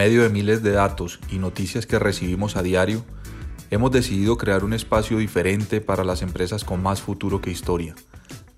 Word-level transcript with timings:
medio 0.00 0.22
de 0.22 0.30
miles 0.30 0.62
de 0.62 0.70
datos 0.70 1.20
y 1.30 1.36
noticias 1.36 1.84
que 1.84 1.98
recibimos 1.98 2.56
a 2.56 2.62
diario, 2.62 3.04
hemos 3.70 3.90
decidido 3.90 4.38
crear 4.38 4.64
un 4.64 4.72
espacio 4.72 5.18
diferente 5.18 5.82
para 5.82 6.04
las 6.04 6.22
empresas 6.22 6.64
con 6.64 6.82
más 6.82 7.02
futuro 7.02 7.42
que 7.42 7.50
historia, 7.50 7.94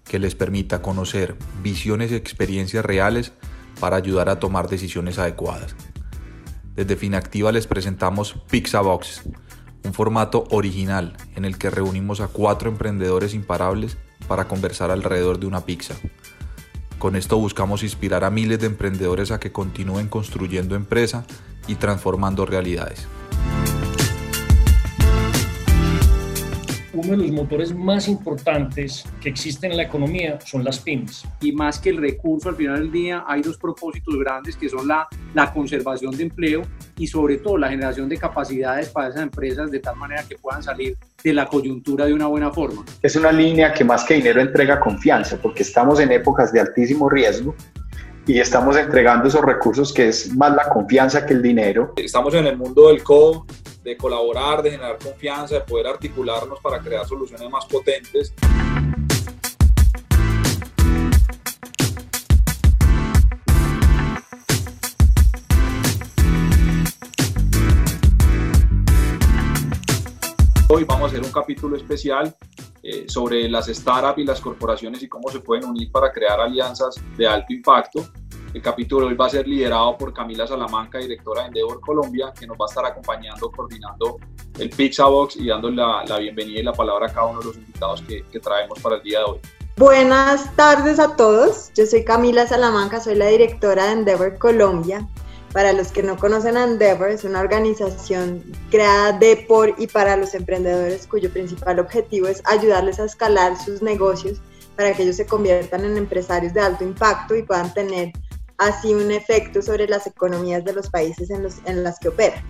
que 0.05 0.21
les 0.21 0.37
permita 0.37 0.83
conocer 0.83 1.35
visiones 1.61 2.13
y 2.13 2.15
experiencias 2.15 2.85
reales 2.85 3.33
para 3.81 3.97
ayudar 3.97 4.29
a 4.29 4.39
tomar 4.39 4.69
decisiones 4.69 5.19
adecuadas. 5.19 5.75
Desde 6.77 6.95
Finactiva 6.95 7.51
les 7.51 7.67
presentamos 7.67 8.37
Pixabox, 8.49 9.23
un 9.83 9.95
formato 9.95 10.45
original 10.51 11.17
en 11.35 11.45
el 11.45 11.59
que 11.59 11.71
reunimos 11.71 12.21
a 12.21 12.29
cuatro 12.29 12.71
emprendedores 12.71 13.35
imparables 13.35 13.99
para 14.29 14.47
conversar 14.47 14.93
alrededor 14.93 15.41
de 15.41 15.47
una 15.47 15.65
pizza. 15.65 15.97
Con 17.03 17.17
esto 17.17 17.37
buscamos 17.37 17.83
inspirar 17.83 18.23
a 18.23 18.31
miles 18.31 18.61
de 18.61 18.69
emprendedores 18.69 19.33
a 19.33 19.41
que 19.41 19.51
continúen 19.51 20.07
construyendo 20.07 20.77
empresa 20.77 21.27
y 21.67 21.75
transformando 21.75 22.47
realidades. 22.47 23.09
uno 26.95 27.11
de 27.11 27.17
los 27.17 27.33
motores 27.33 27.75
más 27.75 28.07
importantes 28.07 29.05
que 29.21 29.31
existen 29.31 29.73
en 29.73 29.79
la 29.79 29.83
economía 29.83 30.39
son 30.45 30.63
las 30.63 30.79
pymes. 30.79 31.27
Y 31.41 31.51
más 31.51 31.81
que 31.81 31.91
el 31.91 31.97
recurso, 31.97 32.51
al 32.51 32.55
final 32.55 32.79
del 32.79 32.93
día 32.93 33.25
hay 33.27 33.43
dos 33.43 33.59
propósitos 33.59 34.15
grandes 34.21 34.57
que 34.57 34.69
son 34.69 34.87
la, 34.87 35.09
la 35.35 35.53
conservación 35.53 36.17
de 36.17 36.23
empleo 36.23 36.63
y 36.97 37.07
sobre 37.07 37.39
todo 37.39 37.57
la 37.59 37.69
generación 37.69 38.09
de 38.09 38.19
capacidades 38.19 38.89
para 38.89 39.09
esas 39.09 39.23
empresas 39.23 39.71
de 39.71 39.81
tal 39.81 39.97
manera 39.97 40.25
que 40.29 40.37
puedan 40.37 40.63
salir 40.63 40.97
de 41.23 41.33
la 41.33 41.47
coyuntura 41.47 42.07
de 42.07 42.15
una 42.15 42.27
buena 42.27 42.51
forma. 42.51 42.85
Es 43.03 43.17
una 43.17 43.33
línea 43.33 43.73
que 43.73 43.85
más 43.85 44.05
que 44.05 44.15
dinero 44.15 44.41
entrega 44.41 44.81
confianza 44.81 45.39
porque 45.41 45.63
estamos 45.63 46.01
en 46.01 46.13
épocas 46.13 46.53
de 46.53 46.61
altísimo 46.61 47.09
riesgo 47.09 47.55
y 48.27 48.39
estamos 48.39 48.77
entregando 48.77 49.29
esos 49.29 49.45
recursos 49.45 49.93
que 49.93 50.09
es 50.09 50.35
más 50.37 50.55
la 50.55 50.69
confianza 50.69 51.27
que 51.27 51.35
el 51.35 51.43
dinero. 51.43 51.93
Estamos 51.97 52.35
en 52.35 52.47
el 52.47 52.57
mundo 52.57 52.89
del 52.89 53.03
co, 53.03 53.47
de 53.83 53.97
colaborar, 53.97 54.63
de 54.63 54.71
generar 54.71 54.99
confianza, 55.03 55.57
de 55.57 55.61
poder 55.63 55.89
articularnos 55.89 56.61
para 56.61 56.79
crear 56.79 57.07
soluciones 57.07 57.51
más 57.51 57.67
potentes. 57.67 58.33
Hoy 70.75 70.85
vamos 70.85 71.03
a 71.03 71.07
hacer 71.09 71.23
un 71.23 71.31
capítulo 71.31 71.77
especial 71.77 72.35
eh, 72.83 73.05
sobre 73.07 73.47
las 73.47 73.67
startups 73.67 74.19
y 74.19 74.25
las 74.25 74.41
corporaciones 74.41 75.03
y 75.03 75.07
cómo 75.07 75.29
se 75.29 75.41
pueden 75.41 75.67
unir 75.67 75.93
para 75.93 76.11
crear 76.11 76.41
alianzas 76.41 76.95
de 77.15 77.27
alto 77.27 77.53
impacto. 77.53 78.07
El 78.55 78.63
capítulo 78.63 79.09
hoy 79.09 79.15
va 79.15 79.27
a 79.27 79.29
ser 79.29 79.47
liderado 79.47 79.99
por 79.99 80.15
Camila 80.15 80.47
Salamanca, 80.47 80.97
directora 80.97 81.43
de 81.43 81.49
Endeavor 81.49 81.79
Colombia, 81.83 82.33
que 82.33 82.47
nos 82.47 82.57
va 82.57 82.65
a 82.65 82.71
estar 82.71 82.87
acompañando, 82.87 83.51
coordinando 83.51 84.17
el 84.59 84.71
Pixabox 84.71 85.37
y 85.37 85.49
dando 85.49 85.71
la, 85.71 86.05
bienvenida 86.19 86.61
y 86.61 86.63
la 86.63 86.73
palabra 86.73 87.07
a 87.07 87.13
cada 87.13 87.27
uno 87.27 87.41
de 87.41 87.45
los 87.49 87.57
invitados 87.59 88.01
que, 88.09 88.25
que 88.33 88.41
traemos 88.41 88.81
para 88.81 88.97
el 88.97 89.03
día 89.03 89.19
de 89.19 89.25
hoy. 89.27 89.41
Buenas 89.77 90.57
tardes 90.57 90.99
a 90.99 91.17
todos. 91.17 91.71
Yo 91.77 91.85
soy 91.85 92.03
Camila 92.03 92.47
Salamanca, 92.47 92.99
soy 92.99 93.17
la 93.17 93.27
directora 93.27 93.85
de 93.85 93.93
Endeavor 93.93 94.39
Colombia. 94.39 95.07
Para 95.53 95.75
los 95.75 95.93
que 95.93 96.03
no 96.03 96.17
conocen 96.17 96.57
Endeavor, 96.57 97.11
es 97.11 97.25
una 97.25 97.41
organización 97.41 98.43
creada 98.71 99.13
de, 99.13 99.45
por 99.49 99.75
y 99.79 99.87
para 99.87 100.17
los 100.17 100.35
emprendedores 100.35 101.07
cuyo 101.07 101.31
principal 101.31 101.79
objetivo 101.79 102.27
es 102.27 102.43
ayudarles 102.47 102.99
a 102.99 103.05
escalar 103.05 103.59
sus 103.59 103.83
negocios 103.83 104.41
para 104.77 104.95
que 104.95 105.03
ellos 105.03 105.17
se 105.17 105.27
conviertan 105.27 105.85
en 105.85 105.99
empresarios 105.99 106.55
de 106.55 106.61
alto 106.61 106.85
impacto 106.85 107.35
y 107.35 107.43
puedan 107.43 107.73
tener 107.75 108.13
así 108.57 108.95
un 108.95 109.11
efecto 109.11 109.61
sobre 109.61 109.87
las 109.87 110.07
economías 110.07 110.65
de 110.65 110.73
los 110.73 110.89
países 110.89 111.29
en 111.31 111.43
los 111.43 111.59
en 111.67 111.85
las 111.85 111.99
que 111.99 112.09
operan, 112.09 112.43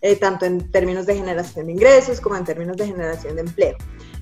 eh, 0.00 0.16
tanto 0.16 0.44
en 0.44 0.70
términos 0.72 1.06
de 1.06 1.14
generación 1.14 1.66
de 1.66 1.72
ingresos 1.72 2.20
como 2.20 2.36
en 2.36 2.44
términos 2.44 2.76
de 2.76 2.86
generación 2.86 3.36
de 3.36 3.42
empleo. 3.42 3.76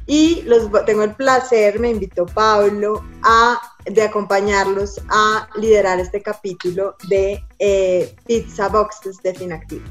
Y 0.07 0.43
los, 0.43 0.71
tengo 0.85 1.03
el 1.03 1.15
placer, 1.15 1.81
me 1.81 1.91
invitó 1.91 2.27
Pablo, 2.27 3.03
a, 3.23 3.59
de 3.87 4.03
acompañarlos 4.03 5.01
a 5.09 5.49
liderar 5.57 6.01
este 6.01 6.23
capítulo 6.23 6.97
de 7.09 7.45
eh, 7.59 8.15
Pizza 8.27 8.69
Boxes 8.69 9.19
de 9.23 9.35
Finactivo. 9.35 9.85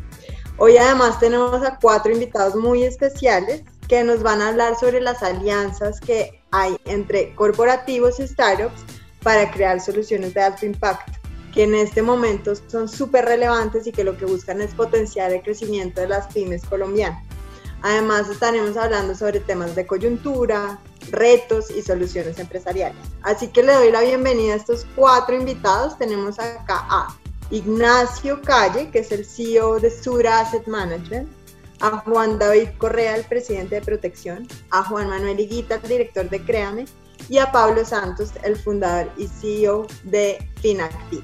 Hoy 0.58 0.78
además 0.78 1.20
tenemos 1.20 1.64
a 1.64 1.78
cuatro 1.78 2.12
invitados 2.12 2.56
muy 2.56 2.84
especiales 2.84 3.64
que 3.88 4.04
nos 4.04 4.24
van 4.24 4.42
a 4.42 4.50
hablar 4.50 4.76
sobre 4.80 5.02
las 5.02 5.22
alianzas 5.22 6.00
que 6.00 6.42
hay 6.52 6.78
entre 6.86 7.36
corporativos 7.36 8.20
y 8.20 8.28
startups 8.28 8.84
para 9.22 9.52
crear 9.52 9.82
soluciones 9.82 10.34
de 10.34 10.42
alto 10.42 10.66
impacto, 10.66 11.12
que 11.54 11.64
en 11.64 11.76
este 11.76 12.02
momento 12.02 12.54
son 12.68 12.88
súper 12.88 13.26
relevantes 13.26 13.88
y 13.88 13.92
que 13.92 14.04
lo 14.04 14.18
que 14.18 14.26
buscan 14.26 14.62
es 14.62 14.74
potenciar 14.74 15.32
el 15.32 15.42
crecimiento 15.42 16.02
de 16.02 16.08
las 16.08 16.28
pymes 16.34 16.64
colombianas. 16.66 17.24
Además, 17.82 18.30
estaremos 18.30 18.78
hablando 18.78 19.16
sobre 19.16 19.40
temas 19.40 19.76
de 19.76 19.86
coyuntura, 19.86 20.80
retos 21.12 21.70
y 21.70 21.82
soluciones 21.82 22.40
empresariales. 22.40 22.98
Así 23.22 23.48
que 23.48 23.64
le 23.64 23.74
doy 23.74 23.92
la 23.92 24.02
bienvenida 24.02 24.54
a 24.54 24.58
estos 24.58 24.86
cuatro 24.96 25.36
invitados. 25.36 25.98
Tenemos 25.98 26.40
acá 26.40 26.86
a 26.90 27.16
Ignacio 27.52 28.42
Calle, 28.42 28.90
que 28.90 29.00
es 29.00 29.12
el 29.12 29.26
CEO 29.26 29.80
de 29.80 29.92
Sura 29.92 30.40
Asset 30.40 30.68
Management, 30.68 31.30
a 31.82 32.00
Juan 32.00 32.40
David 32.40 32.70
Correa, 32.78 33.16
el 33.16 33.26
presidente 33.26 33.76
de 33.76 33.82
Protección, 33.82 34.48
a 34.72 34.84
Juan 34.84 35.10
Manuel 35.10 35.40
Higuita, 35.40 35.76
el 35.76 35.88
director 35.88 36.30
de 36.30 36.44
Créame, 36.44 36.86
y 37.30 37.38
a 37.38 37.52
Pablo 37.52 37.86
Santos, 37.86 38.32
el 38.44 38.56
fundador 38.56 39.12
y 39.18 39.28
CEO 39.28 39.88
de 40.04 40.50
Finactiv. 40.62 41.24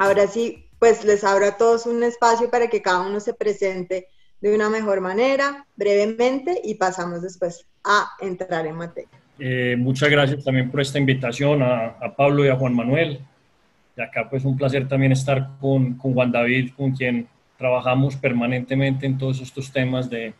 Ahora 0.00 0.26
sí, 0.26 0.64
pues 0.78 1.04
les 1.04 1.24
abro 1.24 1.44
a 1.44 1.58
todos 1.58 1.84
un 1.84 2.02
espacio 2.02 2.48
para 2.48 2.68
que 2.68 2.80
cada 2.80 3.06
uno 3.06 3.20
se 3.20 3.34
presente 3.34 4.06
de 4.40 4.54
una 4.54 4.70
mejor 4.70 5.02
manera, 5.02 5.66
brevemente, 5.76 6.58
y 6.64 6.76
pasamos 6.76 7.20
después 7.20 7.66
a 7.84 8.08
entrar 8.18 8.66
en 8.66 8.76
materia. 8.76 9.10
Eh, 9.38 9.76
muchas 9.76 10.08
gracias 10.08 10.42
también 10.42 10.70
por 10.70 10.80
esta 10.80 10.98
invitación 10.98 11.62
a, 11.62 12.16
Pablo 12.16 12.46
y 12.46 12.48
a 12.48 12.56
Juan 12.56 12.74
Manuel. 12.74 13.20
Y 13.94 14.00
acá 14.00 14.26
pues 14.30 14.42
un 14.46 14.56
placer 14.56 14.88
también 14.88 15.12
estar 15.12 15.50
con, 15.60 15.98
con 15.98 16.14
Juan 16.14 16.32
David, 16.32 16.70
con 16.74 16.92
quien 16.92 17.28
trabajamos 17.58 18.16
permanentemente 18.16 19.04
en 19.04 19.18
todos 19.18 19.42
estos 19.42 19.70
temas 19.70 20.08
de, 20.08 20.32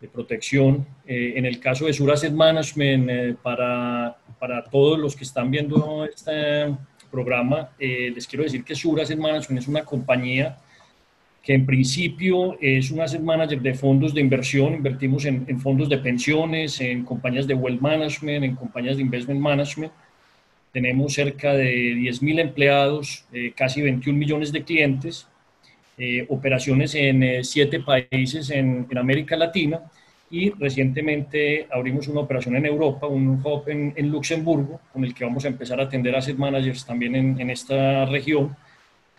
de 0.00 0.08
protección. 0.08 0.84
Eh, 1.06 1.34
en 1.36 1.46
el 1.46 1.60
caso 1.60 1.86
de 1.86 1.92
Sur 1.92 2.10
Asset 2.10 2.32
Management, 2.32 3.38
para, 3.42 4.16
para 4.40 4.64
todos 4.64 4.98
los 4.98 5.14
que 5.14 5.22
están 5.22 5.52
viendo 5.52 6.04
este 6.04 6.74
programa, 7.12 7.70
eh, 7.78 8.10
les 8.14 8.26
quiero 8.26 8.42
decir 8.42 8.64
que 8.64 8.74
Sur 8.74 9.00
Asset 9.00 9.18
Management 9.18 9.62
es 9.62 9.68
una 9.68 9.84
compañía 9.84 10.58
que 11.42 11.54
en 11.54 11.66
principio 11.66 12.56
es 12.60 12.90
un 12.92 13.00
asset 13.00 13.20
manager 13.20 13.60
de 13.60 13.74
fondos 13.74 14.14
de 14.14 14.20
inversión, 14.20 14.74
invertimos 14.74 15.24
en, 15.24 15.60
fondos 15.60 15.88
de 15.88 15.98
pensiones, 15.98 16.80
en 16.80 17.04
compañías 17.04 17.48
de 17.48 17.54
wealth 17.54 17.80
management, 17.80 18.44
en 18.44 18.54
compañías 18.54 18.96
de 18.96 19.02
investment 19.02 19.40
management. 19.40 19.92
Tenemos 20.72 21.14
cerca 21.14 21.52
de 21.54 21.94
10.000 21.94 22.40
empleados, 22.40 23.26
eh, 23.32 23.52
casi 23.56 23.82
21 23.82 24.16
millones 24.16 24.52
de 24.52 24.62
clientes, 24.62 25.26
eh, 25.98 26.24
operaciones 26.28 26.94
en 26.94 27.44
siete 27.44 27.80
países 27.80 28.48
en, 28.50 28.86
en 28.88 28.98
América 28.98 29.36
Latina 29.36 29.80
y 30.32 30.48
recientemente 30.50 31.68
abrimos 31.70 32.08
una 32.08 32.20
operación 32.20 32.56
en 32.56 32.64
Europa, 32.64 33.06
un 33.06 33.38
hub 33.44 33.68
en, 33.68 33.92
en, 33.94 34.08
Luxemburgo, 34.08 34.80
con 34.90 35.04
el 35.04 35.12
que 35.12 35.26
vamos 35.26 35.44
a 35.44 35.48
empezar 35.48 35.78
a 35.78 35.84
atender 35.84 36.16
asset 36.16 36.38
managers 36.38 36.86
también 36.86 37.14
en, 37.14 37.38
en 37.38 37.50
esta 37.50 38.06
región. 38.06 38.56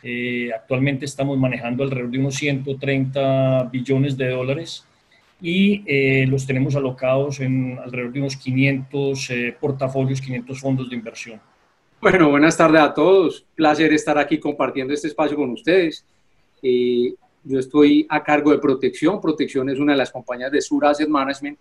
Eh, 0.02 0.50
actualmente 0.52 1.06
estamos 1.06 1.38
manejando 1.38 1.84
alrededor 1.84 2.10
de 2.10 2.18
unos 2.18 2.34
130 2.34 3.70
billones 3.72 4.18
de 4.18 4.30
dólares 4.32 4.86
y 5.40 5.84
eh, 5.86 6.26
los 6.26 6.48
tenemos 6.48 6.76
alocados 6.76 7.40
en 7.40 7.78
alrededor 7.78 8.12
de 8.12 8.20
unos 8.20 8.36
500 8.36 9.30
eh, 9.30 9.56
portafolios, 9.62 10.20
500 10.20 10.60
fondos 10.60 10.90
de 10.90 10.96
inversión. 10.96 11.40
Bueno, 12.02 12.32
buenas 12.32 12.58
tardes 12.58 12.82
a 12.82 12.92
todos. 12.92 13.46
Placer 13.54 13.94
estar 13.94 14.18
aquí 14.18 14.40
compartiendo 14.40 14.96
este 14.96 15.10
espacio 15.10 15.38
con 15.38 15.52
ustedes. 15.52 16.04
Yo 17.44 17.60
estoy 17.60 18.06
a 18.10 18.24
cargo 18.24 18.52
de 18.52 18.60
protección. 18.60 19.20
Protección 19.20 19.70
es 19.70 19.80
una 19.80 19.94
de 19.94 19.98
las 19.98 20.12
compañías 20.12 20.52
de 20.52 20.62
Sur 20.62 20.86
Asset 20.86 21.10
Management. 21.10 21.58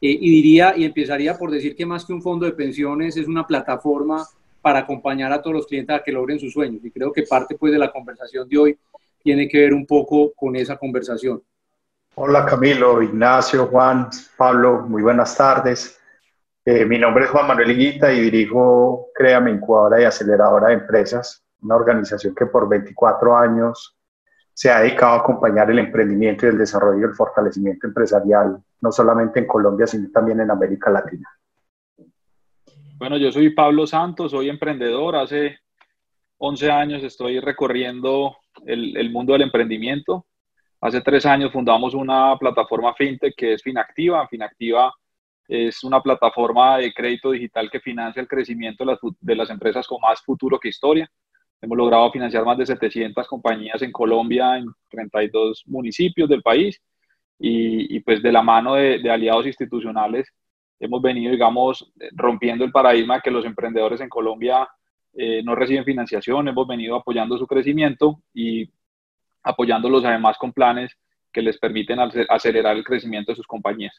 Eh, 0.00 0.18
y 0.20 0.30
diría 0.30 0.74
y 0.76 0.84
empezaría 0.84 1.36
por 1.36 1.50
decir 1.50 1.74
que 1.74 1.86
más 1.86 2.04
que 2.04 2.12
un 2.12 2.22
fondo 2.22 2.46
de 2.46 2.52
pensiones 2.52 3.16
es 3.16 3.26
una 3.26 3.46
plataforma 3.46 4.26
para 4.60 4.80
acompañar 4.80 5.32
a 5.32 5.42
todos 5.42 5.56
los 5.56 5.66
clientes 5.66 5.94
a 5.94 6.02
que 6.02 6.12
logren 6.12 6.38
sus 6.38 6.52
sueños. 6.52 6.84
Y 6.84 6.90
creo 6.90 7.12
que 7.12 7.22
parte 7.22 7.56
pues 7.56 7.72
de 7.72 7.78
la 7.78 7.90
conversación 7.90 8.48
de 8.48 8.58
hoy 8.58 8.78
tiene 9.22 9.48
que 9.48 9.58
ver 9.58 9.74
un 9.74 9.86
poco 9.86 10.32
con 10.34 10.54
esa 10.56 10.76
conversación. 10.76 11.42
Hola 12.16 12.46
Camilo, 12.46 13.02
Ignacio, 13.02 13.66
Juan, 13.66 14.08
Pablo, 14.36 14.82
muy 14.88 15.02
buenas 15.02 15.36
tardes. 15.36 15.98
Eh, 16.64 16.84
mi 16.84 16.98
nombre 16.98 17.24
es 17.24 17.30
Juan 17.30 17.48
Manuel 17.48 17.72
Higuita 17.72 18.12
y 18.12 18.20
dirijo 18.20 19.08
Créame 19.14 19.50
Incubadora 19.50 20.00
y 20.00 20.04
Aceleradora 20.04 20.68
de 20.68 20.74
Empresas, 20.74 21.44
una 21.62 21.76
organización 21.76 22.34
que 22.34 22.46
por 22.46 22.68
24 22.68 23.36
años 23.36 23.93
se 24.54 24.70
ha 24.70 24.80
dedicado 24.80 25.14
a 25.14 25.18
acompañar 25.18 25.68
el 25.70 25.80
emprendimiento 25.80 26.46
y 26.46 26.50
el 26.50 26.58
desarrollo 26.58 27.00
y 27.00 27.10
el 27.10 27.14
fortalecimiento 27.14 27.88
empresarial, 27.88 28.56
no 28.80 28.92
solamente 28.92 29.40
en 29.40 29.48
Colombia, 29.48 29.86
sino 29.86 30.08
también 30.12 30.40
en 30.40 30.50
América 30.50 30.90
Latina. 30.90 31.28
Bueno, 32.96 33.16
yo 33.16 33.32
soy 33.32 33.50
Pablo 33.50 33.86
Santos, 33.88 34.30
soy 34.30 34.48
emprendedor. 34.48 35.16
Hace 35.16 35.58
11 36.38 36.70
años 36.70 37.02
estoy 37.02 37.40
recorriendo 37.40 38.36
el, 38.64 39.10
mundo 39.10 39.32
del 39.32 39.42
emprendimiento. 39.42 40.24
Hace 40.80 41.00
tres 41.00 41.26
años 41.26 41.52
fundamos 41.52 41.92
una 41.92 42.36
plataforma 42.38 42.94
fintech 42.94 43.34
que 43.36 43.54
es 43.54 43.62
Finactiva. 43.62 44.28
Finactiva 44.28 44.94
es 45.48 45.82
una 45.82 46.00
plataforma 46.00 46.78
de 46.78 46.94
crédito 46.94 47.32
digital 47.32 47.68
que 47.70 47.80
financia 47.80 48.22
el 48.22 48.28
crecimiento 48.28 48.84
de 49.20 49.34
las 49.34 49.50
empresas 49.50 49.86
con 49.88 50.00
más 50.00 50.22
futuro 50.22 50.60
que 50.60 50.68
historia. 50.68 51.10
Hemos 51.64 51.78
logrado 51.78 52.12
financiar 52.12 52.44
más 52.44 52.58
de 52.58 52.66
700 52.66 53.26
compañías 53.26 53.80
en 53.80 53.90
Colombia, 53.90 54.58
en 54.58 54.66
32 54.90 55.64
municipios 55.66 56.28
del 56.28 56.42
país. 56.42 56.78
Y, 57.38 57.96
y 57.96 58.00
pues 58.00 58.22
de 58.22 58.30
la 58.30 58.42
mano 58.42 58.74
de, 58.74 58.98
de 58.98 59.10
aliados 59.10 59.46
institucionales 59.46 60.28
hemos 60.78 61.00
venido, 61.00 61.32
digamos, 61.32 61.90
rompiendo 62.12 62.66
el 62.66 62.70
paradigma 62.70 63.22
que 63.22 63.30
los 63.30 63.46
emprendedores 63.46 63.98
en 64.02 64.10
Colombia 64.10 64.68
eh, 65.14 65.42
no 65.42 65.54
reciben 65.54 65.86
financiación, 65.86 66.48
hemos 66.48 66.68
venido 66.68 66.96
apoyando 66.96 67.38
su 67.38 67.46
crecimiento 67.46 68.20
y 68.34 68.70
apoyándolos 69.42 70.04
además 70.04 70.36
con 70.36 70.52
planes 70.52 70.92
que 71.32 71.40
les 71.40 71.58
permiten 71.58 71.98
acelerar 72.28 72.76
el 72.76 72.84
crecimiento 72.84 73.32
de 73.32 73.36
sus 73.36 73.46
compañías. 73.46 73.94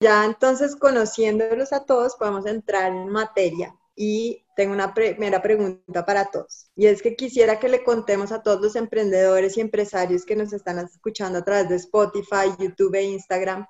Ya 0.00 0.24
entonces, 0.24 0.74
conociéndolos 0.74 1.72
a 1.72 1.86
todos, 1.86 2.16
podemos 2.16 2.46
entrar 2.46 2.90
en 2.90 3.08
materia 3.08 3.76
y 3.94 4.44
tengo 4.56 4.72
una 4.72 4.94
primera 4.94 5.42
pregunta 5.42 6.04
para 6.04 6.26
todos. 6.26 6.70
Y 6.74 6.86
es 6.86 7.02
que 7.02 7.16
quisiera 7.16 7.58
que 7.58 7.68
le 7.68 7.84
contemos 7.84 8.32
a 8.32 8.42
todos 8.42 8.60
los 8.60 8.76
emprendedores 8.76 9.56
y 9.56 9.60
empresarios 9.60 10.24
que 10.24 10.36
nos 10.36 10.52
están 10.52 10.78
escuchando 10.78 11.38
a 11.38 11.44
través 11.44 11.68
de 11.68 11.76
Spotify, 11.76 12.50
YouTube 12.58 12.94
e 12.94 13.02
Instagram 13.02 13.66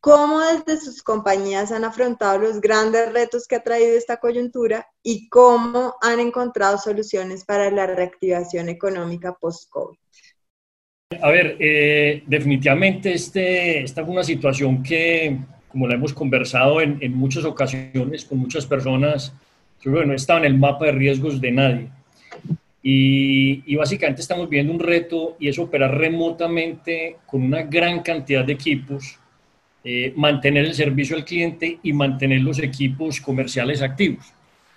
cómo 0.00 0.40
desde 0.40 0.82
sus 0.82 1.02
compañías 1.02 1.70
han 1.72 1.84
afrontado 1.84 2.38
los 2.38 2.60
grandes 2.60 3.12
retos 3.12 3.46
que 3.46 3.56
ha 3.56 3.62
traído 3.62 3.96
esta 3.96 4.16
coyuntura 4.16 4.86
y 5.02 5.28
cómo 5.28 5.94
han 6.00 6.20
encontrado 6.20 6.78
soluciones 6.78 7.44
para 7.44 7.70
la 7.70 7.86
reactivación 7.86 8.68
económica 8.68 9.36
post-COVID. 9.38 9.98
A 11.22 11.30
ver, 11.30 11.56
eh, 11.58 12.22
definitivamente 12.26 13.12
este, 13.12 13.82
esta 13.82 14.04
fue 14.04 14.12
una 14.12 14.24
situación 14.24 14.82
que, 14.82 15.38
como 15.70 15.86
la 15.88 15.94
hemos 15.94 16.12
conversado 16.12 16.80
en, 16.80 16.98
en 17.00 17.14
muchas 17.14 17.44
ocasiones 17.44 18.24
con 18.24 18.38
muchas 18.38 18.66
personas, 18.66 19.32
creo 19.80 20.00
que 20.00 20.06
no 20.06 20.14
estaba 20.14 20.40
en 20.40 20.46
el 20.46 20.58
mapa 20.58 20.86
de 20.86 20.92
riesgos 20.92 21.40
de 21.40 21.52
nadie. 21.52 21.88
Y, 22.82 23.62
y, 23.66 23.76
básicamente 23.76 24.22
estamos 24.22 24.48
viendo 24.48 24.72
un 24.72 24.80
reto 24.80 25.36
y 25.38 25.48
es 25.48 25.58
operar 25.58 25.98
remotamente 25.98 27.18
con 27.26 27.42
una 27.42 27.62
gran 27.62 28.00
cantidad 28.00 28.42
de 28.42 28.54
equipos 28.54 29.20
eh, 29.82 30.12
mantener 30.14 30.66
el 30.66 30.74
servicio 30.74 31.16
al 31.16 31.24
cliente 31.24 31.78
y 31.82 31.94
mantener 31.94 32.42
los 32.42 32.58
equipos 32.58 33.18
comerciales 33.18 33.80
activos. 33.80 34.26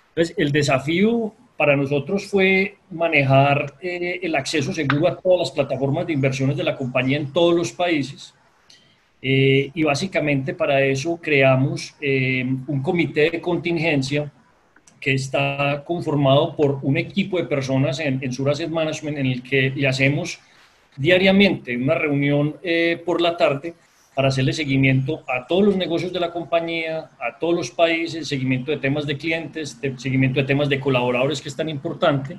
Entonces, 0.08 0.34
el 0.38 0.50
desafío 0.50 1.34
para 1.58 1.76
nosotros 1.76 2.26
fue 2.26 2.78
manejar 2.90 3.74
eh, 3.82 4.20
el 4.22 4.34
acceso 4.34 4.72
seguro 4.72 5.08
a 5.08 5.16
todas 5.16 5.40
las 5.40 5.50
plataformas 5.50 6.06
de 6.06 6.14
inversiones 6.14 6.56
de 6.56 6.64
la 6.64 6.74
compañía 6.74 7.18
en 7.18 7.30
todos 7.34 7.54
los 7.54 7.70
países. 7.72 8.32
Eh, 9.26 9.70
y 9.72 9.82
básicamente 9.82 10.52
para 10.52 10.84
eso 10.84 11.18
creamos 11.20 11.96
un 12.02 12.82
comité 12.82 13.30
de 13.30 13.40
contingencia 13.40 14.30
que 15.00 15.14
está 15.14 15.82
conformado 15.86 16.54
por 16.54 16.78
un 16.82 16.98
equipo 16.98 17.38
de 17.38 17.44
personas 17.44 18.00
en, 18.00 18.22
en 18.22 18.32
Sur 18.34 18.50
Asset 18.50 18.68
Management 18.68 19.16
en 19.16 19.26
el 19.26 19.42
que 19.42 19.70
le 19.70 19.88
hacemos 19.88 20.40
diariamente 20.98 21.74
una 21.74 21.94
reunión 21.94 22.56
por 23.06 23.22
la 23.22 23.34
tarde 23.38 23.74
para 24.14 24.28
hacerle 24.28 24.52
seguimiento 24.52 25.24
a 25.26 25.46
todos 25.46 25.64
los 25.64 25.76
negocios 25.76 26.12
de 26.12 26.20
la 26.20 26.30
compañía, 26.30 27.10
a 27.18 27.38
todos 27.38 27.54
los 27.54 27.70
países, 27.70 28.28
seguimiento 28.28 28.70
de 28.70 28.76
temas 28.78 29.06
de 29.06 29.18
clientes, 29.18 29.78
seguimiento 29.96 30.40
de 30.40 30.46
temas 30.46 30.68
de 30.68 30.78
colaboradores, 30.78 31.42
que 31.42 31.48
es 31.48 31.56
tan 31.56 31.68
importante, 31.68 32.38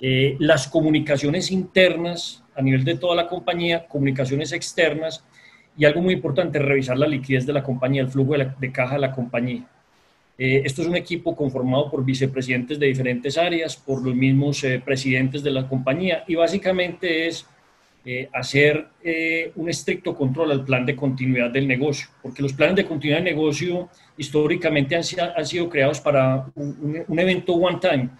eh, 0.00 0.36
las 0.40 0.66
comunicaciones 0.66 1.52
internas 1.52 2.42
a 2.56 2.62
nivel 2.62 2.84
de 2.84 2.96
toda 2.96 3.14
la 3.14 3.28
compañía, 3.28 3.86
comunicaciones 3.86 4.52
externas 4.52 5.24
y 5.76 5.84
algo 5.84 6.00
muy 6.00 6.14
importante, 6.14 6.58
revisar 6.58 6.96
la 6.96 7.06
liquidez 7.06 7.46
de 7.46 7.52
la 7.52 7.62
compañía, 7.62 8.02
el 8.02 8.08
flujo 8.08 8.34
de, 8.36 8.72
caja 8.72 8.94
de 8.94 9.00
la 9.00 9.12
compañía. 9.12 9.64
Eh, 10.36 10.62
esto 10.64 10.82
es 10.82 10.88
un 10.88 10.96
equipo 10.96 11.34
conformado 11.34 11.90
por 11.90 12.04
vicepresidentes 12.04 12.78
de 12.78 12.86
diferentes 12.86 13.38
áreas, 13.38 13.76
por 13.76 14.04
los 14.04 14.14
mismos 14.14 14.62
eh, 14.64 14.82
presidentes 14.84 15.42
de 15.42 15.50
la 15.50 15.68
compañía 15.68 16.24
y 16.26 16.34
básicamente 16.34 17.28
es 17.28 17.46
eh, 18.06 18.28
hacer 18.34 18.88
eh, 19.02 19.50
un 19.56 19.70
estricto 19.70 20.14
control 20.14 20.50
al 20.50 20.62
plan 20.62 20.84
de 20.84 20.94
continuidad 20.94 21.50
del 21.50 21.66
negocio, 21.66 22.08
porque 22.20 22.42
los 22.42 22.52
planes 22.52 22.76
de 22.76 22.84
continuidad 22.84 23.22
del 23.22 23.34
negocio 23.34 23.88
históricamente 24.18 24.94
han, 24.94 25.02
han 25.34 25.46
sido 25.46 25.70
creados 25.70 26.00
para 26.00 26.44
un, 26.54 27.18
evento 27.18 27.54
one 27.54 27.78
time, 27.80 28.10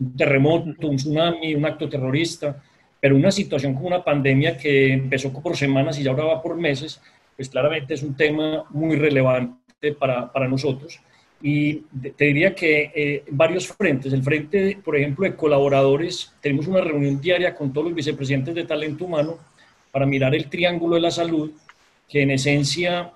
un 0.00 0.16
terremoto, 0.16 0.88
un 0.88 0.96
tsunami, 0.96 1.54
un 1.54 1.66
acto 1.66 1.90
terrorista, 1.90 2.62
pero 3.04 3.16
una 3.16 3.30
situación 3.30 3.74
como 3.74 3.88
una 3.88 4.02
pandemia 4.02 4.56
que 4.56 4.94
empezó 4.94 5.30
por 5.30 5.58
semanas 5.58 5.98
y 5.98 6.02
ya 6.02 6.10
ahora 6.10 6.24
va 6.24 6.42
por 6.42 6.56
meses, 6.56 7.02
pues 7.36 7.50
claramente 7.50 7.92
es 7.92 8.02
un 8.02 8.16
tema 8.16 8.64
muy 8.70 8.96
relevante 8.96 9.92
para, 9.92 10.32
para 10.32 10.48
nosotros. 10.48 10.98
Y 11.42 11.82
te 12.16 12.24
diría 12.24 12.54
que 12.54 12.90
eh, 12.94 13.24
varios 13.30 13.68
frentes. 13.68 14.10
El 14.14 14.22
frente, 14.22 14.78
por 14.82 14.96
ejemplo, 14.96 15.26
de 15.26 15.36
colaboradores, 15.36 16.32
tenemos 16.40 16.66
una 16.66 16.80
reunión 16.80 17.20
diaria 17.20 17.54
con 17.54 17.74
todos 17.74 17.88
los 17.88 17.94
vicepresidentes 17.94 18.54
de 18.54 18.64
talento 18.64 19.04
humano 19.04 19.38
para 19.92 20.06
mirar 20.06 20.34
el 20.34 20.48
triángulo 20.48 20.94
de 20.94 21.02
la 21.02 21.10
salud, 21.10 21.50
que 22.08 22.22
en 22.22 22.30
esencia 22.30 23.12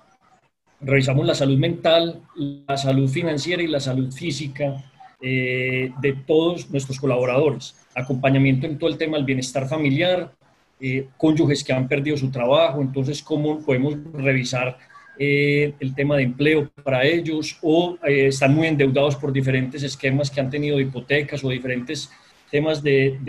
revisamos 0.81 1.25
la 1.25 1.33
salud 1.33 1.57
mental, 1.57 2.21
la 2.35 2.77
salud 2.77 3.09
financiera 3.09 3.63
y 3.63 3.67
la 3.67 3.79
salud 3.79 4.11
física 4.11 4.85
eh, 5.19 5.91
de 5.99 6.13
todos 6.13 6.69
nuestros 6.69 6.99
colaboradores. 6.99 7.75
Acompañamiento 7.99 8.65
en 8.65 8.77
todo 8.77 8.89
el 8.89 8.97
tema 8.97 9.17
del 9.17 9.25
bienestar 9.25 9.67
familiar, 9.67 10.31
eh, 10.79 11.07
cónyuges 11.17 11.63
que 11.63 11.73
han 11.73 11.87
perdido 11.87 12.15
su 12.15 12.31
trabajo, 12.31 12.81
entonces 12.81 13.21
cómo 13.21 13.59
podemos 13.59 13.95
revisar 14.13 14.77
eh, 15.21 15.73
el 15.81 15.93
tema 15.93 16.15
de 16.15 16.23
empleo 16.23 16.69
para 16.81 17.03
ellos 17.03 17.57
o 17.61 17.97
eh, 18.07 18.27
están 18.27 18.55
muy 18.55 18.67
endeudados 18.67 19.17
por 19.17 19.33
diferentes 19.33 19.83
esquemas 19.83 20.31
que 20.31 20.39
han 20.39 20.49
tenido 20.49 20.79
hipotecas 20.79 21.43
o 21.43 21.49
diferentes 21.49 22.09
temas 22.49 22.81
de, 22.81 23.19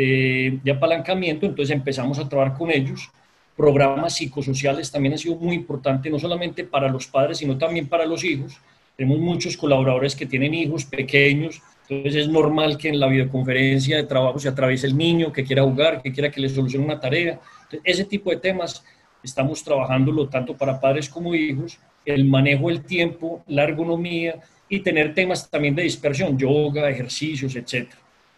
de, 0.62 0.70
apalancamiento, 0.70 1.46
entonces 1.46 1.74
empezamos 1.74 2.20
a 2.20 2.28
trabajar 2.28 2.56
con 2.56 2.70
ellos. 2.70 3.10
Programas 3.56 4.14
psicosociales 4.14 4.92
también 4.92 5.14
ha 5.14 5.18
sido 5.18 5.34
muy 5.34 5.56
importante, 5.56 6.08
no 6.08 6.20
solamente 6.20 6.62
para 6.62 6.88
los 6.88 7.08
padres, 7.08 7.38
sino 7.38 7.58
también 7.58 7.88
para 7.88 8.06
los 8.06 8.22
hijos. 8.22 8.60
Tenemos 8.96 9.18
muchos 9.18 9.56
colaboradores 9.56 10.14
que 10.14 10.26
tienen 10.26 10.54
hijos 10.54 10.84
pequeños, 10.84 11.60
entonces 11.90 12.22
es 12.22 12.28
normal 12.28 12.78
que 12.78 12.88
en 12.88 13.00
la 13.00 13.08
videoconferencia 13.08 13.96
de 13.96 14.04
trabajo 14.04 14.38
se 14.38 14.48
atraviese 14.48 14.86
el 14.86 14.96
niño 14.96 15.32
que 15.32 15.42
quiera 15.42 15.64
jugar, 15.64 16.00
que 16.00 16.12
quiera 16.12 16.30
que 16.30 16.40
le 16.40 16.48
solucione 16.48 16.84
una 16.84 17.00
tarea. 17.00 17.40
ese 17.82 18.04
tipo 18.04 18.30
de 18.30 18.36
temas 18.36 18.84
estamos 19.24 19.64
trabajándolo 19.64 20.28
tanto 20.28 20.56
para 20.56 20.78
padres 20.78 21.08
como 21.08 21.34
hijos, 21.34 21.80
el 22.04 22.24
manejo 22.26 22.68
del 22.68 22.84
tiempo, 22.84 23.42
la 23.48 23.64
ergonomía 23.64 24.38
y 24.68 24.78
tener 24.80 25.14
temas 25.14 25.50
también 25.50 25.74
de 25.74 25.82
dispersión, 25.82 26.38
yoga, 26.38 26.88
ejercicios, 26.88 27.56
etc. 27.56 27.88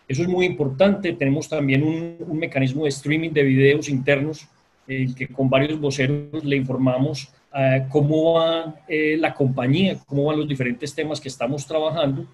Eso 0.08 0.22
es 0.22 0.28
muy 0.28 0.46
importante. 0.46 1.12
Tenemos 1.12 1.46
también 1.46 1.82
un, 1.82 2.38
mecanismo 2.38 2.84
de 2.84 2.88
streaming 2.88 3.30
de 3.30 3.42
videos 3.42 3.90
internos 3.90 4.48
en 4.88 5.14
que 5.14 5.28
con 5.28 5.50
varios 5.50 5.78
voceros 5.78 6.42
le 6.42 6.56
informamos 6.56 7.30
eh, 7.54 7.86
cómo 7.90 8.34
va 8.34 8.76
eh, 8.88 9.16
la 9.18 9.34
compañía, 9.34 9.98
cómo 10.06 10.24
van 10.24 10.38
los 10.38 10.48
diferentes 10.48 10.94
temas 10.94 11.20
que 11.20 11.28
estamos 11.28 11.66
trabajando. 11.66 12.26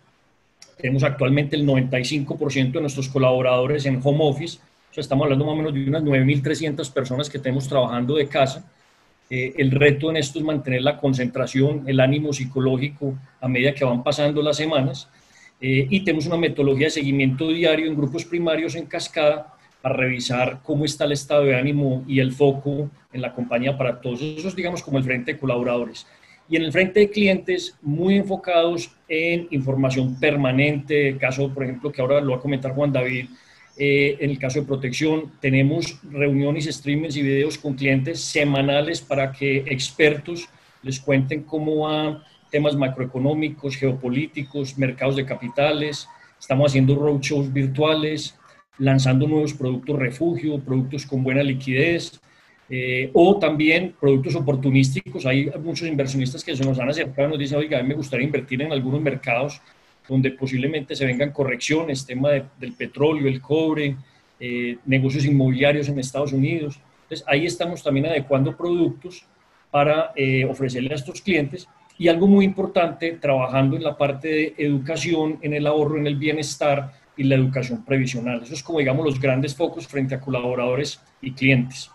Tenemos 0.78 1.02
actualmente 1.02 1.56
el 1.56 1.66
95% 1.66 2.72
de 2.72 2.80
nuestros 2.80 3.08
colaboradores 3.08 3.84
en 3.86 4.00
home 4.02 4.20
office 4.20 4.58
estamos 5.00 5.24
hablando 5.24 5.44
más 5.44 5.54
o 5.54 5.56
menos 5.56 5.74
de 5.74 5.84
unas 5.86 6.02
9.300 6.02 6.92
personas 6.92 7.30
que 7.30 7.38
tenemos 7.38 7.68
trabajando 7.68 8.16
de 8.16 8.28
casa. 8.28 8.64
Eh, 9.30 9.54
el 9.58 9.70
reto 9.70 10.10
en 10.10 10.16
esto 10.16 10.38
es 10.38 10.44
mantener 10.44 10.82
la 10.82 10.98
concentración, 10.98 11.84
el 11.86 12.00
ánimo 12.00 12.32
psicológico 12.32 13.18
a 13.40 13.48
medida 13.48 13.74
que 13.74 13.84
van 13.84 14.02
pasando 14.02 14.42
las 14.42 14.56
semanas. 14.56 15.08
Eh, 15.60 15.86
y 15.90 16.04
tenemos 16.04 16.26
una 16.26 16.36
metodología 16.36 16.86
de 16.86 16.90
seguimiento 16.90 17.48
diario 17.48 17.86
en 17.86 17.96
grupos 17.96 18.24
primarios 18.24 18.74
en 18.74 18.86
cascada 18.86 19.54
para 19.82 19.96
revisar 19.96 20.60
cómo 20.62 20.84
está 20.84 21.04
el 21.04 21.12
estado 21.12 21.44
de 21.44 21.56
ánimo 21.56 22.04
y 22.06 22.20
el 22.20 22.32
foco 22.32 22.90
en 23.12 23.22
la 23.22 23.34
compañía 23.34 23.76
para 23.76 24.00
todos. 24.00 24.22
Eso 24.22 24.48
es, 24.48 24.56
digamos, 24.56 24.82
como 24.82 24.98
el 24.98 25.04
frente 25.04 25.32
de 25.32 25.38
colaboradores. 25.38 26.06
Y 26.48 26.56
en 26.56 26.62
el 26.62 26.72
frente 26.72 27.00
de 27.00 27.10
clientes, 27.10 27.76
muy 27.82 28.16
enfocados 28.16 28.90
en 29.08 29.48
información 29.50 30.18
permanente, 30.18 31.16
caso, 31.18 31.52
por 31.52 31.64
ejemplo, 31.64 31.92
que 31.92 32.00
ahora 32.00 32.20
lo 32.20 32.32
va 32.32 32.38
a 32.38 32.40
comentar 32.40 32.72
Juan 32.72 32.92
David, 32.92 33.26
eh, 33.76 34.16
en 34.18 34.30
el 34.30 34.38
caso 34.38 34.60
de 34.60 34.66
protección, 34.66 35.32
tenemos 35.40 36.00
reuniones, 36.10 36.64
streamings 36.64 37.16
y 37.16 37.22
videos 37.22 37.58
con 37.58 37.74
clientes 37.74 38.20
semanales 38.20 39.00
para 39.00 39.30
que 39.30 39.58
expertos 39.66 40.48
les 40.82 40.98
cuenten 40.98 41.44
cómo 41.44 41.86
van 41.86 42.18
temas 42.50 42.74
macroeconómicos, 42.74 43.76
geopolíticos, 43.76 44.76
mercados 44.78 45.16
de 45.16 45.24
capitales. 45.24 46.08
Estamos 46.40 46.72
haciendo 46.72 46.96
roadshows 46.96 47.52
virtuales, 47.52 48.36
lanzando 48.78 49.28
nuevos 49.28 49.54
productos 49.54 49.98
refugio, 49.98 50.58
productos 50.58 51.06
con 51.06 51.22
buena 51.22 51.42
liquidez. 51.42 52.20
Eh, 52.70 53.10
o 53.14 53.38
también 53.38 53.94
productos 53.98 54.34
oportunísticos. 54.34 55.24
Hay 55.24 55.50
muchos 55.62 55.88
inversionistas 55.88 56.44
que 56.44 56.54
se 56.54 56.64
nos 56.64 56.78
han 56.78 56.90
acercado 56.90 57.28
y 57.28 57.30
nos 57.30 57.38
dicen, 57.38 57.58
oiga, 57.58 57.78
a 57.78 57.82
mí 57.82 57.88
me 57.88 57.94
gustaría 57.94 58.26
invertir 58.26 58.60
en 58.60 58.72
algunos 58.72 59.00
mercados 59.00 59.60
donde 60.06 60.30
posiblemente 60.32 60.96
se 60.96 61.04
vengan 61.04 61.32
correcciones, 61.32 62.06
tema 62.06 62.30
del 62.30 62.72
petróleo, 62.72 63.28
el 63.28 63.40
cobre, 63.40 63.96
eh, 64.40 64.78
negocios 64.86 65.24
inmobiliarios 65.24 65.88
en 65.88 65.98
Estados 65.98 66.32
Unidos. 66.32 66.80
Entonces, 67.02 67.26
ahí 67.28 67.46
estamos 67.46 67.82
también 67.82 68.06
adecuando 68.06 68.56
productos 68.56 69.24
para 69.70 70.12
eh, 70.16 70.44
ofrecerle 70.44 70.92
a 70.92 70.96
estos 70.96 71.20
clientes. 71.20 71.68
Y 71.98 72.08
algo 72.08 72.26
muy 72.26 72.44
importante, 72.44 73.12
trabajando 73.12 73.76
en 73.76 73.82
la 73.82 73.96
parte 73.96 74.28
de 74.28 74.54
educación, 74.58 75.38
en 75.42 75.52
el 75.54 75.66
ahorro, 75.66 75.98
en 75.98 76.06
el 76.06 76.16
bienestar 76.16 76.92
y 77.16 77.24
la 77.24 77.34
educación 77.34 77.84
previsional. 77.84 78.42
Eso 78.42 78.54
es 78.54 78.62
como, 78.62 78.78
digamos, 78.78 79.04
los 79.04 79.20
grandes 79.20 79.54
focos 79.54 79.86
frente 79.86 80.14
a 80.14 80.20
colaboradores 80.20 81.00
y 81.20 81.32
clientes. 81.32 81.90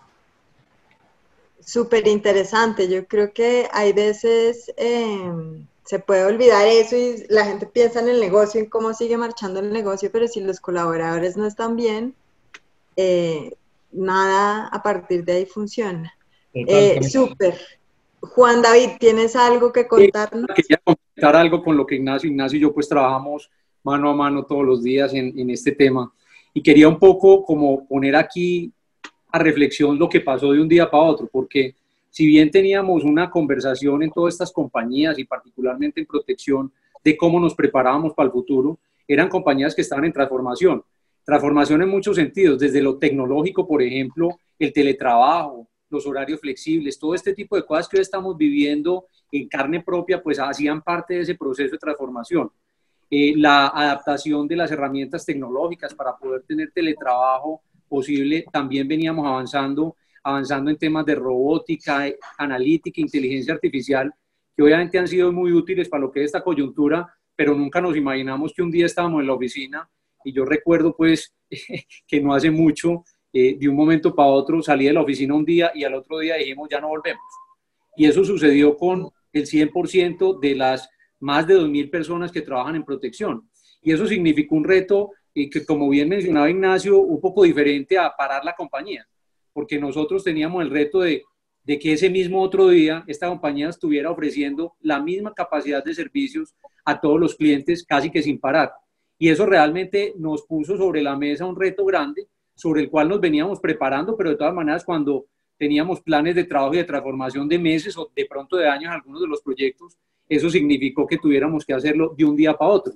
Súper 1.64 2.06
interesante. 2.06 2.88
Yo 2.88 3.06
creo 3.06 3.32
que 3.32 3.68
hay 3.72 3.92
veces 3.92 4.72
em, 4.76 5.66
se 5.84 5.98
puede 5.98 6.24
olvidar 6.24 6.66
eso 6.66 6.96
y 6.96 7.24
la 7.28 7.44
gente 7.44 7.66
piensa 7.66 8.00
en 8.00 8.08
el 8.08 8.20
negocio, 8.20 8.60
en 8.60 8.66
cómo 8.66 8.92
sigue 8.94 9.16
marchando 9.16 9.60
el 9.60 9.72
negocio, 9.72 10.10
pero 10.12 10.28
si 10.28 10.40
los 10.40 10.60
colaboradores 10.60 11.36
no 11.36 11.46
están 11.46 11.76
bien, 11.76 12.14
eh, 12.96 13.54
nada 13.92 14.68
a 14.68 14.82
partir 14.82 15.24
de 15.24 15.32
ahí 15.32 15.46
funciona. 15.46 16.14
Eh, 16.52 17.02
Súper. 17.02 17.58
Juan 18.20 18.62
David, 18.62 18.90
¿tienes 18.98 19.36
algo 19.36 19.72
que 19.72 19.86
contarnos? 19.86 20.46
quería 20.54 20.80
comentar 20.82 21.36
algo 21.36 21.62
con 21.62 21.76
lo 21.76 21.86
que 21.86 21.96
Ignacio, 21.96 22.30
Ignacio 22.30 22.58
y 22.58 22.62
yo 22.62 22.72
pues 22.72 22.88
trabajamos 22.88 23.50
mano 23.82 24.08
a 24.08 24.14
mano 24.14 24.44
todos 24.44 24.64
los 24.64 24.82
días 24.82 25.12
en, 25.12 25.38
en 25.38 25.50
este 25.50 25.72
tema. 25.72 26.12
Y 26.54 26.62
quería 26.62 26.88
un 26.88 26.98
poco 26.98 27.44
como 27.44 27.86
poner 27.86 28.16
aquí 28.16 28.72
a 29.34 29.38
reflexión 29.40 29.98
lo 29.98 30.08
que 30.08 30.20
pasó 30.20 30.52
de 30.52 30.60
un 30.60 30.68
día 30.68 30.88
para 30.88 31.02
otro, 31.02 31.26
porque 31.26 31.74
si 32.08 32.24
bien 32.24 32.52
teníamos 32.52 33.02
una 33.02 33.28
conversación 33.28 34.00
en 34.04 34.12
todas 34.12 34.34
estas 34.34 34.52
compañías 34.52 35.18
y 35.18 35.24
particularmente 35.24 36.00
en 36.00 36.06
protección 36.06 36.72
de 37.02 37.16
cómo 37.16 37.40
nos 37.40 37.52
preparábamos 37.52 38.14
para 38.14 38.28
el 38.28 38.32
futuro, 38.32 38.78
eran 39.08 39.28
compañías 39.28 39.74
que 39.74 39.82
estaban 39.82 40.04
en 40.04 40.12
transformación. 40.12 40.84
Transformación 41.24 41.82
en 41.82 41.88
muchos 41.88 42.14
sentidos, 42.14 42.60
desde 42.60 42.80
lo 42.80 42.96
tecnológico, 42.96 43.66
por 43.66 43.82
ejemplo, 43.82 44.38
el 44.56 44.72
teletrabajo, 44.72 45.66
los 45.90 46.06
horarios 46.06 46.38
flexibles, 46.38 46.96
todo 46.96 47.16
este 47.16 47.34
tipo 47.34 47.56
de 47.56 47.66
cosas 47.66 47.88
que 47.88 47.96
hoy 47.96 48.02
estamos 48.02 48.36
viviendo 48.36 49.06
en 49.32 49.48
carne 49.48 49.82
propia, 49.82 50.22
pues 50.22 50.38
hacían 50.38 50.80
parte 50.80 51.14
de 51.14 51.20
ese 51.22 51.34
proceso 51.34 51.72
de 51.72 51.78
transformación. 51.78 52.52
Eh, 53.10 53.32
la 53.36 53.66
adaptación 53.66 54.46
de 54.46 54.54
las 54.54 54.70
herramientas 54.70 55.26
tecnológicas 55.26 55.92
para 55.92 56.16
poder 56.16 56.44
tener 56.44 56.70
teletrabajo 56.70 57.62
posible, 57.94 58.44
también 58.52 58.88
veníamos 58.88 59.24
avanzando, 59.24 59.96
avanzando 60.24 60.68
en 60.70 60.76
temas 60.76 61.06
de 61.06 61.14
robótica, 61.14 62.06
analítica, 62.36 63.00
inteligencia 63.00 63.54
artificial, 63.54 64.12
que 64.56 64.62
obviamente 64.64 64.98
han 64.98 65.06
sido 65.06 65.32
muy 65.32 65.52
útiles 65.52 65.88
para 65.88 66.00
lo 66.02 66.10
que 66.10 66.20
es 66.20 66.26
esta 66.26 66.42
coyuntura, 66.42 67.06
pero 67.36 67.54
nunca 67.54 67.80
nos 67.80 67.96
imaginamos 67.96 68.52
que 68.52 68.62
un 68.62 68.70
día 68.72 68.86
estábamos 68.86 69.20
en 69.20 69.28
la 69.28 69.34
oficina 69.34 69.88
y 70.24 70.32
yo 70.32 70.44
recuerdo 70.44 70.96
pues 70.96 71.32
que 72.08 72.20
no 72.20 72.34
hace 72.34 72.50
mucho, 72.50 73.04
eh, 73.32 73.56
de 73.58 73.68
un 73.68 73.76
momento 73.76 74.12
para 74.12 74.28
otro, 74.28 74.60
salí 74.60 74.86
de 74.86 74.92
la 74.92 75.02
oficina 75.02 75.34
un 75.34 75.44
día 75.44 75.70
y 75.72 75.84
al 75.84 75.94
otro 75.94 76.18
día 76.18 76.34
dijimos 76.34 76.68
ya 76.68 76.80
no 76.80 76.88
volvemos. 76.88 77.22
Y 77.96 78.06
eso 78.06 78.24
sucedió 78.24 78.76
con 78.76 79.08
el 79.32 79.46
100% 79.46 80.40
de 80.40 80.54
las 80.56 80.88
más 81.20 81.46
de 81.46 81.56
2.000 81.56 81.90
personas 81.90 82.32
que 82.32 82.42
trabajan 82.42 82.74
en 82.74 82.84
protección. 82.84 83.48
Y 83.82 83.92
eso 83.92 84.06
significó 84.06 84.56
un 84.56 84.64
reto 84.64 85.10
y 85.34 85.50
que 85.50 85.66
como 85.66 85.88
bien 85.88 86.08
mencionaba 86.08 86.48
Ignacio, 86.48 86.98
un 86.98 87.20
poco 87.20 87.42
diferente 87.42 87.98
a 87.98 88.14
parar 88.16 88.44
la 88.44 88.54
compañía, 88.54 89.06
porque 89.52 89.78
nosotros 89.78 90.22
teníamos 90.22 90.62
el 90.62 90.70
reto 90.70 91.00
de, 91.00 91.24
de 91.64 91.78
que 91.78 91.92
ese 91.92 92.08
mismo 92.08 92.40
otro 92.40 92.68
día 92.68 93.04
esta 93.08 93.28
compañía 93.28 93.68
estuviera 93.68 94.10
ofreciendo 94.10 94.74
la 94.80 95.00
misma 95.00 95.34
capacidad 95.34 95.84
de 95.84 95.92
servicios 95.92 96.54
a 96.84 97.00
todos 97.00 97.18
los 97.18 97.34
clientes 97.34 97.84
casi 97.84 98.10
que 98.10 98.22
sin 98.22 98.38
parar. 98.38 98.72
Y 99.18 99.28
eso 99.28 99.44
realmente 99.44 100.14
nos 100.16 100.42
puso 100.42 100.76
sobre 100.76 101.02
la 101.02 101.16
mesa 101.16 101.46
un 101.46 101.58
reto 101.58 101.84
grande 101.84 102.28
sobre 102.54 102.82
el 102.82 102.90
cual 102.90 103.08
nos 103.08 103.20
veníamos 103.20 103.58
preparando, 103.58 104.16
pero 104.16 104.30
de 104.30 104.36
todas 104.36 104.54
maneras 104.54 104.84
cuando 104.84 105.26
teníamos 105.56 106.00
planes 106.00 106.36
de 106.36 106.44
trabajo 106.44 106.74
y 106.74 106.78
de 106.78 106.84
transformación 106.84 107.48
de 107.48 107.58
meses 107.58 107.96
o 107.98 108.12
de 108.14 108.26
pronto 108.26 108.56
de 108.56 108.68
años 108.68 108.84
en 108.84 108.92
algunos 108.92 109.20
de 109.20 109.26
los 109.26 109.42
proyectos, 109.42 109.98
eso 110.28 110.48
significó 110.48 111.04
que 111.04 111.18
tuviéramos 111.18 111.64
que 111.64 111.74
hacerlo 111.74 112.14
de 112.16 112.24
un 112.24 112.36
día 112.36 112.56
para 112.56 112.70
otro 112.70 112.94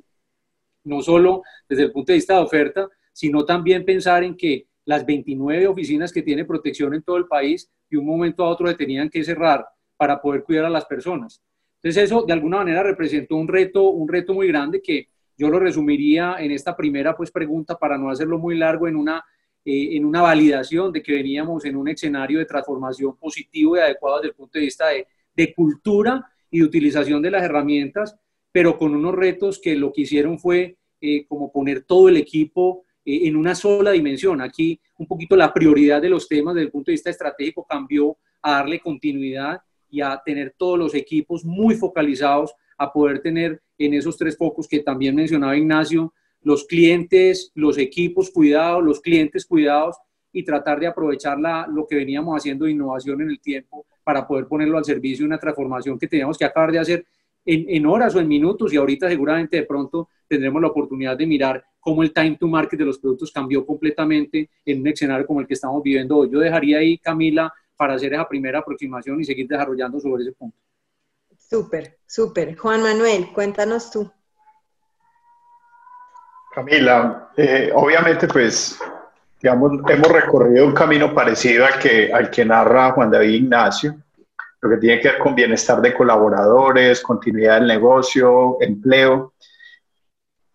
no 0.88 1.02
solo 1.02 1.42
desde 1.68 1.84
el 1.84 1.92
punto 1.92 2.12
de 2.12 2.16
vista 2.16 2.34
de 2.34 2.40
oferta, 2.40 2.88
sino 3.12 3.44
también 3.44 3.84
pensar 3.84 4.24
en 4.24 4.36
que 4.36 4.66
las 4.84 5.04
29 5.04 5.66
oficinas 5.68 6.12
que 6.12 6.22
tiene 6.22 6.46
protección 6.46 6.94
en 6.94 7.02
todo 7.02 7.18
el 7.18 7.26
país, 7.26 7.70
de 7.90 7.98
un 7.98 8.06
momento 8.06 8.42
a 8.42 8.48
otro 8.48 8.66
le 8.66 8.74
tenían 8.74 9.10
que 9.10 9.22
cerrar 9.22 9.66
para 9.96 10.20
poder 10.20 10.44
cuidar 10.44 10.64
a 10.64 10.70
las 10.70 10.86
personas. 10.86 11.42
Entonces 11.74 12.04
eso 12.04 12.22
de 12.22 12.32
alguna 12.32 12.58
manera 12.58 12.82
representó 12.82 13.36
un 13.36 13.48
reto, 13.48 13.90
un 13.90 14.08
reto 14.08 14.32
muy 14.32 14.48
grande 14.48 14.80
que 14.80 15.08
yo 15.36 15.50
lo 15.50 15.60
resumiría 15.60 16.36
en 16.38 16.52
esta 16.52 16.74
primera 16.74 17.16
pues, 17.16 17.30
pregunta 17.30 17.78
para 17.78 17.98
no 17.98 18.10
hacerlo 18.10 18.38
muy 18.38 18.56
largo 18.56 18.88
en 18.88 18.96
una, 18.96 19.22
eh, 19.64 19.96
en 19.96 20.06
una 20.06 20.22
validación 20.22 20.90
de 20.90 21.02
que 21.02 21.12
veníamos 21.12 21.64
en 21.66 21.76
un 21.76 21.88
escenario 21.88 22.38
de 22.38 22.46
transformación 22.46 23.14
positivo 23.16 23.76
y 23.76 23.80
adecuado 23.80 24.16
desde 24.16 24.28
el 24.28 24.34
punto 24.34 24.58
de 24.58 24.64
vista 24.64 24.88
de, 24.88 25.06
de 25.36 25.54
cultura 25.54 26.24
y 26.50 26.60
de 26.60 26.64
utilización 26.64 27.20
de 27.20 27.30
las 27.30 27.42
herramientas, 27.42 28.16
pero 28.50 28.78
con 28.78 28.94
unos 28.94 29.14
retos 29.14 29.60
que 29.60 29.76
lo 29.76 29.92
que 29.92 30.00
hicieron 30.00 30.38
fue 30.38 30.77
eh, 31.00 31.26
como 31.26 31.52
poner 31.52 31.84
todo 31.84 32.08
el 32.08 32.16
equipo 32.16 32.84
eh, 33.04 33.28
en 33.28 33.36
una 33.36 33.54
sola 33.54 33.92
dimensión. 33.92 34.40
Aquí 34.40 34.80
un 34.98 35.06
poquito 35.06 35.36
la 35.36 35.52
prioridad 35.52 36.02
de 36.02 36.10
los 36.10 36.28
temas 36.28 36.54
desde 36.54 36.66
el 36.66 36.72
punto 36.72 36.90
de 36.90 36.94
vista 36.94 37.10
estratégico 37.10 37.66
cambió 37.68 38.16
a 38.42 38.52
darle 38.52 38.80
continuidad 38.80 39.60
y 39.90 40.00
a 40.00 40.20
tener 40.24 40.54
todos 40.56 40.78
los 40.78 40.94
equipos 40.94 41.44
muy 41.44 41.74
focalizados 41.74 42.54
a 42.76 42.92
poder 42.92 43.20
tener 43.20 43.60
en 43.78 43.94
esos 43.94 44.16
tres 44.16 44.36
focos 44.36 44.68
que 44.68 44.80
también 44.80 45.14
mencionaba 45.14 45.56
Ignacio, 45.56 46.12
los 46.42 46.64
clientes, 46.64 47.50
los 47.54 47.78
equipos 47.78 48.30
cuidados, 48.30 48.84
los 48.84 49.00
clientes 49.00 49.44
cuidados 49.46 49.96
y 50.32 50.44
tratar 50.44 50.78
de 50.78 50.86
aprovechar 50.86 51.38
la, 51.38 51.66
lo 51.66 51.86
que 51.86 51.96
veníamos 51.96 52.36
haciendo 52.36 52.64
de 52.64 52.72
innovación 52.72 53.20
en 53.22 53.30
el 53.30 53.40
tiempo 53.40 53.86
para 54.04 54.26
poder 54.26 54.46
ponerlo 54.46 54.78
al 54.78 54.84
servicio 54.84 55.24
de 55.24 55.28
una 55.28 55.38
transformación 55.38 55.98
que 55.98 56.06
teníamos 56.06 56.38
que 56.38 56.44
acabar 56.44 56.72
de 56.72 56.78
hacer 56.78 57.06
en, 57.44 57.86
horas 57.86 58.14
o 58.14 58.20
en 58.20 58.28
minutos 58.28 58.72
y 58.72 58.76
ahorita 58.76 59.08
seguramente 59.08 59.56
de 59.56 59.62
pronto 59.64 60.08
tendremos 60.26 60.60
la 60.60 60.68
oportunidad 60.68 61.16
de 61.16 61.26
mirar 61.26 61.64
cómo 61.80 62.02
el 62.02 62.12
time 62.12 62.36
to 62.38 62.46
market 62.46 62.78
de 62.78 62.84
los 62.84 62.98
productos 62.98 63.32
cambió 63.32 63.64
completamente 63.64 64.50
en 64.64 64.80
un 64.80 64.88
escenario 64.88 65.26
como 65.26 65.40
el 65.40 65.46
que 65.46 65.54
estamos 65.54 65.82
viviendo 65.82 66.18
hoy. 66.18 66.30
Yo 66.30 66.40
dejaría 66.40 66.78
ahí, 66.78 66.98
Camila, 66.98 67.52
para 67.76 67.94
hacer 67.94 68.12
esa 68.12 68.28
primera 68.28 68.58
aproximación 68.58 69.20
y 69.20 69.24
seguir 69.24 69.48
desarrollando 69.48 69.98
sobre 69.98 70.24
ese 70.24 70.32
punto. 70.32 70.58
Súper, 71.38 71.98
súper. 72.06 72.56
Juan 72.56 72.82
Manuel, 72.82 73.32
cuéntanos 73.32 73.90
tú. 73.90 74.10
Camila, 76.54 77.30
eh, 77.36 77.70
obviamente 77.74 78.26
pues, 78.26 78.78
digamos, 79.40 79.72
hemos 79.88 80.08
recorrido 80.12 80.66
un 80.66 80.74
camino 80.74 81.14
parecido 81.14 81.64
al 81.64 81.78
que, 81.78 82.12
al 82.12 82.30
que 82.30 82.44
narra 82.44 82.92
Juan 82.92 83.10
David 83.10 83.30
Ignacio 83.30 83.96
lo 84.60 84.70
que 84.70 84.76
tiene 84.76 85.00
que 85.00 85.08
ver 85.08 85.18
con 85.18 85.34
bienestar 85.34 85.80
de 85.80 85.94
colaboradores, 85.94 87.00
continuidad 87.00 87.58
del 87.58 87.68
negocio, 87.68 88.56
empleo. 88.60 89.34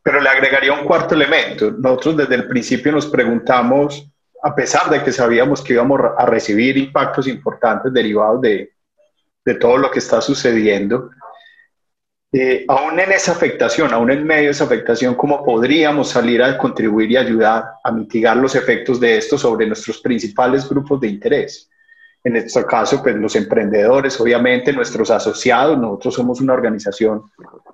Pero 0.01 0.19
le 0.19 0.29
agregaría 0.29 0.73
un 0.73 0.85
cuarto 0.85 1.15
elemento. 1.15 1.71
Nosotros 1.71 2.17
desde 2.17 2.35
el 2.35 2.47
principio 2.47 2.91
nos 2.91 3.05
preguntamos, 3.05 4.05
a 4.43 4.53
pesar 4.53 4.89
de 4.89 5.01
que 5.03 5.11
sabíamos 5.11 5.61
que 5.61 5.73
íbamos 5.73 6.01
a 6.17 6.25
recibir 6.25 6.77
impactos 6.77 7.27
importantes 7.27 7.93
derivados 7.93 8.41
de, 8.41 8.73
de 9.45 9.55
todo 9.55 9.77
lo 9.77 9.89
que 9.89 9.99
está 9.99 10.19
sucediendo, 10.19 11.09
eh, 12.35 12.65
aún 12.67 12.99
en 12.99 13.11
esa 13.11 13.31
afectación, 13.31 13.93
aún 13.93 14.09
en 14.09 14.25
medio 14.25 14.45
de 14.45 14.51
esa 14.51 14.63
afectación, 14.63 15.13
¿cómo 15.13 15.45
podríamos 15.45 16.09
salir 16.09 16.41
a 16.41 16.57
contribuir 16.57 17.11
y 17.11 17.17
ayudar 17.17 17.63
a 17.83 17.91
mitigar 17.91 18.35
los 18.37 18.55
efectos 18.55 18.99
de 18.99 19.17
esto 19.17 19.37
sobre 19.37 19.67
nuestros 19.67 19.99
principales 19.99 20.67
grupos 20.67 20.99
de 20.99 21.09
interés? 21.09 21.69
En 22.23 22.35
este 22.37 22.65
caso, 22.65 23.03
pues 23.03 23.15
los 23.15 23.35
emprendedores, 23.35 24.19
obviamente 24.19 24.71
nuestros 24.71 25.11
asociados, 25.11 25.77
nosotros 25.77 26.13
somos 26.13 26.39
una 26.39 26.53
organización 26.53 27.23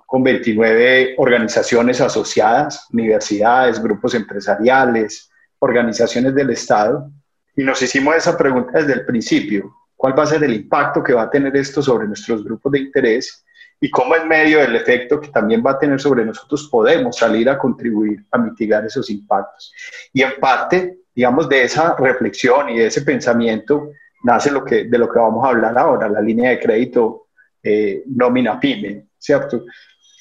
con 0.06 0.24
29 0.24 1.14
organizaciones 1.18 2.00
asociadas, 2.00 2.88
universidades, 2.92 3.80
grupos 3.80 4.14
empresariales, 4.14 5.30
organizaciones 5.60 6.34
del 6.34 6.50
Estado, 6.50 7.10
y 7.56 7.62
nos 7.62 7.82
hicimos 7.82 8.16
esa 8.16 8.36
pregunta 8.36 8.78
desde 8.78 8.94
el 8.94 9.04
principio, 9.04 9.76
¿cuál 9.94 10.18
va 10.18 10.22
a 10.22 10.26
ser 10.26 10.42
el 10.42 10.54
impacto 10.54 11.02
que 11.02 11.12
va 11.12 11.22
a 11.22 11.30
tener 11.30 11.56
esto 11.56 11.82
sobre 11.82 12.06
nuestros 12.06 12.42
grupos 12.42 12.72
de 12.72 12.78
interés? 12.80 13.44
Y 13.80 13.90
cómo 13.90 14.16
en 14.16 14.28
medio 14.28 14.60
del 14.60 14.76
efecto 14.76 15.20
que 15.20 15.28
también 15.28 15.62
va 15.64 15.72
a 15.72 15.78
tener 15.78 16.00
sobre 16.00 16.24
nosotros 16.24 16.68
podemos 16.70 17.16
salir 17.16 17.48
a 17.48 17.58
contribuir 17.58 18.24
a 18.30 18.38
mitigar 18.38 18.84
esos 18.84 19.10
impactos. 19.10 19.72
Y 20.12 20.22
en 20.22 20.32
parte, 20.40 21.00
digamos, 21.14 21.48
de 21.48 21.64
esa 21.64 21.94
reflexión 21.96 22.70
y 22.70 22.78
de 22.78 22.86
ese 22.86 23.02
pensamiento, 23.02 23.90
nace 24.22 24.50
lo 24.50 24.64
que, 24.64 24.84
de 24.84 24.98
lo 24.98 25.10
que 25.10 25.18
vamos 25.18 25.44
a 25.44 25.50
hablar 25.50 25.76
ahora, 25.78 26.08
la 26.08 26.20
línea 26.20 26.50
de 26.50 26.60
crédito 26.60 27.26
eh, 27.62 28.02
nómina 28.06 28.58
PYME, 28.58 29.06
¿cierto? 29.18 29.64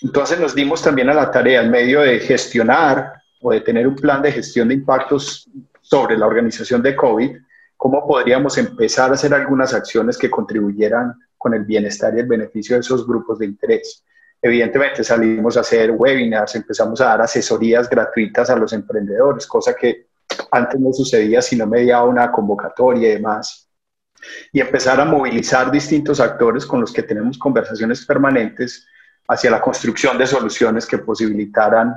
Entonces 0.02 0.40
nos 0.40 0.56
dimos 0.56 0.82
también 0.82 1.10
a 1.10 1.14
la 1.14 1.30
tarea, 1.30 1.62
en 1.62 1.72
medio 1.72 2.02
de 2.02 2.20
gestionar 2.20 3.14
o 3.42 3.52
de 3.52 3.62
tener 3.62 3.88
un 3.88 3.96
plan 3.96 4.22
de 4.22 4.32
gestión 4.32 4.68
de 4.68 4.76
impactos 4.76 5.50
sobre 5.82 6.18
la 6.18 6.28
organización 6.28 6.82
de 6.82 6.96
COVID, 6.96 7.36
cómo 7.76 8.06
podríamos 8.06 8.58
empezar 8.58 9.10
a 9.10 9.14
hacer 9.14 9.34
algunas 9.34 9.74
acciones 9.74 10.18
que 10.18 10.30
contribuyeran 10.30 11.14
con 11.38 11.54
el 11.54 11.64
bienestar 11.64 12.14
y 12.16 12.20
el 12.20 12.28
beneficio 12.28 12.76
de 12.76 12.82
esos 12.82 13.08
grupos 13.08 13.40
de 13.40 13.46
interés. 13.46 14.04
Evidentemente 14.42 15.04
salimos 15.04 15.58
a 15.58 15.62
hacer 15.62 15.92
webinars, 15.92 16.56
empezamos 16.56 17.00
a 17.02 17.06
dar 17.06 17.22
asesorías 17.22 17.90
gratuitas 17.90 18.50
a 18.50 18.56
los 18.56 18.74
emprendedores, 18.74 19.48
cosa 19.48 19.74
que 19.74 20.08
antes 20.52 20.80
no 20.80 20.94
sucedía 20.94 21.42
si 21.42 21.56
no 21.56 21.68
mediaba 21.68 22.06
una 22.06 22.32
convocatoria 22.32 23.10
y 23.10 23.14
demás. 23.14 23.69
Y 24.52 24.60
empezar 24.60 25.00
a 25.00 25.06
movilizar 25.06 25.72
distintos 25.72 26.20
actores 26.20 26.66
con 26.66 26.82
los 26.82 26.92
que 26.92 27.04
tenemos 27.04 27.38
conversaciones 27.38 28.06
permanentes 28.06 28.86
hacia 29.28 29.52
la 29.52 29.62
construcción 29.62 30.18
de 30.18 30.28
soluciones 30.28 30.86
que 30.86 30.98
posibilitaran 30.98 31.94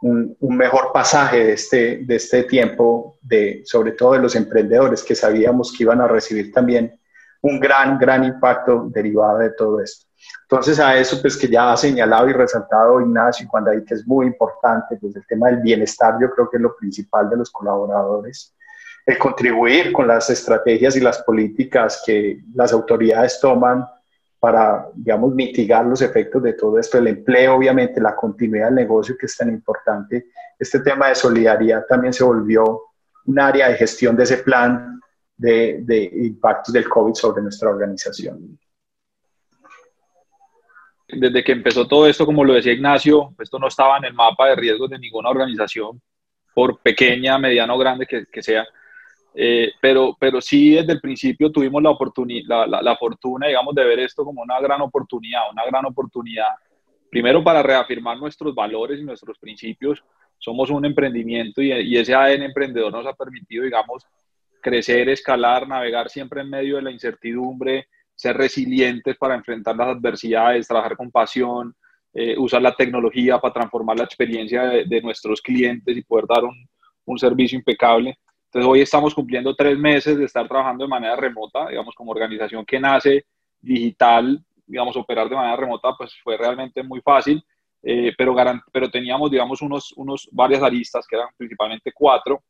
un, 0.00 0.36
mejor 0.40 0.92
pasaje 0.92 1.44
de 1.44 1.52
este, 1.52 2.00
de 2.04 2.16
este 2.16 2.44
tiempo, 2.44 3.18
de, 3.20 3.62
sobre 3.64 3.92
todo 3.92 4.12
de 4.12 4.20
los 4.20 4.36
emprendedores 4.36 5.02
que 5.02 5.14
sabíamos 5.14 5.72
que 5.72 5.82
iban 5.82 6.00
a 6.00 6.06
recibir 6.08 6.52
también 6.52 6.98
un 7.42 7.60
gran, 7.60 7.98
gran 7.98 8.24
impacto 8.24 8.88
derivado 8.90 9.38
de 9.38 9.50
todo 9.50 9.80
esto. 9.80 10.06
Entonces 10.42 10.80
a 10.80 10.96
eso 10.96 11.20
pues 11.20 11.36
que 11.36 11.48
ya 11.48 11.72
ha 11.72 11.76
señalado 11.76 12.28
y 12.28 12.32
resaltado 12.32 13.00
Ignacio 13.00 13.44
y 13.44 13.48
Juan 13.48 13.64
que 13.86 13.94
es 13.94 14.06
muy 14.06 14.26
importante, 14.26 14.96
pues 15.00 15.14
el 15.14 15.26
tema 15.26 15.48
del 15.48 15.58
bienestar 15.58 16.16
yo 16.20 16.30
creo 16.30 16.50
que 16.50 16.56
es 16.56 16.62
lo 16.62 16.76
principal 16.76 17.28
de 17.30 17.36
los 17.36 17.50
colaboradores, 17.50 18.54
el 19.08 19.16
contribuir 19.16 19.90
con 19.90 20.06
las 20.06 20.28
estrategias 20.28 20.94
y 20.94 21.00
las 21.00 21.22
políticas 21.22 22.02
que 22.04 22.42
las 22.54 22.74
autoridades 22.74 23.40
toman 23.40 23.86
para, 24.38 24.86
digamos, 24.94 25.34
mitigar 25.34 25.86
los 25.86 26.02
efectos 26.02 26.42
de 26.42 26.52
todo 26.52 26.78
esto, 26.78 26.98
el 26.98 27.06
empleo, 27.06 27.56
obviamente, 27.56 28.02
la 28.02 28.14
continuidad 28.14 28.66
del 28.66 28.74
negocio 28.74 29.16
que 29.18 29.24
es 29.24 29.34
tan 29.34 29.48
importante. 29.48 30.26
Este 30.58 30.80
tema 30.80 31.08
de 31.08 31.14
solidaridad 31.14 31.86
también 31.86 32.12
se 32.12 32.22
volvió 32.22 32.82
un 33.24 33.40
área 33.40 33.70
de 33.70 33.76
gestión 33.76 34.14
de 34.14 34.24
ese 34.24 34.36
plan 34.38 35.00
de, 35.38 35.78
de 35.80 36.10
impactos 36.26 36.74
del 36.74 36.86
COVID 36.86 37.14
sobre 37.14 37.42
nuestra 37.42 37.70
organización. 37.70 38.58
Desde 41.08 41.42
que 41.42 41.52
empezó 41.52 41.88
todo 41.88 42.06
esto, 42.06 42.26
como 42.26 42.44
lo 42.44 42.52
decía 42.52 42.74
Ignacio, 42.74 43.34
esto 43.40 43.58
no 43.58 43.68
estaba 43.68 43.96
en 43.96 44.04
el 44.04 44.12
mapa 44.12 44.48
de 44.48 44.56
riesgos 44.56 44.90
de 44.90 44.98
ninguna 44.98 45.30
organización, 45.30 45.98
por 46.52 46.82
pequeña, 46.82 47.38
mediana 47.38 47.74
o 47.74 47.78
grande 47.78 48.06
que, 48.06 48.26
que 48.26 48.42
sea. 48.42 48.68
Eh, 49.34 49.72
pero, 49.80 50.16
pero 50.18 50.40
sí, 50.40 50.72
desde 50.72 50.92
el 50.92 51.00
principio 51.00 51.52
tuvimos 51.52 51.82
la, 51.82 51.90
oportunidad, 51.90 52.66
la, 52.66 52.82
la, 52.82 52.96
fortuna, 52.96 53.46
digamos, 53.46 53.74
de 53.74 53.84
ver 53.84 54.00
esto 54.00 54.24
como 54.24 54.42
una 54.42 54.60
gran 54.60 54.80
oportunidad, 54.80 55.42
una 55.52 55.64
gran 55.66 55.84
oportunidad, 55.84 56.48
primero 57.10 57.42
para 57.44 57.62
reafirmar 57.62 58.18
nuestros 58.18 58.54
valores 58.54 59.00
y 59.00 59.04
nuestros 59.04 59.38
principios. 59.38 60.02
Somos 60.38 60.70
un 60.70 60.84
emprendimiento 60.84 61.62
y, 61.62 61.72
y 61.72 61.96
ese 61.96 62.14
ADN 62.14 62.42
emprendedor 62.42 62.92
nos 62.92 63.06
ha 63.06 63.12
permitido, 63.12 63.64
digamos, 63.64 64.06
crecer, 64.60 65.08
escalar, 65.08 65.68
navegar 65.68 66.08
siempre 66.08 66.40
en 66.40 66.50
medio 66.50 66.76
de 66.76 66.82
la 66.82 66.90
incertidumbre, 66.90 67.88
ser 68.14 68.36
resilientes 68.36 69.16
para 69.16 69.34
enfrentar 69.34 69.76
las 69.76 69.88
adversidades, 69.88 70.66
trabajar 70.66 70.96
con 70.96 71.10
pasión, 71.10 71.74
eh, 72.12 72.34
usar 72.38 72.62
la 72.62 72.74
tecnología 72.74 73.38
para 73.38 73.54
transformar 73.54 73.98
la 73.98 74.04
experiencia 74.04 74.64
de, 74.64 74.84
de 74.84 75.02
nuestros 75.02 75.40
clientes 75.40 75.96
y 75.96 76.02
poder 76.02 76.26
dar 76.26 76.44
un, 76.44 76.68
un 77.08 77.18
servicio 77.18 77.58
impecable. 77.58 78.18
Entonces 78.48 78.70
hoy 78.70 78.80
estamos 78.80 79.14
cumpliendo 79.14 79.54
tres 79.54 79.78
meses 79.78 80.16
de 80.16 80.24
estar 80.24 80.48
trabajando 80.48 80.84
de 80.84 80.88
manera 80.88 81.14
remota, 81.16 81.68
digamos, 81.68 81.94
como 81.94 82.12
organización 82.12 82.64
que 82.64 82.80
nace 82.80 83.26
digital, 83.60 84.42
digamos, 84.66 84.96
operar 84.96 85.28
de 85.28 85.36
manera 85.36 85.56
remota, 85.56 85.94
pues 85.96 86.14
fue 86.22 86.38
realmente 86.38 86.82
muy 86.82 87.02
fácil, 87.02 87.44
eh, 87.82 88.14
pero, 88.16 88.34
pero 88.72 88.90
teníamos, 88.90 89.30
digamos, 89.30 89.60
unos, 89.60 89.92
unos, 89.96 90.28
varias 90.32 90.62
aristas, 90.62 91.06
que 91.06 91.16
eran 91.16 91.28
principalmente 91.36 91.92
cuatro, 91.92 92.42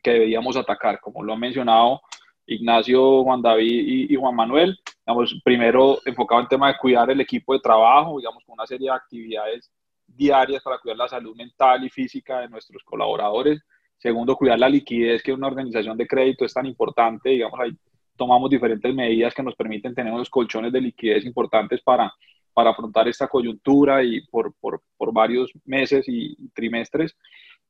que 0.00 0.12
debíamos 0.12 0.56
atacar, 0.56 1.00
como 1.00 1.22
lo 1.24 1.32
han 1.32 1.40
mencionado 1.40 2.00
Ignacio, 2.46 3.24
Juan 3.24 3.42
David 3.42 4.08
y, 4.10 4.14
Juan 4.14 4.36
Manuel. 4.36 4.78
Digamos, 5.04 5.40
primero 5.42 5.98
enfocado 6.04 6.42
en 6.42 6.48
tema 6.48 6.68
de 6.68 6.78
cuidar 6.78 7.10
el 7.10 7.20
equipo 7.20 7.54
de 7.54 7.60
trabajo, 7.60 8.18
digamos, 8.18 8.44
con 8.44 8.52
una 8.52 8.66
serie 8.66 8.88
de 8.88 8.94
actividades 8.94 9.72
diarias 10.06 10.62
para 10.62 10.78
cuidar 10.78 10.98
la 10.98 11.08
salud 11.08 11.34
mental 11.34 11.84
y 11.84 11.90
física 11.90 12.40
de 12.40 12.48
nuestros 12.48 12.84
colaboradores 12.84 13.64
Segundo, 13.98 14.36
cuidar 14.36 14.58
la 14.58 14.68
liquidez, 14.68 15.22
que 15.22 15.32
una 15.32 15.46
organización 15.46 15.96
de 15.96 16.06
crédito 16.06 16.44
es 16.44 16.52
tan 16.52 16.66
importante. 16.66 17.30
Digamos, 17.30 17.58
ahí 17.60 17.72
tomamos 18.16 18.50
diferentes 18.50 18.94
medidas 18.94 19.34
que 19.34 19.42
nos 19.42 19.54
permiten 19.54 19.94
tener 19.94 20.12
unos 20.12 20.30
colchones 20.30 20.72
de 20.72 20.80
liquidez 20.80 21.24
importantes 21.24 21.80
para, 21.82 22.12
para 22.52 22.70
afrontar 22.70 23.08
esta 23.08 23.28
coyuntura 23.28 24.02
y 24.02 24.20
por, 24.26 24.54
por, 24.60 24.82
por 24.96 25.12
varios 25.12 25.50
meses 25.64 26.04
y 26.08 26.36
trimestres. 26.50 27.16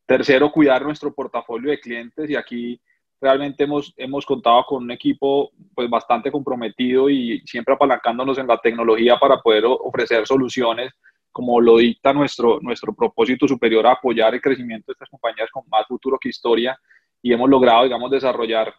Tercero, 0.06 0.52
cuidar 0.52 0.82
nuestro 0.82 1.14
portafolio 1.14 1.70
de 1.70 1.80
clientes 1.80 2.28
y 2.28 2.36
aquí 2.36 2.80
realmente 3.20 3.64
hemos, 3.64 3.94
hemos 3.96 4.26
contado 4.26 4.64
con 4.66 4.82
un 4.82 4.90
equipo 4.90 5.50
pues 5.74 5.88
bastante 5.88 6.30
comprometido 6.30 7.08
y 7.08 7.40
siempre 7.46 7.74
apalancándonos 7.74 8.36
en 8.36 8.46
la 8.46 8.58
tecnología 8.58 9.16
para 9.18 9.40
poder 9.40 9.64
ofrecer 9.66 10.26
soluciones 10.26 10.92
como 11.34 11.60
lo 11.60 11.78
dicta 11.78 12.12
nuestro, 12.12 12.60
nuestro 12.60 12.94
propósito 12.94 13.48
superior 13.48 13.84
a 13.88 13.94
apoyar 13.94 14.32
el 14.34 14.40
crecimiento 14.40 14.86
de 14.86 14.92
estas 14.92 15.10
compañías 15.10 15.50
con 15.50 15.64
más 15.68 15.84
futuro 15.84 16.16
que 16.16 16.28
historia 16.28 16.78
y 17.20 17.32
hemos 17.32 17.50
logrado, 17.50 17.82
digamos, 17.82 18.08
desarrollar 18.08 18.72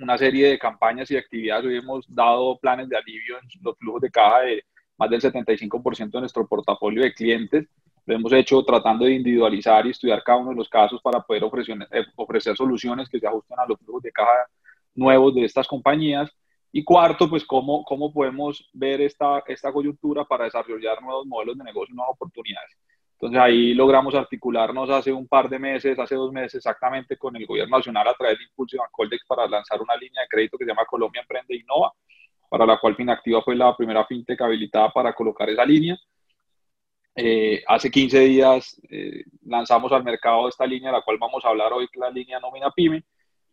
una 0.00 0.18
serie 0.18 0.48
de 0.48 0.58
campañas 0.58 1.08
y 1.12 1.16
actividades. 1.16 1.64
Hoy 1.64 1.76
hemos 1.76 2.04
dado 2.12 2.58
planes 2.58 2.88
de 2.88 2.96
alivio 2.96 3.36
en 3.38 3.48
los 3.62 3.78
flujos 3.78 4.00
de 4.00 4.10
caja 4.10 4.40
de 4.40 4.64
más 4.98 5.08
del 5.10 5.20
75% 5.20 6.10
de 6.10 6.20
nuestro 6.20 6.44
portafolio 6.48 7.04
de 7.04 7.14
clientes. 7.14 7.68
Lo 8.04 8.16
hemos 8.16 8.32
hecho 8.32 8.64
tratando 8.64 9.04
de 9.04 9.12
individualizar 9.12 9.86
y 9.86 9.90
estudiar 9.90 10.24
cada 10.24 10.38
uno 10.38 10.50
de 10.50 10.56
los 10.56 10.68
casos 10.68 11.00
para 11.00 11.20
poder 11.20 11.44
ofrecer, 11.44 11.78
eh, 11.92 12.04
ofrecer 12.16 12.56
soluciones 12.56 13.08
que 13.08 13.20
se 13.20 13.28
ajusten 13.28 13.60
a 13.60 13.64
los 13.64 13.78
flujos 13.78 14.02
de 14.02 14.10
caja 14.10 14.48
nuevos 14.92 15.36
de 15.36 15.44
estas 15.44 15.68
compañías 15.68 16.32
y 16.76 16.84
cuarto, 16.84 17.30
pues 17.30 17.42
cómo, 17.46 17.82
cómo 17.84 18.12
podemos 18.12 18.68
ver 18.74 19.00
esta, 19.00 19.42
esta 19.46 19.72
coyuntura 19.72 20.26
para 20.26 20.44
desarrollar 20.44 21.00
nuevos 21.00 21.24
modelos 21.24 21.56
de 21.56 21.64
negocio, 21.64 21.94
nuevas 21.94 22.12
oportunidades. 22.12 22.76
Entonces 23.12 23.40
ahí 23.40 23.72
logramos 23.72 24.14
articularnos 24.14 24.90
hace 24.90 25.10
un 25.10 25.26
par 25.26 25.48
de 25.48 25.58
meses, 25.58 25.98
hace 25.98 26.16
dos 26.16 26.30
meses 26.32 26.56
exactamente 26.56 27.16
con 27.16 27.34
el 27.34 27.46
gobierno 27.46 27.78
nacional 27.78 28.06
a 28.06 28.12
través 28.12 28.36
de 28.36 28.44
Impulso 28.44 28.76
y 28.76 28.80
Coldex 28.92 29.24
para 29.26 29.48
lanzar 29.48 29.80
una 29.80 29.96
línea 29.96 30.20
de 30.20 30.28
crédito 30.28 30.58
que 30.58 30.66
se 30.66 30.70
llama 30.70 30.84
Colombia 30.84 31.22
Emprende 31.22 31.56
Innova, 31.56 31.94
para 32.50 32.66
la 32.66 32.78
cual 32.78 32.94
Finactiva 32.94 33.40
fue 33.40 33.56
la 33.56 33.74
primera 33.74 34.04
fintech 34.04 34.38
habilitada 34.42 34.90
para 34.90 35.14
colocar 35.14 35.48
esa 35.48 35.64
línea. 35.64 35.96
Eh, 37.14 37.64
hace 37.66 37.90
15 37.90 38.20
días 38.20 38.78
eh, 38.90 39.24
lanzamos 39.46 39.90
al 39.92 40.04
mercado 40.04 40.46
esta 40.46 40.66
línea, 40.66 40.90
de 40.90 40.98
la 40.98 41.02
cual 41.02 41.16
vamos 41.18 41.42
a 41.42 41.48
hablar 41.48 41.72
hoy, 41.72 41.88
que 41.88 41.98
es 41.98 42.00
la 42.00 42.10
línea 42.10 42.38
Nómina 42.38 42.70
Pyme, 42.70 43.02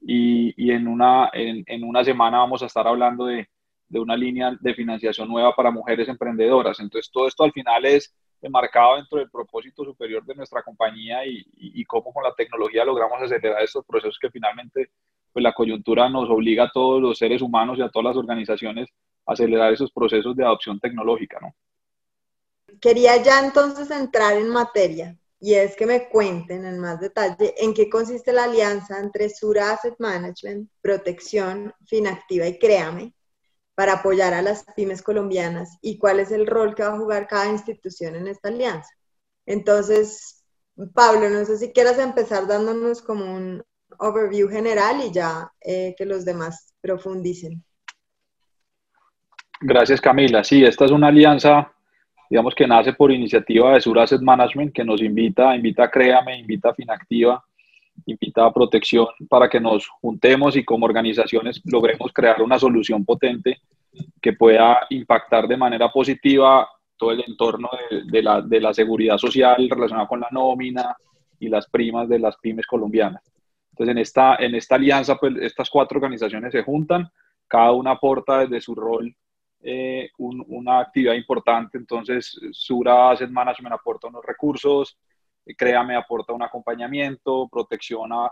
y, 0.05 0.53
y 0.57 0.71
en, 0.71 0.87
una, 0.87 1.29
en, 1.33 1.63
en, 1.65 1.83
una 1.83 2.03
semana 2.03 2.39
vamos 2.39 2.61
a 2.61 2.65
estar 2.65 2.87
hablando 2.87 3.25
de, 3.25 3.47
de, 3.87 3.99
una 3.99 4.17
línea 4.17 4.57
de 4.59 4.73
financiación 4.73 5.29
nueva 5.29 5.55
para 5.55 5.71
mujeres 5.71 6.07
emprendedoras. 6.09 6.79
Entonces, 6.79 7.09
todo 7.11 7.27
esto 7.27 7.43
al 7.43 7.53
final 7.53 7.85
es 7.85 8.13
marcado 8.49 8.97
dentro 8.97 9.19
del 9.19 9.29
propósito 9.29 9.85
superior 9.85 10.25
de 10.25 10.35
nuestra 10.35 10.61
compañía 10.61 11.25
y, 11.25 11.37
y, 11.55 11.81
y, 11.81 11.85
cómo 11.85 12.11
con 12.11 12.23
la 12.23 12.33
tecnología 12.33 12.83
logramos 12.83 13.21
acelerar 13.21 13.63
estos 13.63 13.85
procesos 13.85 14.19
que 14.19 14.29
finalmente 14.29 14.89
pues, 15.31 15.41
la 15.41 15.53
coyuntura 15.53 16.09
nos 16.09 16.29
obliga 16.29 16.65
a 16.65 16.71
todos 16.71 17.01
los 17.01 17.17
seres 17.17 17.41
humanos 17.41 17.77
y 17.77 17.81
a 17.81 17.89
todas 17.89 18.15
las 18.15 18.17
organizaciones 18.17 18.89
a 19.25 19.33
acelerar 19.33 19.71
esos 19.71 19.91
procesos 19.91 20.35
de 20.35 20.43
adopción 20.43 20.79
tecnológica. 20.79 21.39
¿no? 21.41 21.55
Quería 22.81 23.21
ya 23.23 23.39
entonces 23.39 23.89
entrar 23.91 24.37
en 24.37 24.49
materia 24.49 25.17
y 25.45 25.56
es 25.56 25.75
que 25.75 25.86
me 25.86 26.08
cuenten 26.08 26.63
en 26.63 26.79
más 26.79 27.01
detalle 27.01 27.53
en 27.58 27.73
qué 27.73 27.89
consiste 27.89 28.32
la 28.32 28.45
alianza 28.45 28.97
entre 28.97 29.29
Sura 29.29 29.71
Asset 29.71 29.95
Management, 29.99 30.69
Protección, 30.82 31.73
Finactiva 31.86 32.47
y 32.47 32.58
Créame 32.58 33.13
para 33.75 33.95
apoyar 33.95 34.34
a 34.34 34.41
las 34.41 34.63
pymes 34.73 35.01
colombianas 35.01 35.77
y 35.82 35.97
cuál 35.97 36.21
es 36.21 36.32
el 36.32 36.47
rol 36.47 36.73
que 36.73 36.84
va 36.84 36.93
a 36.93 36.97
jugar 36.97 37.27
cada 37.27 37.49
institución 37.49 38.15
en 38.15 38.27
esta 38.27 38.47
alianza. 38.47 38.89
Entonces, 39.45 40.45
Pablo, 40.93 41.29
no 41.29 41.43
sé 41.43 41.58
si 41.58 41.73
quieras 41.73 41.99
empezar 41.99 42.47
dándonos 42.47 43.01
como 43.01 43.25
un 43.25 43.62
overview 43.99 44.47
general 44.47 45.01
y 45.06 45.12
ya 45.12 45.51
eh, 45.60 45.93
que 45.97 46.06
los 46.06 46.23
demás 46.23 46.73
profundicen. 46.79 47.62
Gracias, 49.60 49.99
Camila. 49.99 50.41
Sí, 50.41 50.63
esta 50.63 50.86
es 50.86 50.91
una 50.91 51.08
alianza 51.08 51.72
digamos 52.34 52.56
que 52.56 52.65
nace 52.65 52.93
por 52.93 53.12
iniciativa 53.12 53.76
de 53.76 53.82
Sur 53.82 54.00
Asset 54.00 54.19
Management, 54.19 54.74
que 54.74 54.84
nos 54.84 55.04
invita, 55.04 55.56
invita 55.56 55.84
a 55.84 55.91
Créame, 55.91 56.39
invita 56.39 56.69
a 56.69 56.74
Finactiva, 56.74 57.46
invita 58.08 58.43
a 58.43 58.52
Protección 58.52 59.06
para 59.30 59.48
que 59.48 59.60
nos 59.60 59.88
juntemos 60.02 60.56
y 60.56 60.65
como 60.65 60.88
organizaciones 60.88 61.62
logremos 61.63 62.12
crear 62.12 62.41
una 62.41 62.58
solución 62.58 63.06
potente 63.06 63.60
que 64.19 64.34
pueda 64.34 64.80
impactar 64.89 65.48
de 65.48 65.58
manera 65.58 65.91
positiva 65.91 66.67
todo 66.98 67.12
el 67.12 67.24
entorno 67.28 67.69
de, 67.91 68.02
de, 68.06 68.24
la, 68.24 68.41
de 68.41 68.60
la 68.60 68.74
seguridad 68.74 69.19
social 69.19 69.69
relacionada 69.69 70.08
con 70.08 70.22
la 70.22 70.30
nómina 70.32 70.98
y 71.39 71.50
las 71.50 71.69
primas 71.69 72.10
de 72.10 72.17
las 72.17 72.36
pymes 72.38 72.65
colombianas. 72.65 73.22
Entonces, 73.74 73.91
en 73.91 73.98
esta, 74.00 74.36
en 74.39 74.56
esta 74.56 74.74
alianza, 74.74 75.17
pues 75.17 75.36
estas 75.39 75.69
cuatro 75.69 75.98
organizaciones 75.98 76.52
se 76.52 76.63
juntan, 76.63 77.12
cada 77.48 77.74
una 77.74 77.91
aporta 77.91 78.39
desde 78.39 78.60
su 78.60 78.74
rol 78.74 79.15
eh, 79.63 80.10
una 80.17 80.80
actividad 80.80 81.13
importante. 81.13 81.78
Entonces, 81.78 82.39
Sura 82.52 83.12
Asset 83.12 83.30
Management 83.30 83.73
aporta 83.73 84.08
unos 84.08 84.26
recursos, 84.26 84.97
Créame 85.58 85.95
aporta 85.95 86.32
un 86.34 86.41
acompañamiento, 86.41 87.49
protección 87.52 88.13
a, 88.13 88.32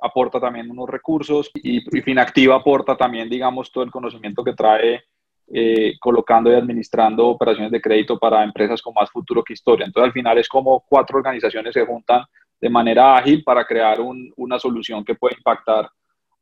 aporta 0.00 0.40
también 0.40 0.70
unos 0.70 0.88
recursos 0.88 1.50
y, 1.54 1.80
Finactiva 2.02 2.56
aporta 2.56 2.96
también, 2.96 3.28
digamos, 3.28 3.70
todo 3.72 3.84
el 3.84 3.90
conocimiento 3.90 4.44
que 4.44 4.52
trae 4.52 5.02
eh, 5.48 5.94
colocando 6.00 6.50
y 6.50 6.54
administrando 6.54 7.28
operaciones 7.28 7.72
de 7.72 7.80
crédito 7.80 8.18
para 8.18 8.44
empresas 8.44 8.80
con 8.80 8.94
más 8.94 9.10
futuro 9.10 9.42
que 9.42 9.52
historia. 9.54 9.86
Entonces, 9.86 10.08
al 10.08 10.12
final 10.12 10.38
es 10.38 10.48
como 10.48 10.84
cuatro 10.88 11.18
organizaciones 11.18 11.74
se 11.74 11.84
juntan 11.84 12.24
de 12.60 12.70
manera 12.70 13.16
ágil 13.16 13.42
para 13.42 13.64
crear 13.64 13.98
una 14.36 14.58
solución 14.58 15.04
que 15.04 15.16
puede 15.16 15.36
impactar 15.36 15.90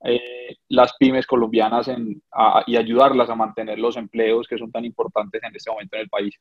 eh, 0.05 0.57
las 0.69 0.95
pymes 0.99 1.27
colombianas 1.27 1.91
y 2.67 2.77
ayudarlas 2.77 3.29
a 3.29 3.35
mantener 3.35 3.79
los 3.79 3.97
empleos 3.97 4.47
que 4.49 4.59
son 4.59 4.71
tan 4.71 4.85
importantes 4.85 5.43
en 5.43 5.55
este 5.55 5.71
momento 5.71 5.97
en 5.97 6.03
el 6.03 6.09
país. 6.09 6.35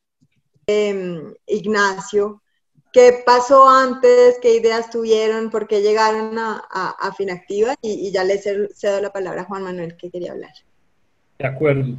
Em, 0.67 1.33
Ignacio, 1.47 2.41
¿qué 2.93 3.23
pasó 3.25 3.67
antes? 3.67 4.37
¿Qué 4.41 4.55
ideas 4.55 4.89
tuvieron? 4.89 5.49
¿Por 5.49 5.67
qué 5.67 5.81
llegaron 5.81 6.37
a, 6.37 6.61
a, 6.69 7.13
Finactiva? 7.13 7.75
Y, 7.81 8.11
ya 8.11 8.23
le 8.23 8.37
cedo 8.37 9.01
la 9.01 9.11
palabra 9.11 9.41
a 9.41 9.45
Juan 9.45 9.63
Manuel 9.63 9.97
que 9.97 10.11
quería 10.11 10.31
hablar. 10.31 10.51
De 11.39 11.47
acuerdo. 11.47 11.95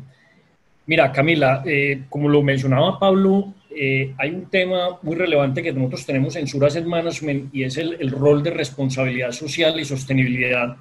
Mira, 0.86 1.12
Camila, 1.12 1.62
eh, 1.66 2.04
como 2.08 2.28
lo 2.28 2.42
mencionaba 2.42 2.98
Pablo, 2.98 3.54
eh, 3.70 4.14
hay 4.18 4.30
un 4.30 4.46
tema 4.50 4.98
muy 5.02 5.14
relevante 5.14 5.62
que 5.62 5.72
nosotros 5.72 6.04
tenemos 6.04 6.34
en 6.36 6.46
Sur 6.46 6.64
Asset 6.64 6.84
Management 6.84 7.54
y 7.54 7.64
es 7.64 7.76
el, 7.76 7.96
el, 8.00 8.10
rol 8.10 8.42
de 8.42 8.50
responsabilidad 8.50 9.30
social 9.30 9.78
y 9.78 9.84
sostenibilidad, 9.84 10.76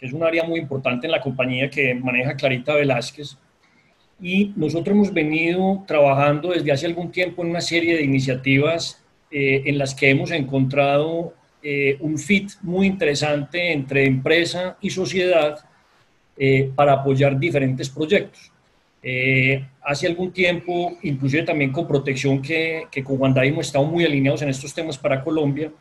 que 0.00 0.06
es 0.06 0.14
un 0.14 0.22
área 0.22 0.44
muy 0.44 0.58
importante 0.58 1.06
en 1.06 1.12
la 1.12 1.20
compañía 1.20 1.68
que 1.68 1.94
maneja 1.94 2.34
Clarita 2.34 2.74
Velázquez. 2.74 3.36
Y 4.18 4.54
nosotros 4.56 4.94
hemos 4.96 5.12
venido 5.12 5.84
trabajando 5.86 6.52
desde 6.52 6.72
hace 6.72 6.86
algún 6.86 7.12
tiempo 7.12 7.42
en 7.42 7.50
una 7.50 7.60
serie 7.60 7.96
de 7.96 8.02
iniciativas 8.02 9.04
eh, 9.30 9.62
en 9.66 9.76
las 9.76 9.94
que 9.94 10.08
hemos 10.08 10.30
encontrado 10.30 11.34
un 12.00 12.16
fit 12.16 12.52
muy 12.62 12.86
interesante 12.86 13.72
entre 13.72 14.06
empresa 14.06 14.78
y 14.80 14.88
sociedad 14.88 15.58
para 16.74 16.94
apoyar 16.94 17.38
diferentes 17.38 17.90
proyectos. 17.90 18.50
Eh, 19.02 19.64
hace 19.82 20.06
algún 20.06 20.30
tiempo, 20.30 20.98
inclusive 21.02 21.42
también 21.44 21.72
con 21.72 21.88
protección 21.88 22.42
que, 22.42 22.86
que 22.90 23.02
con 23.02 23.16
Juan 23.16 23.34
hemos 23.38 23.66
estado 23.66 23.84
muy 23.86 24.04
alineados 24.04 24.42
en 24.42 24.50
estos 24.50 24.74
temas 24.74 24.98
para 24.98 25.24
Colombia, 25.24 25.72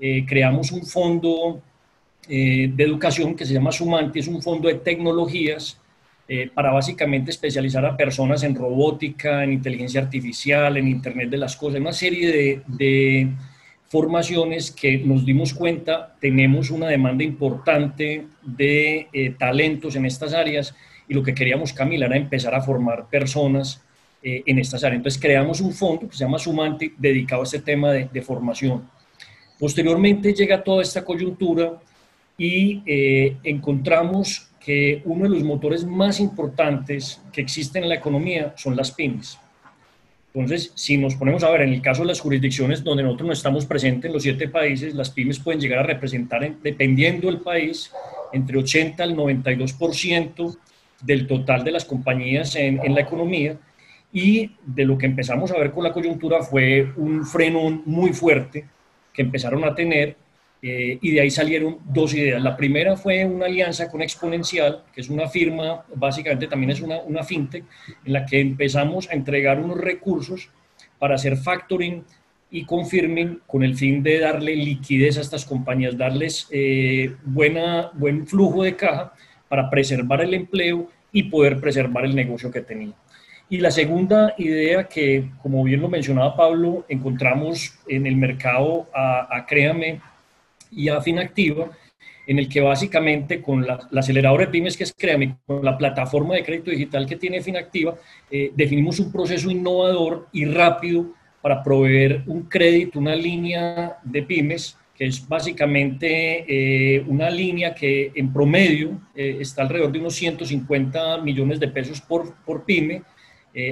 eh, 0.00 0.24
creamos 0.26 0.72
un 0.72 0.84
fondo 0.84 1.62
eh, 2.28 2.70
de 2.74 2.84
educación 2.84 3.34
que 3.34 3.44
se 3.44 3.54
llama 3.54 3.72
Sumanti, 3.72 4.20
es 4.20 4.28
un 4.28 4.42
fondo 4.42 4.68
de 4.68 4.74
tecnologías 4.76 5.80
para 6.54 6.72
básicamente 6.72 7.30
especializar 7.30 7.86
a 7.86 7.96
personas 7.96 8.42
en 8.42 8.56
robótica, 8.56 9.44
en 9.44 9.52
inteligencia 9.52 10.00
artificial, 10.00 10.76
en 10.76 10.88
Internet 10.88 11.30
de 11.30 11.36
las 11.36 11.54
Cosas, 11.54 11.80
una 11.80 11.92
serie 11.92 12.62
de, 12.66 13.28
formaciones 13.88 14.72
que 14.72 14.98
nos 14.98 15.24
dimos 15.24 15.54
cuenta 15.54 16.16
tenemos 16.20 16.72
una 16.72 16.88
demanda 16.88 17.22
importante 17.22 18.26
de 18.42 19.36
talentos 19.38 19.94
en 19.94 20.04
estas 20.04 20.34
áreas 20.34 20.74
y 21.08 21.14
lo 21.14 21.22
que 21.22 21.34
queríamos, 21.34 21.72
Camila, 21.72 22.06
era 22.06 22.16
empezar 22.16 22.54
a 22.54 22.60
formar 22.60 23.08
personas 23.08 23.82
eh, 24.22 24.42
en 24.46 24.58
estas 24.58 24.82
áreas. 24.82 24.98
Entonces 24.98 25.20
creamos 25.20 25.60
un 25.60 25.72
fondo 25.72 26.08
que 26.08 26.16
se 26.16 26.24
llama 26.24 26.38
Sumante 26.38 26.92
dedicado 26.98 27.42
a 27.42 27.44
este 27.44 27.60
tema 27.60 27.92
de, 27.92 28.22
formación. 28.22 28.88
Posteriormente 29.58 30.32
llega 30.32 30.64
toda 30.64 30.82
esta 30.82 31.04
coyuntura 31.04 31.74
y 32.38 32.82
eh, 32.86 33.36
encontramos 33.44 34.48
que 34.60 35.02
uno 35.04 35.24
de 35.24 35.30
los 35.30 35.42
motores 35.42 35.84
más 35.84 36.20
importantes 36.20 37.22
que 37.32 37.40
existen 37.40 37.84
en 37.84 37.88
la 37.88 37.94
economía 37.94 38.52
son 38.56 38.76
las 38.76 38.90
pymes. 38.90 39.38
Entonces, 40.34 40.70
si 40.74 40.98
nos 40.98 41.14
ponemos 41.14 41.42
a 41.44 41.50
ver, 41.50 41.62
en 41.62 41.72
el 41.72 41.80
caso 41.80 42.02
de 42.02 42.08
las 42.08 42.20
jurisdicciones 42.20 42.84
donde 42.84 43.02
nosotros 43.02 43.26
no 43.28 43.32
estamos 43.32 43.64
presentes 43.64 44.08
en 44.08 44.12
los 44.12 44.22
siete 44.22 44.48
países, 44.48 44.94
las 44.94 45.08
pymes 45.08 45.38
pueden 45.38 45.60
llegar 45.60 45.78
a 45.78 45.82
representar, 45.84 46.54
dependiendo 46.62 47.28
del 47.28 47.40
país, 47.40 47.90
entre 48.32 48.58
80 48.58 49.02
al 49.02 49.16
92% 49.16 50.58
del 51.02 51.26
total 51.26 51.64
de 51.64 51.70
las 51.70 51.84
compañías 51.84 52.54
en, 52.56 52.94
la 52.94 53.00
economía 53.00 53.56
y 54.12 54.50
de 54.64 54.84
lo 54.84 54.98
que 54.98 55.06
empezamos 55.06 55.50
a 55.52 55.58
ver 55.58 55.72
con 55.72 55.84
la 55.84 55.92
coyuntura 55.92 56.42
fue 56.42 56.92
un 56.96 57.24
freno 57.24 57.82
muy 57.84 58.12
fuerte 58.12 58.66
que 59.12 59.22
empezaron 59.22 59.64
a 59.64 59.74
tener 59.74 60.16
eh, 60.68 60.98
y 61.00 61.12
de 61.12 61.20
ahí 61.20 61.30
salieron 61.30 61.78
dos 61.84 62.12
ideas. 62.14 62.42
La 62.42 62.56
primera 62.56 62.96
fue 62.96 63.24
una 63.24 63.46
alianza 63.46 63.90
con 63.90 64.02
Exponencial, 64.02 64.82
que 64.92 65.00
es 65.00 65.08
una 65.08 65.28
firma, 65.28 65.84
básicamente 65.94 66.46
también 66.46 66.70
es 66.70 66.80
una, 66.80 67.00
una 67.00 67.22
fintech, 67.22 67.64
en 68.04 68.12
la 68.12 68.26
que 68.26 68.40
empezamos 68.40 69.08
a 69.08 69.14
entregar 69.14 69.60
unos 69.60 69.78
recursos 69.78 70.50
para 70.98 71.14
hacer 71.14 71.36
factoring 71.36 72.04
y 72.50 72.64
confirming 72.64 73.40
con 73.46 73.62
el 73.62 73.76
fin 73.76 74.02
de 74.02 74.18
darle 74.18 74.56
liquidez 74.56 75.18
a 75.18 75.20
estas 75.20 75.44
compañías, 75.44 75.96
darles 75.96 76.48
eh, 76.50 77.14
buena, 77.24 77.90
buen 77.94 78.26
flujo 78.26 78.62
de 78.62 78.76
caja 78.76 79.12
para 79.48 79.68
preservar 79.70 80.20
el 80.22 80.34
empleo 80.34 80.88
y 81.12 81.24
poder 81.24 81.60
preservar 81.60 82.04
el 82.04 82.14
negocio 82.14 82.50
que 82.50 82.60
tenía. 82.60 82.94
Y 83.48 83.58
la 83.58 83.70
segunda 83.70 84.34
idea 84.38 84.84
que, 84.88 85.30
como 85.40 85.62
bien 85.62 85.80
lo 85.80 85.88
mencionaba 85.88 86.36
Pablo, 86.36 86.84
encontramos 86.88 87.78
en 87.86 88.06
el 88.06 88.16
mercado 88.16 88.88
a, 88.92 89.44
Créame 89.46 90.00
y 90.70 90.88
a 90.88 91.00
Finactiva, 91.00 91.70
en 92.26 92.38
el 92.38 92.48
que 92.48 92.60
básicamente 92.60 93.40
con 93.40 93.66
la, 93.66 93.88
aceleradora 93.94 94.46
de 94.46 94.50
pymes 94.50 94.76
que 94.76 94.84
es 94.84 94.92
Créame, 94.92 95.36
con 95.46 95.64
la 95.64 95.78
plataforma 95.78 96.34
de 96.34 96.42
crédito 96.42 96.70
digital 96.70 97.06
que 97.06 97.16
tiene 97.16 97.40
Finactiva, 97.40 97.94
eh, 98.30 98.50
definimos 98.54 98.98
un 98.98 99.12
proceso 99.12 99.50
innovador 99.50 100.28
y 100.32 100.44
rápido 100.44 101.06
para 101.40 101.62
proveer 101.62 102.24
un 102.26 102.42
crédito, 102.42 102.98
una 102.98 103.14
línea 103.14 103.98
de 104.02 104.22
pymes 104.22 104.76
que 104.94 105.04
es 105.04 105.28
básicamente 105.28 106.46
eh, 106.48 107.04
una 107.06 107.28
línea 107.28 107.74
que 107.74 108.12
en 108.14 108.32
promedio 108.32 108.98
eh, 109.14 109.36
está 109.40 109.60
alrededor 109.60 109.92
de 109.92 109.98
unos 109.98 110.14
150 110.14 111.18
millones 111.18 111.60
de 111.60 111.68
pesos 111.68 112.00
por, 112.00 112.34
por 112.44 112.64
pyme, 112.64 113.02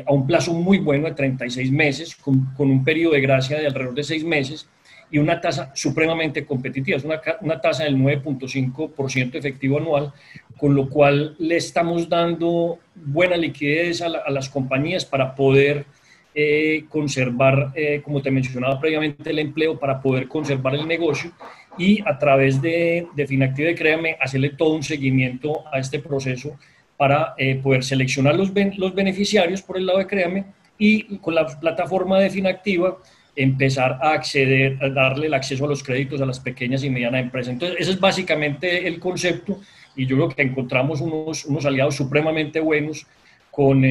a 0.07 0.15
un 0.15 0.27
plazo 0.27 0.55
muy 0.55 0.79
bueno 0.79 1.07
de 1.09 1.13
36 1.15 1.71
meses, 1.71 2.17
con, 2.17 2.55
con, 2.57 2.71
un 2.71 2.83
periodo 2.83 3.13
de 3.13 3.21
gracia 3.21 3.59
de 3.59 3.67
alrededor 3.67 3.95
de 3.95 4.03
6 4.03 4.25
meses 4.25 4.67
y 5.15 5.19
una 5.19 5.41
tasa 5.41 5.71
supremamente 5.77 6.45
competitiva, 6.45 6.97
es 6.97 7.05
una, 7.05 7.21
una 7.41 7.61
tasa 7.61 7.85
del 7.85 7.97
9.5% 7.97 9.37
efectivo 9.37 9.79
anual, 9.79 10.13
con 10.57 10.75
lo 10.75 10.89
cual 10.89 11.37
le 11.39 11.55
estamos 11.55 12.09
dando 12.09 12.81
buena 12.97 13.37
liquidez 13.37 14.03
a, 14.03 14.07
a 14.07 14.31
las 14.33 14.49
compañías 14.49 15.05
para 15.05 15.37
poder 15.37 15.87
eh, 16.35 16.87
conservar, 16.89 17.71
eh, 17.77 18.03
como 18.03 18.23
te 18.23 18.33
mencionaba 18.33 18.81
previamente, 18.81 19.31
el 19.31 19.39
empleo 19.39 19.79
para 19.79 20.03
poder 20.03 20.27
conservar 20.27 20.75
el 20.75 20.89
negocio 20.89 21.31
y 21.79 22.03
a 22.05 22.19
través 22.19 22.61
de, 22.61 23.07
de 23.15 23.27
Finactiva 23.29 23.71
y 23.71 23.77
Créame 23.77 24.17
hacerle 24.21 24.51
todo 24.51 24.75
un 24.75 24.83
seguimiento 24.83 25.63
a 25.73 25.79
este 25.79 26.01
proceso 26.01 26.59
para 26.97 27.35
eh, 27.39 27.61
poder 27.63 27.85
seleccionar 27.85 28.35
los, 28.35 28.51
los 28.77 28.95
beneficiarios 28.97 29.63
por 29.63 29.77
el 29.77 29.87
lado 29.87 30.01
de 30.01 30.09
Créame 30.09 30.47
y 30.77 31.19
con 31.19 31.37
la 31.37 31.47
plataforma 31.47 32.19
de 32.19 32.31
Finactiva 32.31 32.99
empezar 33.37 33.99
a 34.01 34.13
acceder, 34.13 34.79
a 34.83 34.89
darle 34.89 35.27
el 35.27 35.35
acceso 35.35 35.65
a 35.65 35.69
los 35.69 35.83
créditos 35.83 36.21
a 36.21 36.27
las 36.27 36.41
pequeñas 36.41 36.85
y 36.85 36.91
medianas 36.91 37.23
empresas. 37.23 37.53
Entonces, 37.53 37.79
ese 37.81 37.91
es 37.93 38.01
básicamente 38.01 38.87
el 38.87 38.99
concepto 39.01 39.61
y 39.97 40.07
yo 40.07 40.17
creo 40.17 40.29
que 40.29 40.43
encontramos 40.43 41.01
unos, 41.01 41.45
unos 41.45 41.65
aliados 41.65 41.97
supremamente 41.97 42.61
buenos 42.61 43.07
con 43.51 43.83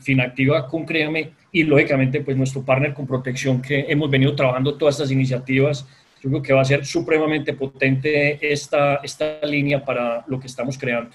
Finactiva, 0.00 0.68
con 0.68 0.84
Créame 0.84 1.32
y 1.50 1.64
lógicamente 1.64 2.20
pues 2.20 2.36
nuestro 2.36 2.62
partner 2.62 2.94
con 2.94 3.06
protección 3.06 3.60
que 3.60 3.86
hemos 3.88 4.08
venido 4.08 4.34
trabajando 4.34 4.76
todas 4.76 4.94
estas 4.94 5.10
iniciativas. 5.10 5.86
Yo 6.22 6.30
creo 6.30 6.42
que 6.42 6.52
va 6.52 6.62
a 6.62 6.64
ser 6.64 6.86
supremamente 6.86 7.52
potente 7.54 8.38
esta, 8.40 8.96
esta 8.96 9.44
línea 9.44 9.84
para 9.84 10.24
lo 10.28 10.38
que 10.38 10.46
estamos 10.46 10.78
creando. 10.78 11.10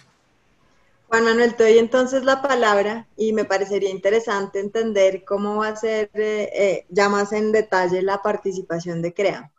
Juan 1.08 1.24
Manuel, 1.24 1.56
te 1.56 1.64
doy 1.64 1.78
entonces 1.78 2.26
la 2.26 2.42
palabra 2.42 3.08
y 3.16 3.32
me 3.32 3.46
parecería 3.46 3.90
interesante 3.90 4.60
entender 4.60 5.24
cómo 5.26 5.58
va 5.58 5.70
a 5.70 5.76
ser 5.76 6.10
eh, 6.14 6.50
eh, 6.54 6.86
ya 6.90 7.08
más 7.08 7.32
en 7.32 7.54
detalle 7.54 8.02
la 8.02 8.22
participación 8.22 9.02
de 9.02 9.14
CREA. 9.14 9.50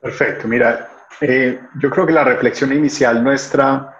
Perfecto, 0.00 0.46
mira, 0.46 0.90
eh, 1.22 1.58
yo 1.80 1.88
creo 1.88 2.06
que 2.06 2.12
la 2.12 2.24
reflexión 2.24 2.72
inicial 2.72 3.22
nuestra 3.24 3.98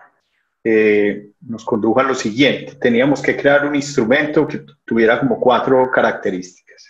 nos 1.40 1.64
condujo 1.64 1.98
a 1.98 2.04
lo 2.04 2.14
siguiente. 2.14 2.76
Teníamos 2.76 3.20
que 3.20 3.36
crear 3.36 3.66
un 3.66 3.74
instrumento 3.74 4.46
que 4.46 4.64
tuviera 4.84 5.18
como 5.18 5.40
cuatro 5.40 5.90
características. 5.90 6.86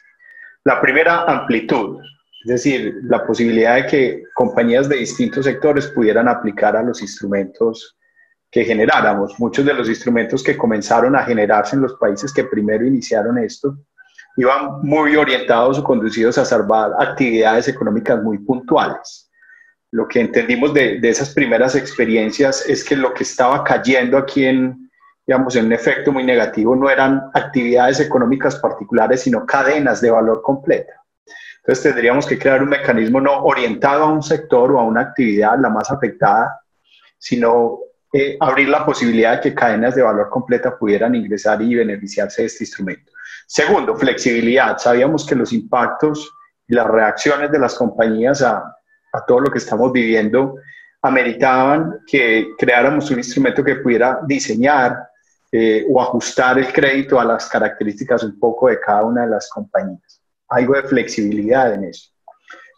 La 0.64 0.79
primera, 0.79 1.22
amplitud, 1.22 1.98
es 2.44 2.51
decir, 2.51 3.01
la 3.05 3.25
posibilidad 3.25 3.77
de 3.77 3.87
que 3.87 4.25
compañías 4.35 4.90
de 4.90 4.96
distintos 4.96 5.46
sectores 5.46 5.87
pudieran 5.87 6.29
aplicar 6.29 6.77
a 6.77 6.83
los 6.83 7.01
instrumentos 7.01 7.96
que 8.53 8.65
generáramos. 8.65 9.41
Muchos 9.41 9.65
de 9.65 9.75
los 9.75 9.88
instrumentos 9.88 10.45
que 10.45 10.57
comenzaron 10.57 11.17
a 11.17 11.25
generarse 11.25 11.75
en 11.75 11.83
los 11.83 11.95
países 11.95 12.33
que 12.33 12.45
primero 12.45 12.87
iniciaron 12.87 13.38
esto 13.38 13.77
iban 14.37 14.81
muy 14.83 15.17
orientados 15.17 15.79
o 15.79 15.85
conducidos 15.85 16.38
a 16.38 16.45
salvar 16.45 16.93
actividades 16.99 17.67
económicas 17.69 18.23
muy 18.23 18.38
puntuales 18.38 19.31
lo 19.93 20.09
que 20.09 20.21
entendimos 20.21 20.73
de, 20.73 20.99
esas 21.03 21.35
primeras 21.35 21.77
experiencias 21.77 22.67
es 22.67 22.83
que 22.83 22.97
lo 22.97 23.12
que 23.12 23.25
estaba 23.25 23.62
cayendo 23.62 24.17
aquí 24.17 24.47
en, 24.47 24.91
digamos, 25.27 25.55
en 25.55 25.67
un 25.67 25.73
efecto 25.73 26.11
muy 26.11 26.25
negativo 26.25 26.75
no 26.75 26.88
eran 26.88 27.23
actividades 27.35 28.01
económicas 28.01 28.57
particulares, 28.57 29.21
sino 29.21 29.45
cadenas 29.45 30.01
de 30.01 30.11
valor 30.11 30.41
completa. 30.41 30.95
Entonces 31.59 31.85
tendríamos 31.85 32.27
que 32.27 32.38
crear 32.38 32.62
un 32.62 32.71
mecanismo 32.71 33.21
no 33.21 33.45
orientado 33.45 34.05
a 34.05 34.12
un 34.12 34.23
sector 34.23 34.73
o 34.73 34.81
a 34.81 34.85
una 34.85 35.03
actividad 35.03 35.59
la 35.61 35.69
más 35.69 35.91
afectada, 35.91 36.59
sino 37.19 37.79
abrir 38.40 38.68
la 38.68 38.85
posibilidad 38.85 39.37
de 39.37 39.40
que 39.40 39.55
cadenas 39.55 39.94
de 39.94 40.03
valor 40.03 40.29
completa 40.29 40.77
pudieran 40.77 41.14
ingresar 41.14 41.62
y 41.62 41.75
beneficiarse 41.75 42.42
de 42.42 42.46
este 42.46 42.64
instrumento. 42.64 43.11
Segundo, 43.46 43.96
flexibilidad. 43.96 44.77
Sabíamos 44.79 45.27
que 45.27 45.35
los 45.35 45.53
impactos 45.53 46.31
y 46.68 46.75
las 46.75 46.87
reacciones 46.87 47.51
de 47.51 47.59
las 47.59 47.75
compañías 47.75 48.42
a, 48.42 48.64
a 49.12 49.25
todo 49.27 49.40
lo 49.40 49.51
que 49.51 49.59
estamos 49.59 49.92
viviendo 49.92 50.57
ameritaban 51.03 52.01
que 52.07 52.48
creáramos 52.57 53.11
un 53.11 53.18
instrumento 53.18 53.64
que 53.64 53.77
pudiera 53.77 54.20
diseñar 54.27 55.09
eh, 55.51 55.85
o 55.90 56.01
ajustar 56.01 56.59
el 56.59 56.72
crédito 56.72 57.20
a 57.20 57.25
las 57.25 57.48
características 57.48 58.22
un 58.22 58.38
poco 58.38 58.68
de 58.68 58.81
cada 58.81 59.05
una 59.05 59.22
de 59.22 59.31
las 59.31 59.51
compañías. 59.51 60.22
Algo 60.48 60.75
de 60.75 60.85
flexibilidad 60.85 61.75
en 61.75 61.85
eso. 61.85 62.11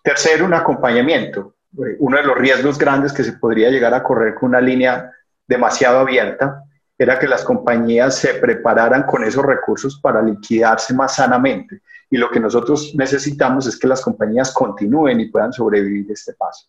Tercero, 0.02 0.44
un 0.44 0.54
acompañamiento. 0.54 1.54
Eh, 1.78 1.96
uno 1.98 2.16
de 2.16 2.24
los 2.24 2.36
riesgos 2.36 2.78
grandes 2.78 3.12
que 3.12 3.22
se 3.22 3.34
podría 3.34 3.70
llegar 3.70 3.94
a 3.94 4.02
correr 4.02 4.34
con 4.34 4.48
una 4.48 4.60
línea 4.60 5.12
demasiado 5.46 6.00
abierta 6.00 6.62
era 6.96 7.18
que 7.18 7.26
las 7.26 7.44
compañías 7.44 8.16
se 8.16 8.34
prepararan 8.34 9.02
con 9.04 9.24
esos 9.24 9.44
recursos 9.44 9.98
para 10.00 10.22
liquidarse 10.22 10.94
más 10.94 11.16
sanamente. 11.16 11.82
Y 12.08 12.16
lo 12.16 12.30
que 12.30 12.38
nosotros 12.38 12.92
necesitamos 12.94 13.66
es 13.66 13.78
que 13.78 13.88
las 13.88 14.00
compañías 14.00 14.52
continúen 14.52 15.20
y 15.20 15.30
puedan 15.30 15.52
sobrevivir 15.52 16.10
este 16.12 16.34
paso. 16.34 16.68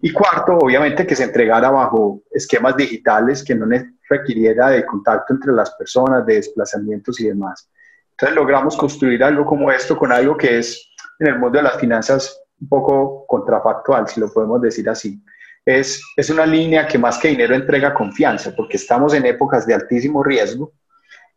Y 0.00 0.12
cuarto, 0.12 0.58
obviamente 0.58 1.06
que 1.06 1.14
se 1.14 1.24
entregara 1.24 1.70
bajo 1.70 2.22
esquemas 2.30 2.76
digitales 2.76 3.42
que 3.42 3.54
no 3.54 3.66
requiriera 4.08 4.68
de 4.68 4.84
contacto 4.84 5.32
entre 5.32 5.52
las 5.52 5.70
personas, 5.76 6.26
de 6.26 6.34
desplazamientos 6.34 7.18
y 7.20 7.28
demás. 7.28 7.70
Entonces 8.10 8.36
logramos 8.36 8.76
construir 8.76 9.22
algo 9.22 9.46
como 9.46 9.70
esto 9.70 9.96
con 9.96 10.12
algo 10.12 10.36
que 10.36 10.58
es 10.58 10.90
en 11.18 11.28
el 11.28 11.38
mundo 11.38 11.58
de 11.58 11.64
las 11.64 11.78
finanzas 11.78 12.38
un 12.60 12.68
poco 12.68 13.26
contrafactual, 13.26 14.08
si 14.08 14.20
lo 14.20 14.32
podemos 14.32 14.60
decir 14.60 14.88
así 14.88 15.22
es, 15.66 16.00
es 16.16 16.30
una 16.30 16.46
línea 16.46 16.86
que 16.86 16.96
más 16.96 17.18
que 17.18 17.28
dinero 17.28 17.54
entrega 17.54 17.92
confianza, 17.92 18.54
porque 18.56 18.76
estamos 18.76 19.12
en 19.14 19.26
épocas 19.26 19.66
de 19.66 19.74
altísimo 19.74 20.22
riesgo 20.22 20.72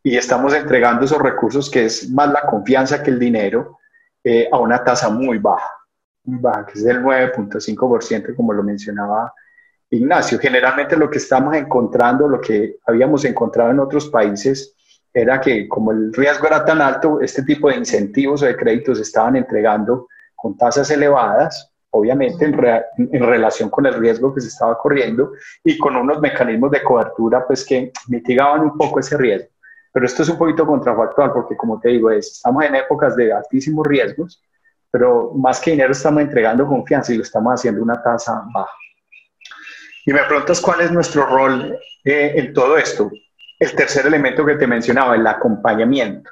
y 0.03 0.15
estamos 0.15 0.53
entregando 0.53 1.05
esos 1.05 1.19
recursos 1.19 1.69
que 1.69 1.85
es 1.85 2.09
más 2.11 2.31
la 2.31 2.41
confianza 2.41 3.01
que 3.01 3.09
el 3.09 3.19
dinero 3.19 3.79
eh, 4.23 4.47
a 4.51 4.59
una 4.59 4.83
tasa 4.83 5.09
muy 5.09 5.39
baja, 5.39 5.71
muy 6.23 6.39
baja, 6.39 6.67
que 6.67 6.73
es 6.73 6.85
del 6.85 7.01
9.5%, 7.01 8.35
como 8.35 8.53
lo 8.53 8.63
mencionaba 8.63 9.33
Ignacio. 9.89 10.37
Generalmente 10.37 10.95
lo 10.95 11.09
que 11.09 11.17
estamos 11.17 11.55
encontrando, 11.55 12.27
lo 12.27 12.39
que 12.39 12.77
habíamos 12.85 13.25
encontrado 13.25 13.71
en 13.71 13.79
otros 13.79 14.09
países, 14.09 14.75
era 15.11 15.41
que 15.41 15.67
como 15.67 15.91
el 15.91 16.13
riesgo 16.13 16.45
era 16.45 16.63
tan 16.63 16.81
alto, 16.81 17.19
este 17.19 17.41
tipo 17.41 17.69
de 17.69 17.77
incentivos 17.77 18.43
o 18.43 18.45
de 18.45 18.55
créditos 18.55 18.99
estaban 18.99 19.35
entregando 19.35 20.07
con 20.35 20.55
tasas 20.55 20.91
elevadas 20.91 21.68
obviamente 21.91 22.45
en, 22.45 22.53
relación 23.23 23.69
con 23.69 23.85
el 23.85 23.95
riesgo 23.95 24.33
que 24.33 24.41
se 24.41 24.49
estaba 24.49 24.77
corriendo 24.77 25.33
y 25.63 25.77
con 25.77 25.95
unos 25.95 26.19
mecanismos 26.19 26.71
de 26.71 26.83
cobertura 26.83 27.45
pues 27.45 27.65
que 27.65 27.91
mitigaban 28.07 28.61
un 28.61 28.77
poco 28.77 28.99
ese 28.99 29.17
riesgo. 29.17 29.49
Pero 29.91 30.05
esto 30.05 30.21
es 30.23 30.29
un 30.29 30.37
poquito 30.37 30.65
contrafactual 30.65 31.33
porque 31.33 31.57
como 31.57 31.79
te 31.79 31.89
digo, 31.89 32.11
es, 32.11 32.27
estamos 32.27 32.63
en 32.63 32.75
épocas 32.75 33.15
de 33.15 33.33
altísimos 33.33 33.85
riesgos, 33.87 34.43
pero 34.91 35.31
más 35.33 35.59
que 35.59 35.71
dinero 35.71 35.91
estamos 35.91 36.21
entregando 36.21 36.67
confianza 36.67 37.13
y 37.13 37.17
lo 37.17 37.23
estamos 37.23 37.53
haciendo 37.53 37.81
una 37.81 38.01
tasa 38.01 38.43
baja. 38.53 38.73
Y 40.05 40.13
me 40.13 40.23
preguntas 40.23 40.61
cuál 40.61 40.81
es 40.81 40.91
nuestro 40.91 41.25
rol 41.25 41.77
eh, 42.03 42.33
en 42.35 42.53
todo 42.53 42.77
esto. 42.77 43.11
El 43.59 43.75
tercer 43.75 44.05
elemento 44.05 44.45
que 44.45 44.55
te 44.55 44.67
mencionaba, 44.67 45.15
el 45.15 45.27
acompañamiento 45.27 46.29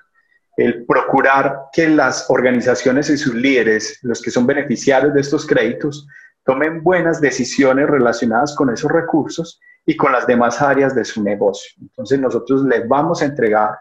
el 0.57 0.85
procurar 0.85 1.67
que 1.71 1.87
las 1.87 2.29
organizaciones 2.29 3.09
y 3.11 3.17
sus 3.17 3.35
líderes, 3.35 3.99
los 4.01 4.21
que 4.21 4.31
son 4.31 4.47
beneficiarios 4.47 5.13
de 5.13 5.21
estos 5.21 5.45
créditos, 5.45 6.07
tomen 6.43 6.81
buenas 6.81 7.21
decisiones 7.21 7.87
relacionadas 7.87 8.55
con 8.55 8.71
esos 8.71 8.91
recursos 8.91 9.61
y 9.85 9.95
con 9.95 10.11
las 10.11 10.25
demás 10.25 10.61
áreas 10.61 10.95
de 10.95 11.05
su 11.05 11.23
negocio. 11.23 11.71
Entonces 11.79 12.19
nosotros 12.19 12.63
les 12.63 12.87
vamos 12.87 13.21
a 13.21 13.25
entregar 13.25 13.77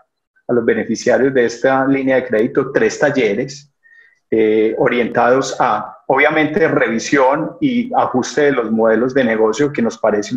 a 0.49 0.53
los 0.53 0.65
beneficiarios 0.65 1.33
de 1.33 1.47
esta 1.47 1.87
línea 1.87 2.17
de 2.17 2.27
crédito 2.27 2.71
tres 2.71 2.99
talleres 2.99 3.73
eh, 4.31 4.75
orientados 4.79 5.57
a, 5.59 5.99
obviamente, 6.07 6.69
revisión 6.69 7.57
y 7.61 7.91
ajuste 7.97 8.43
de 8.43 8.53
los 8.53 8.71
modelos 8.71 9.15
de 9.15 9.25
negocio, 9.25 9.73
que 9.73 9.83
nos 9.83 9.99
parece 9.99 10.35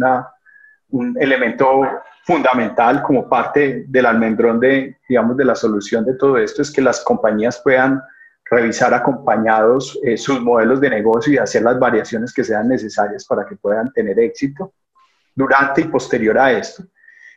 un 0.90 1.18
elemento 1.20 1.82
fundamental 2.30 3.02
como 3.02 3.28
parte 3.28 3.86
del 3.88 4.06
almendrón 4.06 4.60
de, 4.60 5.00
digamos, 5.10 5.36
de 5.36 5.46
la 5.46 5.56
solución 5.56 6.06
de 6.06 6.14
todo 6.14 6.38
esto 6.38 6.62
es 6.62 6.70
que 6.70 6.80
las 6.80 7.04
compañías 7.04 7.60
puedan 7.64 8.04
revisar 8.52 8.94
acompañados 8.94 10.00
eh, 10.04 10.16
sus 10.16 10.40
modelos 10.40 10.80
de 10.80 10.92
negocio 10.92 11.34
y 11.34 11.38
hacer 11.38 11.64
las 11.64 11.80
variaciones 11.80 12.32
que 12.32 12.44
sean 12.44 12.68
necesarias 12.68 13.26
para 13.26 13.48
que 13.48 13.56
puedan 13.56 13.92
tener 13.94 14.20
éxito 14.20 14.74
durante 15.34 15.82
y 15.82 15.86
posterior 15.86 16.38
a 16.38 16.52
esto. 16.52 16.84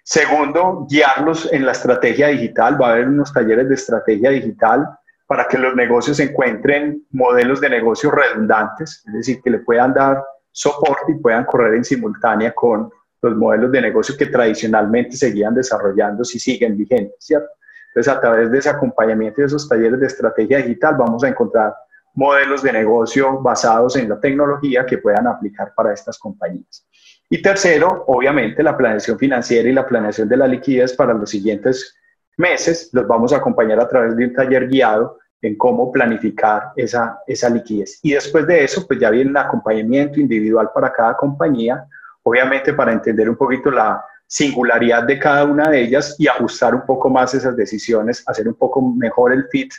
Segundo, 0.05 0.87
guiarlos 0.87 1.51
en 1.51 1.65
la 1.65 1.73
estrategia 1.73 2.29
digital. 2.29 2.79
Va 2.79 2.89
a 2.89 2.93
haber 2.93 3.09
unos 3.09 3.33
talleres 3.33 3.71
de 3.71 3.75
estrategia 3.75 4.29
digital 4.29 4.87
para 5.27 5.49
que 5.49 5.57
los 5.57 5.75
negocios 5.75 6.21
encuentren 6.21 7.07
modelos 7.13 7.63
de 7.63 7.71
negocio 7.71 8.11
redundantes, 8.11 9.03
es 9.07 9.15
decir, 9.15 9.41
que 9.43 9.49
le 9.49 9.61
puedan 9.61 9.95
dar 9.95 10.23
soporte 10.51 11.13
y 11.13 11.19
puedan 11.23 11.47
correr 11.47 11.77
en 11.77 11.85
simultánea 11.85 12.53
con 12.53 12.91
los 13.23 13.37
modelos 13.37 13.71
de 13.71 13.81
negocio 13.81 14.17
que 14.17 14.27
tradicionalmente 14.27 15.17
seguían 15.17 15.55
desarrollando 15.55 16.25
si 16.25 16.39
siguen 16.39 16.77
vigentes, 16.77 17.17
¿cierto? 17.21 17.49
Entonces, 17.89 18.13
a 18.13 18.21
través 18.21 18.51
de 18.51 18.59
ese 18.59 18.69
acompañamiento 18.69 19.41
y 19.41 19.43
de 19.43 19.47
esos 19.47 19.69
talleres 19.69 20.01
de 20.01 20.07
estrategia 20.07 20.59
digital, 20.59 20.97
vamos 20.99 21.23
a 21.23 21.29
encontrar 21.29 21.75
modelos 22.15 22.63
de 22.63 22.73
negocio 22.73 23.41
basados 23.41 23.97
en 23.97 24.09
la 24.09 24.19
tecnología 24.19 24.85
que 24.85 24.99
puedan 24.99 25.27
aplicar 25.27 25.73
para 25.75 25.93
estas 25.93 26.19
compañías. 26.19 26.87
Y 27.31 27.41
tercero, 27.41 28.05
obviamente, 28.09 28.63
la 28.63 28.77
planeación 28.77 29.19
financiera 29.19 29.69
y 29.69 29.73
la 29.73 29.87
planeación 29.87 30.29
de 30.29 30.37
la 30.37 30.47
liquidez 30.47 30.95
para 30.95 31.15
los 31.15 31.31
siguientes 31.31 31.97
meses. 32.37 32.91
Los 32.93 33.07
vamos 33.07 33.33
a 33.33 33.37
acompañar 33.37 33.81
a 33.81 33.89
través 33.89 34.17
de 34.17 34.27
un 34.27 34.35
taller 34.35 34.69
guiado 34.69 35.19
en 35.41 35.57
cómo 35.57 35.91
planificar 35.93 36.73
esa, 36.77 37.19
esa 37.27 37.49
liquidez. 37.51 37.99
Y 38.03 38.13
después 38.13 38.47
de 38.47 38.65
eso, 38.65 38.87
pues 38.87 39.01
ya 39.01 39.11
viene 39.11 39.31
un 39.31 39.37
acompañamiento 39.37 40.21
individual 40.21 40.71
para 40.75 40.93
cada 40.93 41.17
compañía 41.17 41.87
obviamente 42.23 42.73
para 42.73 42.93
entender 42.93 43.29
un 43.29 43.37
poquito 43.37 43.71
la 43.71 44.05
singularidad 44.27 45.05
de 45.05 45.19
cada 45.19 45.45
una 45.45 45.69
de 45.69 45.83
ellas 45.83 46.17
y 46.19 46.27
ajustar 46.27 46.75
un 46.75 46.87
poco 46.87 47.11
más 47.11 47.35
esas 47.35 47.57
decisiones, 47.57 48.23
hacer 48.27 48.49
un 48.49 48.55
poco 48.55 48.81
mejor 48.81 49.33
el 49.33 49.47
fit 49.49 49.73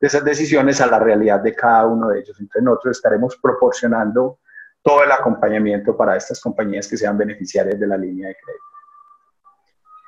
de 0.00 0.06
esas 0.06 0.24
decisiones 0.24 0.80
a 0.80 0.86
la 0.86 0.98
realidad 0.98 1.40
de 1.40 1.54
cada 1.54 1.86
uno 1.86 2.08
de 2.08 2.20
ellos. 2.20 2.36
Entonces 2.40 2.62
nosotros 2.62 2.96
estaremos 2.96 3.36
proporcionando 3.40 4.38
todo 4.82 5.04
el 5.04 5.12
acompañamiento 5.12 5.96
para 5.96 6.16
estas 6.16 6.40
compañías 6.40 6.88
que 6.88 6.96
sean 6.96 7.16
beneficiarias 7.18 7.78
de 7.78 7.86
la 7.86 7.96
línea 7.96 8.28
de 8.28 8.34
crédito. 8.34 8.64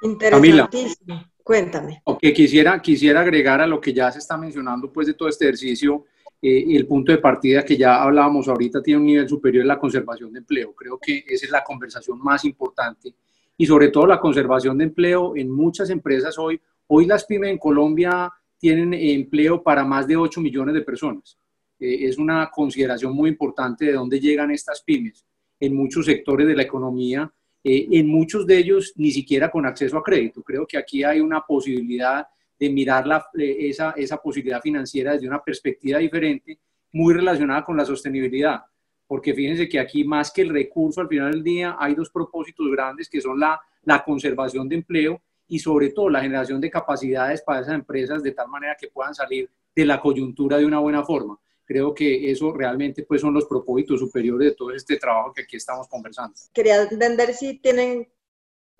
Interesantísimo. 0.03 1.25
Cuéntame. 1.45 2.03
Ok, 2.05 2.21
quisiera, 2.35 2.81
quisiera 2.81 3.21
agregar 3.21 3.61
a 3.61 3.67
lo 3.67 3.81
que 3.81 3.93
ya 3.93 4.11
se 4.11 4.19
está 4.19 4.37
mencionando 4.37 4.93
pues 4.93 5.09
de 5.09 5.15
todo 5.15 5.29
este 5.29 5.45
ejercicio 5.45 6.07
eh, 6.45 6.77
el 6.77 6.89
punto 6.89 7.13
de 7.13 7.19
partida 7.19 7.65
que 7.65 7.77
ya 7.77 8.03
hablábamos 8.03 8.49
ahorita 8.49 8.83
tiene 8.83 8.99
un 8.99 9.07
nivel 9.07 9.29
superior 9.29 9.63
en 9.63 9.69
la 9.69 9.79
conservación 9.79 10.33
de 10.33 10.41
empleo. 10.41 10.75
Creo 10.75 10.99
que 10.99 11.25
esa 11.25 11.47
es 11.47 11.53
la 11.53 11.63
conversación 11.63 12.19
más 12.19 12.45
importante 12.45 13.15
y 13.57 13.65
sobre 13.65 13.89
todo 13.89 14.09
la 14.09 14.19
conservación 14.19 14.77
de 14.77 14.85
empleo 14.85 15.37
en 15.37 15.49
muchas 15.49 15.89
empresas 15.91 16.37
hoy. 16.39 16.61
Hoy 16.89 17.07
las 17.07 17.25
pymes 17.27 17.51
en 17.51 17.59
Colombia 17.59 18.29
tienen 18.59 18.93
empleo 18.93 19.63
para 19.63 19.85
más 19.85 20.09
de 20.09 20.17
8 20.17 20.41
millones 20.41 20.75
de 20.75 20.83
personas. 20.83 21.39
Eh, 21.79 22.09
es 22.09 22.19
una 22.19 22.51
consideración 22.51 23.15
muy 23.15 23.31
importante 23.31 23.85
de 23.85 23.93
dónde 23.93 24.19
llegan 24.19 24.51
estas 24.51 24.83
pymes 24.83 25.25
en 25.61 25.77
muchos 25.77 26.07
sectores 26.07 26.49
de 26.49 26.57
la 26.57 26.63
economía, 26.63 27.33
eh, 27.63 27.87
en 27.93 28.09
muchos 28.09 28.47
de 28.49 28.59
ellos 28.59 28.93
ni 28.97 29.13
siquiera 29.13 29.49
con 29.49 29.65
acceso 29.65 29.97
a 29.97 30.03
crédito. 30.03 30.43
Creo 30.43 30.67
que 30.67 30.77
aquí 30.77 31.05
hay 31.05 31.21
una 31.21 31.41
posibilidad 31.43 32.27
de 32.63 32.71
mirar 32.71 33.05
la, 33.09 33.27
esa, 33.35 33.91
esa 33.97 34.19
posibilidad 34.19 34.61
financiera 34.61 35.15
desde 35.15 35.27
una 35.27 35.43
perspectiva 35.43 35.99
diferente, 35.99 36.61
muy 36.93 37.13
relacionada 37.13 37.65
con 37.65 37.77
la 37.77 37.85
sostenibilidad. 37.85 38.61
Porque 39.05 39.35
fíjense 39.35 39.69
que 39.69 39.81
aquí 39.81 40.05
más 40.05 40.31
que 40.31 40.43
el 40.43 40.51
recurso 40.51 41.01
al 41.01 41.09
final 41.09 41.33
del 41.33 41.43
día 41.43 41.75
hay 41.77 41.97
dos 41.97 42.09
propósitos 42.11 42.71
grandes 42.71 43.09
que 43.09 43.21
son 43.21 43.41
la, 43.41 43.61
la 43.83 44.05
conservación 44.05 44.69
de 44.69 44.77
empleo 44.77 45.21
y 45.49 45.59
sobre 45.59 45.91
todo 45.91 46.09
la 46.09 46.21
generación 46.21 46.61
de 46.61 46.71
capacidades 46.71 47.43
para 47.43 47.63
esas 47.63 47.75
empresas 47.75 48.23
de 48.23 48.31
tal 48.31 48.47
manera 48.47 48.77
que 48.79 48.87
puedan 48.87 49.13
salir 49.13 49.51
de 49.75 49.85
la 49.85 50.01
coyuntura 50.01 50.57
de 50.57 50.65
una 50.65 50.79
buena 50.79 51.03
forma. 51.03 51.37
Creo 51.65 51.93
que 51.93 52.31
eso 52.31 52.53
realmente 52.53 53.03
pues 53.03 53.23
son 53.23 53.35
los 53.35 53.47
propósitos 53.47 53.99
superiores 53.99 54.51
de 54.51 54.55
todo 54.55 54.71
este 54.71 54.99
trabajo 54.99 55.33
que 55.33 55.43
aquí 55.43 55.57
estamos 55.57 55.89
conversando. 55.89 56.37
Quería 56.53 56.81
entender 56.81 57.35
si 57.35 57.59
tienen 57.59 58.07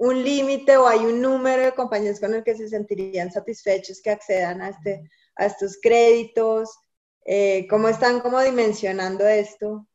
un 0.03 0.25
límite 0.25 0.77
o 0.77 0.89
hay 0.89 0.99
un 0.99 1.23
número 1.23 1.63
de 1.63 1.73
compañías 1.73 2.19
con 2.19 2.35
el 2.35 2.43
que 2.43 2.57
se 2.57 2.69
sentirían 2.69 3.31
satisfechos 3.31 4.03
que 4.03 4.11
accedan 4.11 4.61
a, 4.61 4.71
este, 4.71 5.09
a 5.37 5.47
estos 5.47 5.79
créditos? 5.81 6.77
Eh, 7.25 7.69
¿Cómo 7.71 7.87
están 7.87 8.19
como 8.19 8.41
dimensionando 8.41 9.25
esto 9.29 9.87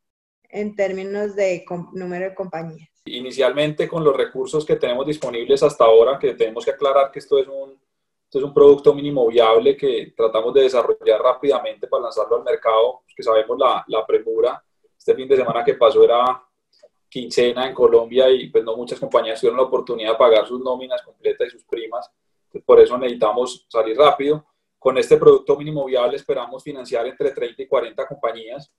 en 0.48 0.78
términos 0.78 1.36
de 1.36 1.66
número 1.92 2.30
de 2.30 2.36
compañías? 2.36 2.90
Inicialmente 3.04 3.86
con 3.86 4.02
los 4.02 4.16
recursos 4.16 4.66
que 4.66 4.78
tenemos 4.78 5.06
disponibles 5.06 5.62
hasta 5.62 5.84
ahora, 5.84 6.18
que 6.18 6.36
tenemos 6.36 6.64
que 6.64 6.72
aclarar 6.72 7.12
que 7.12 7.20
esto 7.20 7.38
es 7.38 7.48
un, 7.50 7.78
Este 8.24 8.38
es 8.38 8.44
un 8.46 8.54
producto 8.54 8.94
mínimo 8.94 9.28
viable 9.28 9.76
que 9.76 10.14
tratamos 10.16 10.54
de 10.54 10.62
desarrollar 10.62 11.22
rápidamente 11.22 11.86
para 11.88 12.04
lanzarlo 12.04 12.38
al 12.38 12.46
mercado, 12.46 13.02
que 13.14 13.24
sabemos 13.24 13.58
la, 13.60 13.84
la 13.90 14.06
premura. 14.06 14.64
Este 14.98 15.14
fin 15.14 15.28
de 15.28 15.36
semana 15.36 15.66
que 15.66 15.74
pasó 15.74 16.02
era 16.02 16.47
quincena 17.10 17.68
en 17.68 17.74
Colombia 17.74 18.30
y 18.30 18.50
pues 18.50 18.64
no 18.64 18.76
muchas 18.76 19.00
compañías 19.00 19.40
tuvieron 19.40 19.58
la 19.58 19.66
oportunidad 19.66 20.12
de 20.12 20.18
pagar 20.18 20.48
sus 20.48 20.60
nóminas 20.60 21.02
completas 21.02 21.48
y 21.48 21.52
sus 21.52 21.64
primas. 21.64 22.12
por 22.66 22.80
eso 22.80 22.98
necesitamos 22.98 23.66
salir 23.70 23.98
rápido. 23.98 24.46
Con 24.80 24.98
este 24.98 25.18
producto 25.18 25.58
mínimo 25.58 25.86
viable 25.86 26.18
esperamos 26.18 26.64
financiar 26.64 27.08
entre 27.08 27.32
30 27.32 27.64
y 27.64 27.68
40 27.68 28.08
compañías, 28.08 28.72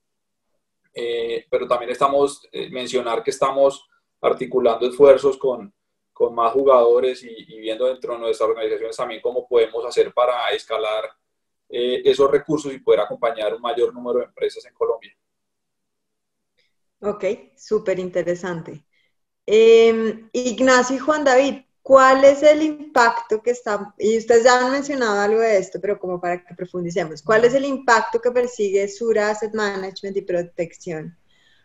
eh, 0.95 1.47
pero 1.51 1.67
también 1.67 1.91
estamos, 1.91 2.47
eh, 2.53 2.71
mencionar 2.71 3.23
que 3.23 3.31
estamos 3.31 3.89
articulando 4.21 4.87
esfuerzos 4.87 5.37
con, 5.37 5.73
con 6.13 6.35
más 6.35 6.53
jugadores 6.53 7.23
y, 7.25 7.61
viendo 7.61 7.87
dentro 7.87 8.15
de 8.15 8.21
nuestras 8.21 8.49
organizaciones 8.49 8.97
también 8.97 9.21
cómo 9.21 9.47
podemos 9.47 9.85
hacer 9.85 10.13
para 10.13 10.49
escalar 10.51 11.05
eh, 11.69 12.03
esos 12.05 12.31
recursos 12.31 12.73
y 12.73 12.81
poder 12.81 13.01
acompañar 13.01 13.55
un 13.55 13.61
mayor 13.61 13.93
número 13.93 14.21
de 14.21 14.25
empresas 14.27 14.65
en 14.65 14.75
Colombia. 14.75 15.17
Ok, 17.01 17.25
súper 17.57 17.99
interesante. 17.99 18.85
Em, 19.47 20.29
Ignacio 20.33 20.97
y 20.97 20.99
Juan 20.99 21.25
David, 21.25 21.63
¿cuál 21.83 22.25
es 22.25 22.43
el 22.43 22.63
impacto 22.63 23.43
que 23.43 23.53
está, 23.53 23.95
y 23.99 24.19
ustedes 24.19 24.45
ya 24.45 24.61
han 24.67 24.73
mencionado 24.73 25.21
algo 25.21 25.41
de 25.41 25.59
esto, 25.59 25.81
pero 25.81 25.99
como 25.99 26.21
para 26.21 26.45
que 26.45 26.55
profundicemos, 26.55 27.23
¿cuál 27.23 27.45
es 27.45 27.55
el 27.55 27.65
impacto 27.65 28.21
que 28.21 28.31
persigue 28.33 28.89
Sura 28.89 29.31
Asset 29.31 29.55
Management 29.55 30.17
y 30.17 30.23
Protección 30.23 31.17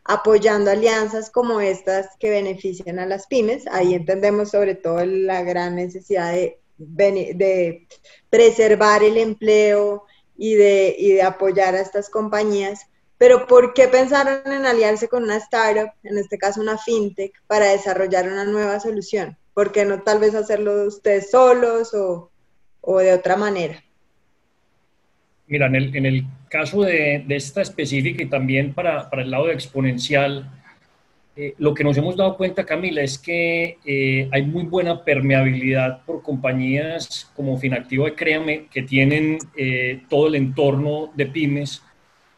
apoyando 0.05 0.69
alianzas 0.69 1.29
como 1.29 1.61
estas 1.61 2.09
que 2.19 2.29
benefician 2.29 2.99
a 2.99 3.05
las 3.05 3.27
pymes? 3.27 3.65
Ahí 3.67 3.95
entendemos 3.95 4.51
sobre 4.51 4.75
todo 4.75 5.05
la 5.05 5.43
gran 5.43 5.75
necesidad 5.75 6.33
de, 6.77 7.87
preservar 8.29 9.03
el 9.03 9.17
empleo 9.17 10.05
y 10.37 10.55
de 10.55 11.21
apoyar 11.23 11.75
a 11.75 11.81
estas 11.81 12.09
compañías 12.09 12.87
pero 13.17 13.47
¿por 13.47 13.73
qué 13.73 13.87
pensaron 13.87 14.51
en 14.51 14.65
aliarse 14.65 15.07
con 15.07 15.23
una 15.23 15.37
startup, 15.37 15.91
en 16.03 16.17
este 16.17 16.37
caso 16.37 16.61
una 16.61 16.77
fintech, 16.77 17.33
para 17.47 17.67
desarrollar 17.67 18.27
una 18.27 18.45
nueva 18.45 18.79
solución? 18.79 19.37
¿Por 19.53 19.71
qué 19.71 19.85
no 19.85 20.01
tal 20.01 20.19
vez 20.19 20.35
hacerlo 20.35 20.85
ustedes 20.85 21.31
solos 21.31 21.93
o, 21.93 22.31
o 22.81 22.97
de 22.99 23.13
otra 23.13 23.37
manera? 23.37 23.83
Mira, 25.47 25.67
en 25.67 25.75
el, 25.75 25.95
en 25.95 26.05
el 26.05 26.25
caso 26.49 26.81
de, 26.81 27.23
de, 27.27 27.35
esta 27.35 27.61
específica 27.61 28.23
y 28.23 28.29
también 28.29 28.73
para, 28.73 29.09
para 29.09 29.21
el 29.21 29.31
lado 29.31 29.47
de 29.47 29.53
exponencial, 29.53 30.49
eh, 31.35 31.55
lo 31.57 31.73
que 31.73 31.83
nos 31.83 31.97
hemos 31.97 32.15
dado 32.15 32.37
cuenta, 32.37 32.63
Camila, 32.63 33.01
es 33.01 33.17
que 33.17 33.77
eh, 33.85 34.29
hay 34.31 34.43
muy 34.43 34.63
buena 34.63 35.03
permeabilidad 35.03 36.03
por 36.05 36.21
compañías 36.21 37.31
como 37.35 37.57
Finactivo 37.57 38.05
de 38.05 38.13
Créame, 38.13 38.67
que 38.71 38.83
tienen 38.83 39.39
eh, 39.55 40.01
todo 40.09 40.27
el 40.27 40.35
entorno 40.35 41.11
de 41.15 41.25
pymes 41.25 41.81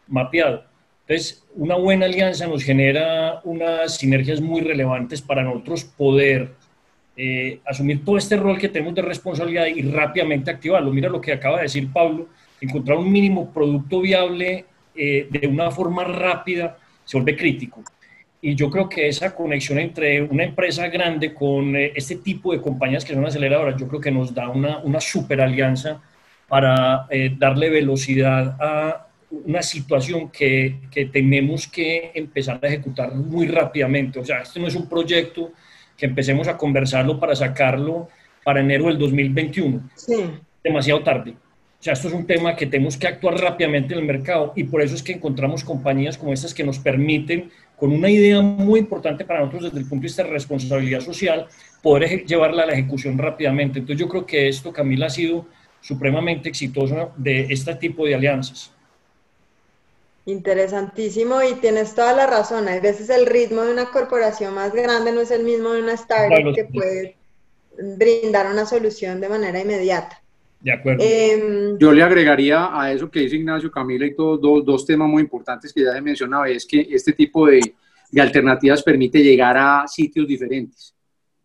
mapeado. 0.07 0.63
Entonces, 1.07 1.43
una 1.55 1.75
buena 1.75 2.07
alianza 2.07 2.47
nos 2.47 2.63
genera 2.63 3.39
unas 3.43 3.97
sinergias 3.97 4.41
muy 4.41 4.61
relevantes 4.61 5.21
para 5.21 5.43
nosotros 5.43 5.83
poder 5.83 6.49
eh, 7.17 7.59
asumir 7.63 8.03
todo 8.03 8.17
este 8.17 8.35
rol 8.35 8.57
que 8.57 8.67
tenemos 8.67 8.95
de 8.95 9.01
responsabilidad 9.01 9.67
y 9.67 9.83
rápidamente 9.83 10.51
activarlo. 10.51 10.91
Mira 10.91 11.07
lo 11.07 11.21
que 11.21 11.31
acaba 11.31 11.57
de 11.57 11.63
decir 11.63 11.91
Pablo, 11.93 12.27
encontrar 12.59 12.97
un 12.97 13.09
mínimo 13.11 13.53
producto 13.53 14.01
viable 14.01 14.65
eh, 14.95 15.27
de 15.29 15.47
una 15.47 15.69
forma 15.71 16.03
rápida 16.03 16.77
se 17.05 17.17
vuelve 17.17 17.37
crítico. 17.37 17.83
Y 18.41 18.55
yo 18.55 18.69
creo 18.69 18.89
que 18.89 19.07
esa 19.07 19.33
conexión 19.33 19.79
entre 19.79 20.23
una 20.23 20.43
empresa 20.43 20.87
grande 20.89 21.33
con 21.33 21.75
eh, 21.75 21.93
este 21.95 22.15
tipo 22.15 22.51
de 22.51 22.61
compañías 22.61 23.05
que 23.05 23.13
son 23.13 23.25
aceleradoras, 23.25 23.79
yo 23.79 23.87
creo 23.87 24.01
que 24.01 24.11
nos 24.11 24.33
da 24.33 24.49
una, 24.49 24.79
una 24.79 24.99
super 24.99 25.39
alianza 25.39 26.01
para 26.47 27.07
darle 27.39 27.71
velocidad 27.71 28.55
a 28.59 29.04
una 29.31 29.61
situación 29.61 30.29
que, 30.29 30.79
que, 30.91 31.05
tenemos 31.05 31.67
que 31.67 32.11
empezar 32.13 32.59
a 32.61 32.67
ejecutar 32.67 33.13
muy 33.13 33.47
rápidamente. 33.47 34.19
O 34.19 34.25
sea, 34.25 34.41
este 34.41 34.59
no 34.59 34.67
es 34.67 34.75
un 34.75 34.87
proyecto 34.87 35.51
que 35.97 36.05
empecemos 36.05 36.47
a 36.47 36.57
conversarlo 36.57 37.19
para 37.19 37.35
sacarlo 37.35 38.09
para 38.43 38.59
enero 38.59 38.85
del 38.85 38.97
2021. 38.97 39.89
Sí. 39.95 40.15
Demasiado 40.63 41.01
tarde. 41.03 41.31
O 41.31 41.83
sea, 41.85 41.93
esto 41.93 42.07
es 42.07 42.13
un 42.13 42.25
tema 42.25 42.55
que 42.55 42.65
tenemos 42.65 42.97
que 42.97 43.07
actuar 43.07 43.35
rápidamente 43.35 43.93
en 43.93 43.99
el 43.99 44.05
mercado 44.05 44.53
y 44.55 44.63
por 44.63 44.81
eso 44.81 44.95
es 44.95 45.03
que 45.03 45.13
encontramos 45.13 45.63
compañías 45.63 46.17
como 46.17 46.33
estas 46.33 46.53
que 46.53 46.63
nos 46.63 46.79
permiten, 46.79 47.51
con 47.75 47.91
una 47.91 48.09
idea 48.09 48.41
muy 48.41 48.79
importante 48.79 49.25
para 49.25 49.41
nosotros 49.41 49.65
desde 49.65 49.79
el 49.79 49.83
punto 49.83 50.01
de 50.01 50.07
vista 50.07 50.23
de 50.23 50.29
responsabilidad 50.29 51.01
social, 51.01 51.47
poder 51.83 52.25
llevarla 52.25 52.63
a 52.63 52.65
la 52.67 52.73
ejecución 52.73 53.17
rápidamente. 53.17 53.79
Entonces 53.79 53.99
yo 53.99 54.09
creo 54.09 54.25
que 54.25 54.47
esto, 54.47 54.73
Camila, 54.73 55.07
ha 55.07 55.09
sido 55.09 55.45
supremamente 55.81 56.49
exitoso 56.49 57.11
de 57.17 57.47
este 57.51 57.75
tipo 57.75 58.05
de 58.05 58.15
alianzas. 58.15 58.71
Interesantísimo 60.25 61.43
y 61.43 61.53
tienes 61.55 61.93
toda 61.93 62.13
la 62.13 62.25
razón. 62.25 62.67
A 62.67 62.79
veces 62.79 63.09
el 63.09 63.27
ritmo 63.27 63.61
de 63.61 63.71
una 63.71 63.91
corporación 63.91 64.55
más 64.55 64.73
grande 64.73 65.11
no 65.11 65.21
es 65.21 65.29
el 65.29 65.43
mismo 65.43 65.71
de 65.71 65.83
una 65.83 65.93
startup 65.93 66.55
que 66.55 66.65
puede 66.65 67.15
brindar 67.97 68.51
una 68.51 68.65
solución 68.65 69.21
de 69.21 69.29
manera 69.29 69.59
inmediata. 69.59 70.21
De 70.59 70.71
acuerdo. 70.71 71.03
Em, 71.05 71.77
Yo 71.77 71.93
le 71.93 72.01
agregaría 72.01 72.69
a 72.71 72.91
eso 72.91 73.11
que 73.11 73.19
dice 73.19 73.35
Ignacio 73.35 73.69
Camila 73.69 74.05
y 74.07 74.15
todos 74.15 74.41
dos, 74.41 74.65
dos, 74.65 74.85
temas 74.85 75.07
muy 75.07 75.21
importantes 75.21 75.71
que 75.71 75.83
ya 75.83 75.95
he 75.95 76.01
mencionado, 76.01 76.45
es 76.45 76.65
que 76.65 76.87
este 76.89 77.13
tipo 77.13 77.45
de, 77.45 77.75
de 78.09 78.21
alternativas 78.21 78.81
permite 78.81 79.21
llegar 79.21 79.55
a 79.57 79.87
sitios 79.87 80.27
diferentes, 80.27 80.95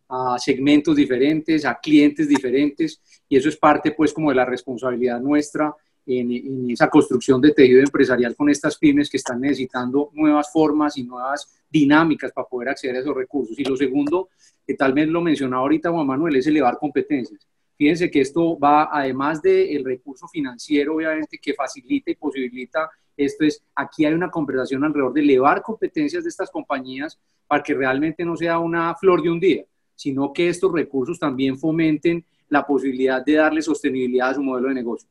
a 0.09 0.38
segmentos 0.38 0.97
diferentes, 0.97 1.66
a 1.66 1.79
clientes 1.79 2.29
diferentes, 2.29 2.99
y 3.29 3.37
eso 3.37 3.51
es 3.51 3.57
parte 3.57 3.93
pues 3.93 4.12
como 4.12 4.31
de 4.31 4.37
la 4.37 4.47
responsabilidad 4.47 5.21
nuestra 5.21 5.75
en, 6.18 6.70
esa 6.70 6.88
construcción 6.88 7.40
de 7.40 7.53
tejido 7.53 7.81
empresarial 7.81 8.35
con 8.35 8.49
estas 8.49 8.77
pymes 8.79 9.09
que 9.09 9.16
están 9.16 9.40
necesitando 9.40 10.11
nuevas 10.14 10.51
formas 10.53 10.96
y 10.96 11.05
nuevas 11.05 11.49
dinámicas 11.70 12.33
para 12.33 12.49
poder 12.49 12.70
acceder 12.70 12.96
a 12.96 13.01
esos 13.01 13.14
recursos. 13.14 13.59
Y 13.59 13.64
lo 13.64 13.77
segundo, 13.77 14.31
que 14.66 14.75
tal 14.75 14.92
vez 14.92 15.09
lo 15.09 15.20
mencionaba 15.20 15.62
ahorita 15.62 15.90
Juan 15.90 16.07
Manuel, 16.07 16.37
es 16.37 16.46
elevar 16.46 16.79
competencias. 16.79 17.46
Fíjense 17.77 18.11
que 18.11 18.20
esto 18.20 18.59
va, 18.59 18.90
además 18.92 19.40
del 19.40 19.85
recurso 19.85 20.29
financiero, 20.29 20.96
obviamente, 20.96 21.38
que 21.40 21.55
facilita 21.55 22.11
y 22.11 22.14
posibilita 22.14 22.90
esto, 23.16 23.44
es 23.44 23.62
aquí 23.75 24.05
hay 24.05 24.14
una 24.14 24.31
conversación 24.31 24.85
alrededor 24.85 25.12
de 25.12 25.20
elevar 25.20 25.62
competencias 25.62 26.23
de 26.23 26.31
estas 26.31 26.51
compañías 26.51 27.18
para 27.46 27.62
que 27.62 27.75
realmente 27.75 28.25
no 28.25 28.37
sea 28.37 28.59
una 28.59 28.94
flor 28.94 29.23
de 29.23 29.31
un 29.31 29.40
día, 29.40 29.64
sino 29.94 30.33
que 30.33 30.49
estos 30.49 30.73
recursos 30.73 31.18
también 31.18 31.59
fomenten 31.59 32.25
la 32.49 32.66
posibilidad 32.66 33.25
de 33.25 33.35
darle 33.35 33.62
sostenibilidad 33.62 34.31
a 34.31 34.35
su 34.35 34.42
modelo 34.42 34.68
de 34.68 34.75
negocio. 34.75 35.09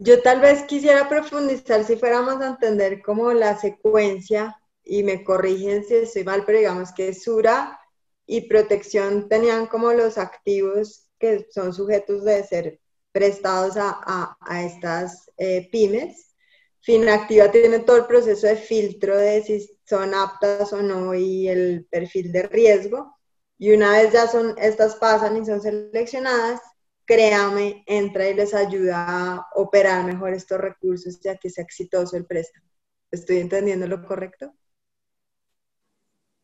Yo 0.00 0.22
tal 0.22 0.40
vez 0.40 0.62
quisiera 0.62 1.08
profundizar 1.08 1.84
si 1.84 1.96
fuéramos 1.96 2.40
a 2.40 2.48
entender 2.48 3.02
como 3.02 3.32
la 3.32 3.58
secuencia, 3.58 4.56
y 4.88 5.02
me 5.02 5.22
corrigen 5.22 5.84
si 5.84 5.96
estoy 5.96 6.24
mal, 6.24 6.44
pero 6.46 6.58
digamos 6.58 6.92
que 6.92 7.12
Sura 7.12 7.78
y 8.26 8.48
Protección 8.48 9.28
tenían 9.28 9.66
como 9.66 9.92
los 9.92 10.18
activos 10.18 11.08
que 11.18 11.46
son 11.50 11.74
sujetos 11.74 12.24
de 12.24 12.42
ser 12.44 12.80
prestados 13.12 13.74
a, 13.76 14.36
estas 14.64 15.30
eh, 15.36 15.68
pymes. 15.70 16.34
Finactiva 16.80 17.50
tiene 17.50 17.80
todo 17.80 17.96
el 17.96 18.06
proceso 18.06 18.46
de 18.46 18.56
filtro 18.56 19.16
de 19.16 19.42
si 19.42 19.78
son 19.84 20.14
aptas 20.14 20.72
o 20.72 20.80
no 20.80 21.14
y 21.14 21.48
el 21.48 21.86
perfil 21.90 22.32
de 22.32 22.44
riesgo. 22.44 23.14
Y 23.58 23.72
una 23.72 23.92
vez 23.92 24.12
ya 24.12 24.28
son, 24.28 24.54
estas 24.58 24.96
pasan 24.96 25.36
y 25.36 25.44
son 25.44 25.60
seleccionadas, 25.60 26.60
créame, 27.08 27.82
entra 27.86 28.28
y 28.28 28.34
les 28.34 28.52
ayuda 28.52 29.06
a 29.08 29.48
operar 29.54 30.04
mejor 30.04 30.34
estos 30.34 30.60
recursos 30.60 31.18
ya 31.20 31.36
que 31.36 31.48
sea 31.48 31.64
exitoso 31.64 32.18
el 32.18 32.26
préstamo. 32.26 32.66
¿Estoy 33.10 33.38
entendiendo 33.38 33.86
lo 33.88 34.06
correcto? 34.06 34.52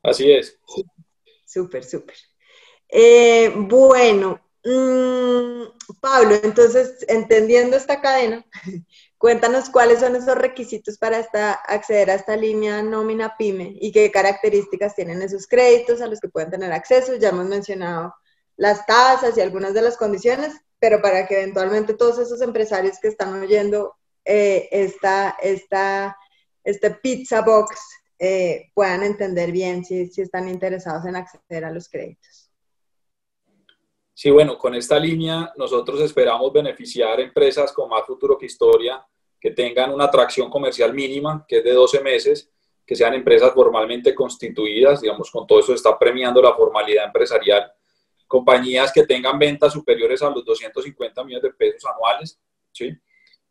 Así 0.02 0.32
es. 0.32 0.58
Súper, 1.44 1.84
súper. 1.84 2.16
Eh, 2.88 3.52
bueno, 3.54 4.40
mm, 4.64 5.98
Pablo, 6.00 6.34
entonces, 6.42 7.04
entendiendo 7.08 7.76
esta 7.76 8.00
cadena, 8.00 8.46
cuéntanos 9.18 9.68
cuáles 9.68 10.00
son 10.00 10.16
esos 10.16 10.34
requisitos 10.34 10.96
para 10.96 11.18
acceder 11.68 12.10
a 12.10 12.14
esta 12.14 12.36
línea 12.36 12.82
nómina 12.82 13.36
PYME 13.36 13.76
y 13.78 13.92
qué 13.92 14.10
características 14.10 14.94
tienen 14.94 15.20
esos 15.20 15.46
créditos 15.46 16.00
a 16.00 16.06
los 16.06 16.20
que 16.20 16.28
pueden 16.28 16.50
tener 16.50 16.72
acceso. 16.72 17.16
Ya 17.16 17.28
hemos 17.28 17.46
mencionado 17.46 18.14
las 18.56 18.86
tasas 18.86 19.36
y 19.36 19.40
algunas 19.40 19.74
de 19.74 19.82
las 19.82 19.96
condiciones, 19.96 20.54
pero 20.78 21.00
para 21.00 21.26
que 21.26 21.40
eventualmente 21.40 21.94
todos 21.94 22.18
esos 22.18 22.40
empresarios 22.42 22.98
que 23.00 23.08
están 23.08 23.40
oyendo 23.40 23.94
eh, 24.24 24.68
esta, 24.70 25.36
esta, 25.42 26.16
este 26.62 26.90
pizza 26.90 27.42
box 27.42 27.80
eh, 28.18 28.70
puedan 28.74 29.02
entender 29.02 29.50
bien 29.52 29.84
si, 29.84 30.06
si 30.08 30.22
están 30.22 30.48
interesados 30.48 31.04
en 31.06 31.16
acceder 31.16 31.64
a 31.64 31.70
los 31.70 31.88
créditos. 31.88 32.50
Sí, 34.16 34.30
bueno, 34.30 34.56
con 34.56 34.74
esta 34.76 34.98
línea 34.98 35.52
nosotros 35.56 36.00
esperamos 36.00 36.52
beneficiar 36.52 37.18
empresas 37.20 37.72
con 37.72 37.88
más 37.88 38.06
futuro 38.06 38.38
que 38.38 38.46
historia, 38.46 39.04
que 39.40 39.50
tengan 39.50 39.92
una 39.92 40.04
atracción 40.04 40.48
comercial 40.48 40.94
mínima, 40.94 41.44
que 41.48 41.58
es 41.58 41.64
de 41.64 41.72
12 41.72 42.00
meses, 42.00 42.50
que 42.86 42.94
sean 42.94 43.14
empresas 43.14 43.52
formalmente 43.52 44.14
constituidas, 44.14 45.00
digamos, 45.00 45.30
con 45.30 45.46
todo 45.46 45.60
eso 45.60 45.74
está 45.74 45.98
premiando 45.98 46.40
la 46.40 46.54
formalidad 46.54 47.06
empresarial 47.06 47.72
compañías 48.26 48.92
que 48.92 49.06
tengan 49.06 49.38
ventas 49.38 49.72
superiores 49.72 50.20
a 50.22 50.30
los 50.30 50.44
250 50.44 51.24
millones 51.24 51.42
de 51.42 51.52
pesos 51.52 51.84
anuales, 51.90 52.38
¿sí? 52.72 52.94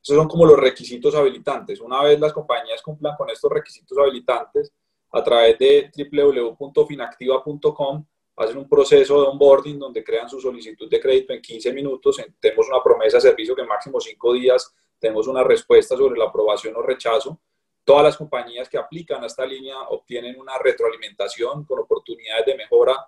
Esos 0.01 0.17
son 0.17 0.27
como 0.27 0.45
los 0.45 0.59
requisitos 0.59 1.15
habilitantes. 1.15 1.79
Una 1.79 2.03
vez 2.03 2.19
las 2.19 2.33
compañías 2.33 2.81
cumplan 2.81 3.15
con 3.15 3.29
estos 3.29 3.49
requisitos 3.51 3.97
habilitantes, 3.97 4.73
a 5.11 5.23
través 5.23 5.57
de 5.59 5.91
www.finactiva.com 5.95 8.05
hacen 8.35 8.57
un 8.57 8.67
proceso 8.67 9.21
de 9.21 9.27
onboarding 9.27 9.77
donde 9.77 10.03
crean 10.03 10.27
su 10.27 10.41
solicitud 10.41 10.89
de 10.89 10.99
crédito 10.99 11.33
en 11.33 11.41
15 11.41 11.71
minutos. 11.71 12.19
Tenemos 12.39 12.67
una 12.67 12.81
promesa 12.81 13.17
de 13.17 13.21
servicio 13.21 13.55
que 13.55 13.61
en 13.61 13.67
máximo 13.67 13.99
5 13.99 14.33
días 14.33 14.73
tenemos 14.97 15.27
una 15.27 15.43
respuesta 15.43 15.95
sobre 15.95 16.17
la 16.17 16.25
aprobación 16.25 16.75
o 16.75 16.81
rechazo. 16.81 17.39
Todas 17.83 18.03
las 18.03 18.17
compañías 18.17 18.69
que 18.69 18.77
aplican 18.77 19.23
a 19.23 19.27
esta 19.27 19.45
línea 19.45 19.77
obtienen 19.89 20.39
una 20.39 20.57
retroalimentación 20.57 21.65
con 21.65 21.79
oportunidades 21.79 22.45
de 22.45 22.55
mejora 22.55 23.05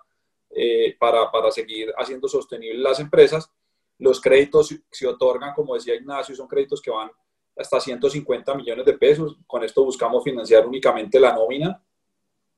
eh, 0.50 0.96
para, 0.98 1.30
para 1.30 1.50
seguir 1.50 1.92
haciendo 1.96 2.28
sostenibles 2.28 2.80
las 2.80 3.00
empresas. 3.00 3.50
Los 3.98 4.20
créditos 4.20 4.74
se 4.90 5.06
otorgan, 5.06 5.54
como 5.54 5.74
decía 5.74 5.94
Ignacio, 5.94 6.34
son 6.34 6.46
créditos 6.46 6.80
que 6.80 6.90
van 6.90 7.10
hasta 7.56 7.80
150 7.80 8.54
millones 8.54 8.84
de 8.84 8.94
pesos. 8.94 9.36
Con 9.46 9.64
esto 9.64 9.84
buscamos 9.84 10.22
financiar 10.22 10.66
únicamente 10.66 11.18
la 11.18 11.32
nómina, 11.32 11.82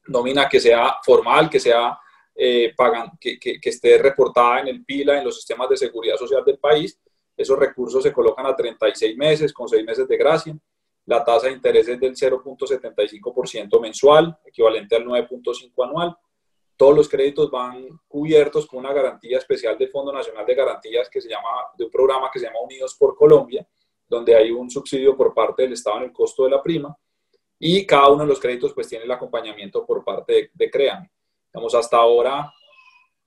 nómina 0.07 0.49
que 0.49 0.61
sea 0.61 0.97
formal, 1.05 1.49
que 1.49 1.61
sea 1.61 1.99
eh, 2.35 2.73
pagan, 2.77 3.13
que, 3.21 3.39
que, 3.39 3.61
que, 3.61 3.71
esté 3.71 3.99
reportada 3.99 4.61
en 4.61 4.69
el 4.69 4.85
PILA, 4.85 5.19
en 5.19 5.25
los 5.25 5.37
sistemas 5.37 5.69
de 5.69 5.77
seguridad 5.77 6.17
social 6.17 6.45
del 6.45 6.59
país. 6.59 7.01
Esos 7.37 7.59
recursos 7.59 8.03
se 8.03 8.13
colocan 8.13 8.47
a 8.47 8.55
36 8.55 9.17
meses 9.17 9.53
con 9.53 9.69
6 9.69 9.85
meses 9.85 10.07
de 10.07 10.17
gracia. 10.17 10.59
La 11.07 11.25
tasa 11.25 11.47
de 11.47 11.55
interés 11.55 11.89
es 11.89 11.99
del 11.99 12.15
0.75% 12.15 13.81
mensual, 13.81 14.39
equivalente 14.45 14.97
al 14.97 15.05
9.5 15.05 15.85
anual 15.85 16.17
todos 16.79 16.95
los 16.97 17.09
créditos 17.09 17.51
van 17.51 17.89
cubiertos 18.07 18.67
con 18.67 18.79
una 18.79 18.93
garantía 18.93 19.39
especial 19.39 19.77
del 19.77 19.91
Fondo 19.91 20.13
Nacional 20.13 20.47
de 20.47 20.55
Garantías 20.55 21.11
que 21.11 21.21
se 21.21 21.29
llama, 21.29 21.49
de 21.77 21.85
un 21.85 21.91
programa 21.91 22.31
que 22.33 22.39
se 22.39 22.47
llama 22.47 22.61
Unidos 22.61 22.95
por 22.97 23.17
Colombia, 23.17 23.67
donde 24.09 24.35
hay 24.37 24.53
un 24.53 24.71
subsidio 24.71 25.17
por 25.17 25.35
parte 25.35 25.65
del 25.65 25.73
Estado 25.73 25.99
en 25.99 26.05
el 26.05 26.13
costo 26.13 26.45
de 26.45 26.51
la 26.51 26.63
prima 26.63 26.97
y 27.59 27.85
cada 27.85 28.09
uno 28.09 28.23
de 28.23 28.29
los 28.29 28.39
créditos 28.39 28.73
pues 28.73 28.87
tiene 28.87 29.05
el 29.05 29.11
acompañamiento 29.11 29.85
por 29.85 30.05
parte 30.05 30.33
de, 30.33 30.51
de 30.55 30.71
CREAM. 30.71 31.09
Digamos, 31.53 31.75
hasta 31.75 31.97
ahora 31.97 32.51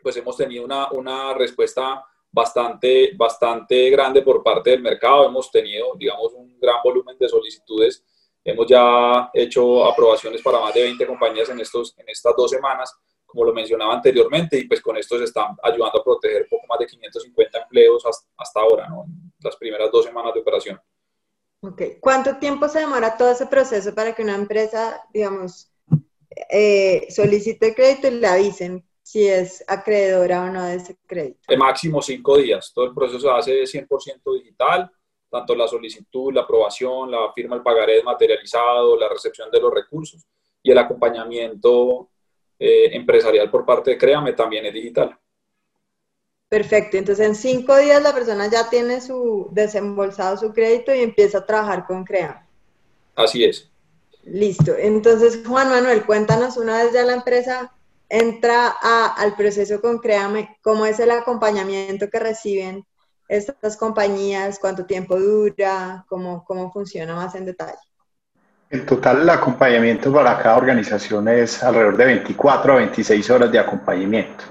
pues 0.02 0.16
hemos 0.16 0.38
tenido 0.38 0.64
una, 0.64 0.90
una 0.94 1.34
respuesta 1.34 2.04
bastante, 2.32 3.12
bastante 3.18 3.90
grande 3.90 4.22
por 4.22 4.42
parte 4.42 4.70
del 4.70 4.82
mercado, 4.82 5.26
hemos 5.26 5.52
tenido 5.52 5.94
digamos 5.98 6.34
un 6.34 6.58
gran 6.58 6.78
volumen 6.82 7.18
de 7.20 7.28
solicitudes, 7.28 8.06
hemos 8.46 8.66
ya 8.66 9.30
hecho 9.34 9.84
aprobaciones 9.84 10.42
para 10.42 10.62
más 10.62 10.74
de 10.74 10.84
20 10.84 11.06
compañías 11.06 11.50
en, 11.50 11.60
estos, 11.60 11.94
en 11.98 12.08
estas 12.08 12.34
dos 12.38 12.50
semanas 12.50 12.98
como 13.32 13.46
lo 13.46 13.54
mencionaba 13.54 13.94
anteriormente, 13.94 14.58
y 14.58 14.68
pues 14.68 14.82
con 14.82 14.98
esto 14.98 15.18
se 15.18 15.24
están 15.24 15.56
ayudando 15.64 16.00
a 16.00 16.04
proteger 16.04 16.48
poco 16.50 16.68
más 16.68 16.80
de 16.80 16.86
550 16.86 17.62
empleos 17.64 18.04
hasta, 18.38 18.60
ahora, 18.60 18.90
¿no? 18.90 19.06
las 19.42 19.56
primeras 19.56 19.90
dos 19.90 20.06
semanas 20.06 20.34
de 20.34 20.42
operación. 20.42 20.80
Ok, 21.62 21.82
¿cuánto 22.02 22.38
tiempo 22.38 22.68
se 22.68 22.80
demora 22.80 23.16
todo 23.16 23.32
ese 23.32 23.46
proceso 23.46 23.96
para 23.96 24.14
que 24.14 24.22
una 24.22 24.36
empresa, 24.36 25.02
digamos, 25.14 25.72
eh, 26.50 27.08
solicite 27.10 27.74
crédito 27.74 28.10
y 28.10 28.12
le 28.12 28.28
avisen 28.28 28.86
si 29.02 29.28
es 29.28 29.64
acreedora 29.68 30.44
o 30.44 30.50
no 30.50 30.66
de 30.66 30.76
ese 30.76 30.98
crédito? 31.08 31.40
El 31.48 31.60
máximo 31.60 32.02
cinco 32.02 32.38
días. 32.38 32.72
Todo 32.74 32.86
el 32.86 32.94
proceso 32.94 33.20
se 33.42 33.64
hace 33.64 33.88
100% 33.88 34.34
digital, 34.34 34.92
tanto 35.30 35.56
la 35.56 35.68
solicitud, 35.68 36.34
la 36.34 36.42
aprobación, 36.42 37.10
la 37.10 37.32
firma 37.32 37.56
del 37.56 37.64
pagaré 37.64 38.04
materializado, 38.04 38.98
la 38.98 39.08
recepción 39.08 39.50
de 39.50 39.62
los 39.62 39.74
recursos 39.74 40.22
y 40.62 40.72
el 40.72 40.78
acompañamiento 40.78 42.10
eh, 42.64 42.96
empresarial 42.96 43.50
por 43.50 43.66
parte 43.66 43.90
de 43.90 43.98
Créame 43.98 44.34
también 44.34 44.64
es 44.68 44.74
digital. 44.74 45.18
Perfecto, 46.48 46.96
entonces 46.96 47.26
en 47.26 47.34
cinco 47.34 47.76
días 47.78 48.04
la 48.04 48.14
persona 48.14 48.48
ya 48.52 48.70
tiene 48.70 49.02
su 49.02 49.50
desembolsado 49.52 50.38
su 50.38 50.54
crédito 50.54 50.94
y 50.94 51.00
empieza 51.00 51.40
a 51.40 51.46
trabajar 51.48 51.88
con 51.88 52.04
Créame. 52.04 52.46
Así 53.16 53.44
es. 53.44 53.68
Listo, 54.26 54.76
entonces 54.78 55.42
Juan 55.44 55.70
Manuel, 55.70 56.06
cuéntanos 56.06 56.56
una 56.58 56.84
vez 56.84 56.94
ya 56.94 57.04
la 57.04 57.14
empresa 57.14 57.74
entra 58.10 58.68
al 58.68 59.36
proceso 59.36 59.82
con 59.82 59.98
Créame, 59.98 60.60
cómo 60.62 60.86
es 60.86 61.00
el 61.00 61.10
acompañamiento 61.10 62.12
que 62.12 62.20
reciben 62.20 62.86
estas 63.28 63.76
compañías, 63.76 64.60
cuánto 64.60 64.86
tiempo 64.86 65.20
dura, 65.20 66.06
cómo, 66.08 66.46
cómo 66.46 66.72
funciona 66.72 67.16
más 67.16 67.34
en 67.34 67.46
detalle. 67.46 67.80
En 68.72 68.86
total, 68.86 69.24
el 69.24 69.30
acompañamiento 69.30 70.14
para 70.14 70.38
cada 70.38 70.56
organización 70.56 71.28
es 71.28 71.62
alrededor 71.62 71.98
de 71.98 72.06
24 72.06 72.72
a 72.72 72.76
26 72.78 73.30
horas 73.30 73.52
de 73.52 73.60
acompañamiento. 73.60 74.46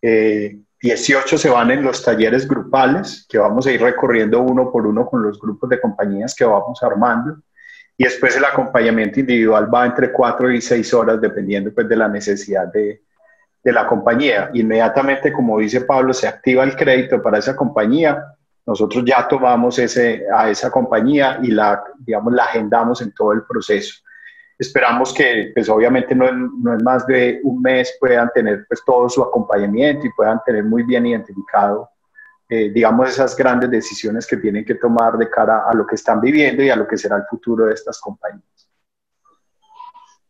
18 0.00 1.36
eh, 1.36 1.38
se 1.38 1.50
van 1.50 1.70
en 1.70 1.82
los 1.82 2.02
talleres 2.02 2.48
grupales, 2.48 3.26
que 3.28 3.36
vamos 3.36 3.66
a 3.66 3.72
ir 3.72 3.82
recorriendo 3.82 4.40
uno 4.40 4.72
por 4.72 4.86
uno 4.86 5.04
con 5.04 5.22
los 5.22 5.38
grupos 5.38 5.68
de 5.68 5.78
compañías 5.78 6.34
que 6.34 6.46
vamos 6.46 6.82
armando. 6.82 7.42
Y 7.98 8.04
después 8.04 8.34
el 8.38 8.44
acompañamiento 8.46 9.20
individual 9.20 9.72
va 9.72 9.84
entre 9.84 10.10
4 10.10 10.50
y 10.50 10.62
6 10.62 10.94
horas, 10.94 11.20
dependiendo 11.20 11.74
pues, 11.74 11.86
de 11.86 11.96
la 11.96 12.08
necesidad 12.08 12.72
de, 12.72 13.02
de 13.62 13.72
la 13.72 13.86
compañía. 13.86 14.50
Inmediatamente, 14.54 15.30
como 15.30 15.58
dice 15.58 15.82
Pablo, 15.82 16.14
se 16.14 16.26
activa 16.26 16.64
el 16.64 16.74
crédito 16.74 17.20
para 17.20 17.36
esa 17.36 17.54
compañía 17.54 18.34
nosotros 18.64 19.04
ya 19.04 19.26
tomamos 19.26 19.78
ese, 19.78 20.24
a 20.32 20.50
esa 20.50 20.70
compañía 20.70 21.40
y 21.42 21.48
la, 21.48 21.82
digamos, 21.98 22.32
la 22.32 22.44
agendamos 22.44 23.00
en 23.02 23.12
todo 23.12 23.32
el 23.32 23.42
proceso. 23.44 24.02
Esperamos 24.58 25.12
que, 25.12 25.50
pues 25.54 25.68
obviamente 25.68 26.14
no, 26.14 26.30
no 26.30 26.76
es 26.76 26.82
más 26.82 27.06
de 27.06 27.40
un 27.42 27.60
mes, 27.60 27.96
puedan 27.98 28.30
tener 28.32 28.64
pues 28.68 28.82
todo 28.84 29.08
su 29.08 29.22
acompañamiento 29.22 30.06
y 30.06 30.12
puedan 30.12 30.40
tener 30.44 30.62
muy 30.62 30.84
bien 30.84 31.06
identificado, 31.06 31.90
eh, 32.48 32.70
digamos, 32.70 33.08
esas 33.08 33.36
grandes 33.36 33.70
decisiones 33.70 34.26
que 34.26 34.36
tienen 34.36 34.64
que 34.64 34.76
tomar 34.76 35.18
de 35.18 35.28
cara 35.28 35.64
a 35.68 35.74
lo 35.74 35.84
que 35.86 35.96
están 35.96 36.20
viviendo 36.20 36.62
y 36.62 36.70
a 36.70 36.76
lo 36.76 36.86
que 36.86 36.96
será 36.96 37.16
el 37.16 37.24
futuro 37.24 37.66
de 37.66 37.74
estas 37.74 38.00
compañías. 38.00 38.70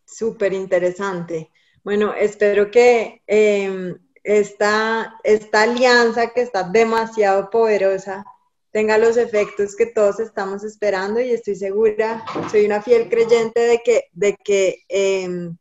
Súper 0.07 0.53
interesante. 0.53 1.51
Bueno, 1.85 2.14
espero 2.14 2.70
que 2.70 3.22
eh, 3.26 3.97
esta, 4.25 5.18
esta 5.25 5.62
alianza 5.62 6.31
que 6.31 6.43
está 6.43 6.62
demasiado 6.64 7.51
poderosa 7.51 8.25
tenga 8.70 8.97
los 8.97 9.16
efectos 9.16 9.77
que 9.77 9.87
todos 9.87 10.18
estamos 10.18 10.64
esperando 10.64 11.20
y 11.20 11.31
estoy 11.31 11.57
segura, 11.57 12.25
soy 12.51 12.64
una 12.64 12.81
fiel 12.83 13.09
creyente 13.11 13.61
de 13.61 13.83
que, 13.85 14.05
de 14.12 14.35
que 14.43 14.83
em, 14.89 15.57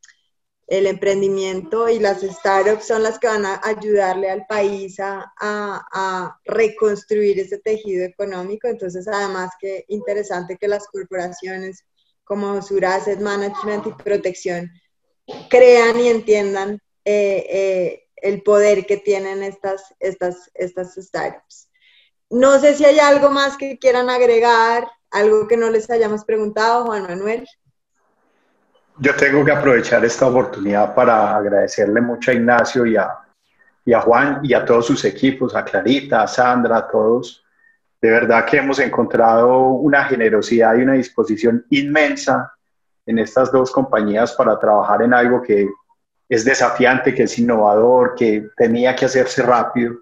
el 0.68 0.88
emprendimiento 0.88 1.90
y 1.90 2.00
las 2.00 2.22
startups 2.22 2.88
son 2.88 3.04
las 3.04 3.20
que 3.20 3.28
van 3.28 3.46
a 3.46 3.60
ayudarle 3.62 4.30
al 4.30 4.46
país 4.48 4.98
a, 5.02 5.34
a, 5.42 6.40
reconstruir 6.46 7.38
ese 7.42 7.58
tejido 7.58 8.06
económico. 8.06 8.70
Entonces, 8.70 9.06
además 9.10 9.52
que 9.60 9.84
interesante 9.90 10.58
que 10.58 10.70
las 10.70 10.88
corporaciones 10.88 11.84
como 12.24 12.62
Sura 12.62 12.96
Asset 12.96 13.20
Management 13.20 13.88
y 13.88 14.04
Protección 14.04 14.72
crean 15.50 16.00
y 16.00 16.08
entiendan 16.08 16.80
eh, 17.04 17.46
eh, 17.50 18.08
el 18.22 18.44
poder 18.44 18.86
que 18.86 18.98
tienen 18.98 19.44
estas, 19.44 19.94
estas, 20.00 20.50
estas 20.54 20.96
startups. 20.96 21.70
No 22.30 22.60
sé 22.60 22.76
si 22.76 22.86
hay 22.86 23.00
algo 23.00 23.30
más 23.30 23.58
que 23.58 23.78
quieran 23.78 24.10
agregar, 24.10 24.88
algo 25.10 25.48
que 25.48 25.58
no 25.58 25.70
les 25.70 25.90
hayamos 25.90 26.24
preguntado, 26.24 26.86
Juan 26.86 27.04
Manuel. 27.04 27.46
Yo 28.98 29.16
tengo 29.16 29.44
que 29.44 29.52
aprovechar 29.52 30.06
esta 30.06 30.28
oportunidad 30.28 30.96
para 30.96 31.36
agradecerle 31.36 32.02
mucho 32.02 32.32
a 32.32 32.36
Ignacio 32.36 32.86
y 32.86 32.96
a, 32.96 33.18
y 33.84 33.94
a 33.94 34.00
Juan 34.00 34.40
y 34.44 34.54
a 34.54 34.64
todos 34.64 34.86
sus 34.86 35.04
equipos, 35.06 35.56
a 35.56 35.66
Clarita, 35.66 36.22
a 36.22 36.28
Sandra, 36.28 36.78
a 36.78 36.88
todos. 36.88 37.44
De 38.00 38.10
verdad 38.10 38.46
que 38.46 38.58
hemos 38.58 38.80
encontrado 38.80 39.70
una 39.70 40.06
generosidad 40.06 40.76
y 40.76 40.84
una 40.84 40.94
disposición 40.94 41.66
inmensa 41.70 42.54
en 43.06 43.20
estas 43.20 43.52
dos 43.52 43.72
compañías 43.72 44.34
para 44.34 44.58
trabajar 44.60 45.02
en 45.02 45.14
algo 45.14 45.42
que 45.42 45.68
es 46.32 46.46
desafiante, 46.46 47.14
que 47.14 47.24
es 47.24 47.38
innovador, 47.38 48.16
que 48.16 48.48
tenía 48.56 48.96
que 48.96 49.04
hacerse 49.04 49.44
rápido 49.44 49.98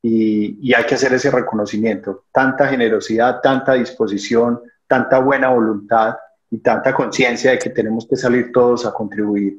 y, 0.00 0.72
hay 0.72 0.84
que 0.86 0.94
hacer 0.94 1.12
ese 1.12 1.30
reconocimiento. 1.30 2.24
Tanta 2.32 2.68
generosidad, 2.68 3.42
tanta 3.42 3.74
disposición, 3.74 4.62
tanta 4.86 5.18
buena 5.18 5.50
voluntad 5.50 6.16
y 6.50 6.56
tanta 6.60 6.94
conciencia 6.94 7.50
de 7.50 7.58
que 7.58 7.68
tenemos 7.68 8.06
que 8.08 8.16
salir 8.16 8.50
todos 8.50 8.86
a 8.86 8.94
contribuir 8.94 9.58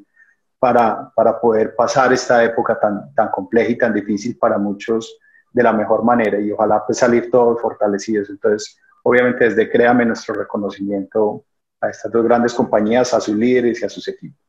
para, 0.58 1.12
para 1.14 1.40
poder 1.40 1.76
pasar 1.76 2.12
esta 2.12 2.42
época 2.42 2.76
tan, 2.80 3.14
tan 3.14 3.30
compleja 3.30 3.70
y 3.70 3.78
tan 3.78 3.94
difícil 3.94 4.36
para 4.36 4.58
muchos 4.58 5.16
de 5.52 5.62
la 5.62 5.72
mejor 5.72 6.02
manera 6.02 6.40
y 6.40 6.50
ojalá 6.50 6.84
pues 6.84 6.98
salir 6.98 7.30
todos 7.30 7.60
fortalecidos. 7.60 8.30
Entonces, 8.30 8.76
obviamente 9.04 9.44
desde 9.44 9.70
Créame 9.70 10.04
nuestro 10.04 10.34
reconocimiento 10.34 11.44
a 11.80 11.88
estas 11.88 12.10
dos 12.10 12.24
grandes 12.24 12.52
compañías, 12.52 13.14
a 13.14 13.20
sus 13.20 13.36
líderes 13.36 13.80
y 13.80 13.84
a 13.84 13.88
sus 13.88 14.08
equipos. 14.08 14.39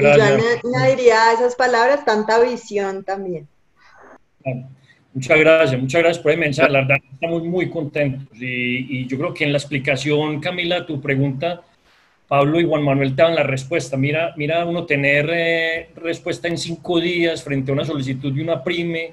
Y 0.00 0.02
yo 0.02 0.74
añadiría 0.74 1.28
a 1.28 1.32
esas 1.34 1.54
palabras 1.54 2.04
tanta 2.04 2.40
visión 2.40 3.04
también. 3.04 3.46
Muchas 5.12 5.38
gracias, 5.38 5.80
muchas 5.80 6.02
gracias 6.02 6.22
por 6.22 6.32
el 6.32 6.38
mensaje. 6.38 6.70
La 6.70 6.80
verdad, 6.80 6.96
estamos 7.12 7.44
muy 7.44 7.68
contentos 7.68 8.28
y, 8.40 9.00
y, 9.00 9.06
yo 9.06 9.18
creo 9.18 9.34
que 9.34 9.44
en 9.44 9.52
la 9.52 9.58
explicación, 9.58 10.40
Camila, 10.40 10.86
tu 10.86 11.00
pregunta 11.00 11.62
Pablo 12.32 12.58
y 12.58 12.64
Juan 12.64 12.82
Manuel 12.82 13.14
te 13.14 13.20
dan 13.20 13.34
la 13.34 13.42
respuesta. 13.42 13.98
Mira, 13.98 14.32
mira 14.38 14.64
uno 14.64 14.86
tener 14.86 15.28
eh, 15.30 15.90
respuesta 15.96 16.48
en 16.48 16.56
cinco 16.56 16.98
días 16.98 17.44
frente 17.44 17.70
a 17.70 17.74
una 17.74 17.84
solicitud 17.84 18.32
de 18.32 18.42
una 18.42 18.64
prime, 18.64 19.12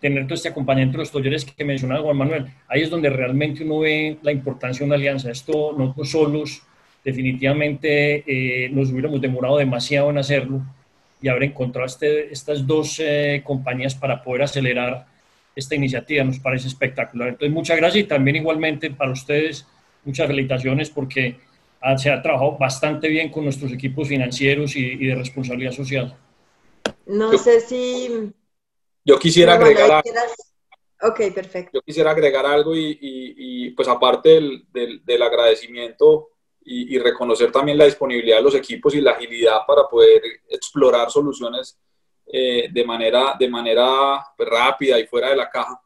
tener 0.00 0.24
todo 0.24 0.34
este 0.34 0.48
acompañamiento 0.48 0.98
de 0.98 1.04
los 1.04 1.12
talleres 1.12 1.44
que 1.44 1.64
mencionaba 1.64 2.02
Juan 2.02 2.16
Manuel. 2.16 2.46
Ahí 2.66 2.82
es 2.82 2.90
donde 2.90 3.08
realmente 3.08 3.62
uno 3.62 3.78
ve 3.78 4.18
la 4.20 4.32
importancia 4.32 4.80
de 4.80 4.86
una 4.86 4.96
alianza. 4.96 5.30
Esto 5.30 5.76
nosotros 5.78 6.10
solos 6.10 6.62
definitivamente 7.06 8.24
eh, 8.26 8.68
nos 8.70 8.90
hubiéramos 8.90 9.20
demorado 9.20 9.58
demasiado 9.58 10.10
en 10.10 10.18
hacerlo 10.18 10.60
y 11.22 11.28
haber 11.28 11.44
encontrado 11.44 11.86
este, 11.86 12.32
estas 12.32 12.66
dos 12.66 12.98
eh, 12.98 13.42
compañías 13.44 13.94
para 13.94 14.20
poder 14.24 14.42
acelerar 14.42 15.06
esta 15.54 15.76
iniciativa 15.76 16.24
nos 16.24 16.40
parece 16.40 16.66
espectacular. 16.66 17.28
Entonces, 17.28 17.54
muchas 17.54 17.76
gracias 17.76 18.04
y 18.04 18.08
también 18.08 18.36
igualmente 18.36 18.90
para 18.90 19.12
ustedes, 19.12 19.64
muchas 20.04 20.26
felicitaciones 20.26 20.90
porque 20.90 21.36
se 21.96 22.10
ha 22.10 22.20
trabajado 22.20 22.58
bastante 22.58 23.06
bien 23.06 23.30
con 23.30 23.44
nuestros 23.44 23.70
equipos 23.72 24.08
financieros 24.08 24.74
y, 24.74 24.96
de 24.96 25.14
responsabilidad 25.14 25.70
social. 25.70 26.14
No 27.06 27.38
sé 27.38 27.60
si... 27.60 28.32
Yo 29.04 29.16
quisiera 29.20 29.54
agregar... 29.54 30.02
Ok, 31.02 31.32
perfecto. 31.32 31.70
Yo 31.74 31.82
quisiera 31.82 32.10
agregar 32.10 32.44
algo 32.44 32.72
y, 32.74 33.70
pues 33.76 33.86
aparte 33.86 34.28
del, 34.30 35.02
del, 35.04 35.22
agradecimiento 35.22 36.30
y, 36.68 36.98
reconocer 36.98 37.52
también 37.52 37.78
la 37.78 37.84
disponibilidad 37.84 38.38
de 38.38 38.42
los 38.42 38.54
equipos 38.56 38.92
y 38.94 39.00
la 39.00 39.12
agilidad 39.12 39.60
para 39.64 39.86
poder 39.86 40.20
explorar 40.48 41.12
soluciones 41.12 41.78
eh, 42.26 42.68
de 42.72 42.84
manera, 42.84 43.36
de 43.38 43.48
manera 43.48 44.26
pues, 44.36 44.48
rápida 44.48 44.98
y 44.98 45.06
fuera 45.06 45.30
de 45.30 45.36
la 45.36 45.48
caja. 45.48 45.80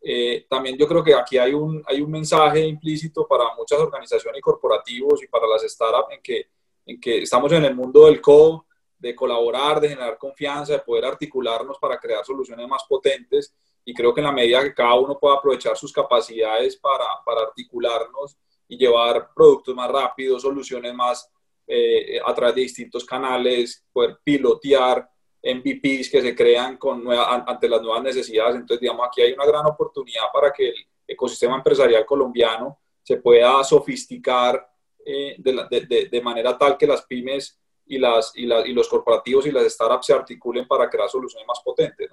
Eh, 0.00 0.46
también 0.48 0.78
yo 0.78 0.86
creo 0.86 1.02
que 1.02 1.14
aquí 1.14 1.36
hay 1.36 1.52
un, 1.52 1.82
hay 1.84 2.00
un 2.00 2.10
mensaje 2.12 2.60
implícito 2.60 3.26
para 3.26 3.54
muchas 3.56 3.80
organizaciones 3.80 4.38
y 4.38 4.42
corporativos 4.42 5.20
y 5.20 5.26
para 5.26 5.48
las 5.48 5.62
startups 5.62 6.14
en 6.14 6.22
que, 6.22 6.48
en 6.86 7.00
que 7.00 7.22
estamos 7.22 7.50
en 7.50 7.64
el 7.64 7.74
mundo 7.74 8.06
del 8.06 8.20
co, 8.20 8.66
de 8.96 9.16
colaborar, 9.16 9.80
de 9.80 9.88
generar 9.88 10.16
confianza, 10.16 10.74
de 10.74 10.78
poder 10.78 11.06
articularnos 11.06 11.76
para 11.78 11.98
crear 11.98 12.24
soluciones 12.24 12.68
más 12.68 12.84
potentes 12.88 13.52
y 13.84 13.92
creo 13.92 14.14
que 14.14 14.20
en 14.20 14.26
la 14.26 14.32
medida 14.32 14.62
que 14.62 14.74
cada 14.74 14.94
uno 14.94 15.18
pueda 15.18 15.36
aprovechar 15.36 15.76
sus 15.76 15.92
capacidades 15.92 16.76
para, 16.76 17.04
para 17.26 17.40
articularnos 17.42 18.36
y 18.70 18.78
llevar 18.78 19.30
productos 19.34 19.74
más 19.74 19.90
rápidos, 19.90 20.42
soluciones 20.42 20.94
más 20.94 21.28
eh, 21.66 22.20
a 22.24 22.32
través 22.32 22.54
de 22.54 22.60
distintos 22.62 23.04
canales, 23.04 23.84
poder 23.92 24.18
pilotear, 24.22 25.08
MVPs 25.42 26.10
que 26.10 26.22
se 26.22 26.34
crean 26.34 26.76
con 26.76 27.02
ante 27.10 27.68
las 27.68 27.82
nuevas 27.82 28.02
necesidades. 28.02 28.54
Entonces, 28.56 28.80
digamos, 28.80 29.06
aquí 29.06 29.22
hay 29.22 29.32
una 29.32 29.46
gran 29.46 29.66
oportunidad 29.66 30.24
para 30.32 30.52
que 30.52 30.68
el 30.68 30.74
ecosistema 31.06 31.56
empresarial 31.56 32.06
colombiano 32.06 32.78
se 33.02 33.16
pueda 33.16 33.64
sofisticar 33.64 34.70
eh, 35.04 35.34
de, 35.38 36.20
manera 36.22 36.56
tal 36.56 36.76
que 36.76 36.86
las 36.86 37.02
pymes 37.06 37.58
y, 37.86 37.98
las, 37.98 38.32
y, 38.36 38.46
los 38.46 38.88
corporativos 38.88 39.46
y 39.46 39.50
las 39.50 39.64
startups 39.72 40.06
se 40.06 40.12
articulen 40.12 40.68
para 40.68 40.88
crear 40.88 41.08
soluciones 41.08 41.46
más 41.48 41.60
potentes. 41.64 42.08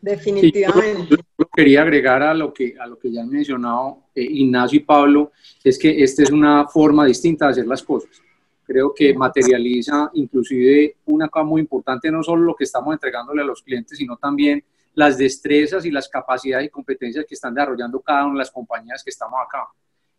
Definitivamente. 0.00 1.16
yo, 1.38 1.46
quería 1.54 1.82
agregar 1.82 2.22
a 2.22 2.34
lo 2.34 2.52
que, 2.52 2.74
a 2.78 2.86
lo 2.86 2.98
que 2.98 3.10
ya 3.10 3.22
han 3.22 3.30
mencionado 3.30 4.04
eh, 4.14 4.22
Ignacio 4.22 4.78
y 4.78 4.82
Pablo, 4.82 5.32
es 5.64 5.78
que 5.78 6.02
esta 6.02 6.22
es 6.22 6.30
una 6.30 6.66
forma 6.68 7.04
distinta 7.04 7.46
de 7.46 7.52
hacer 7.52 7.66
las 7.66 7.82
cosas 7.82 8.22
creo 8.68 8.92
que 8.94 9.14
materializa 9.14 10.10
inclusive 10.12 10.96
una 11.06 11.28
cosa 11.28 11.42
muy 11.42 11.62
importante, 11.62 12.10
no 12.10 12.22
solo 12.22 12.42
lo 12.42 12.54
que 12.54 12.64
estamos 12.64 12.92
entregándole 12.92 13.40
a 13.40 13.44
los 13.46 13.62
clientes, 13.62 13.96
sino 13.96 14.18
también 14.18 14.62
las 14.94 15.16
destrezas 15.16 15.86
y 15.86 15.90
las 15.90 16.06
capacidades 16.06 16.66
y 16.66 16.70
competencias 16.70 17.24
que 17.26 17.34
están 17.34 17.54
desarrollando 17.54 18.00
cada 18.00 18.24
una 18.24 18.34
de 18.34 18.38
las 18.40 18.50
compañías 18.50 19.02
que 19.02 19.08
estamos 19.08 19.40
acá. 19.42 19.68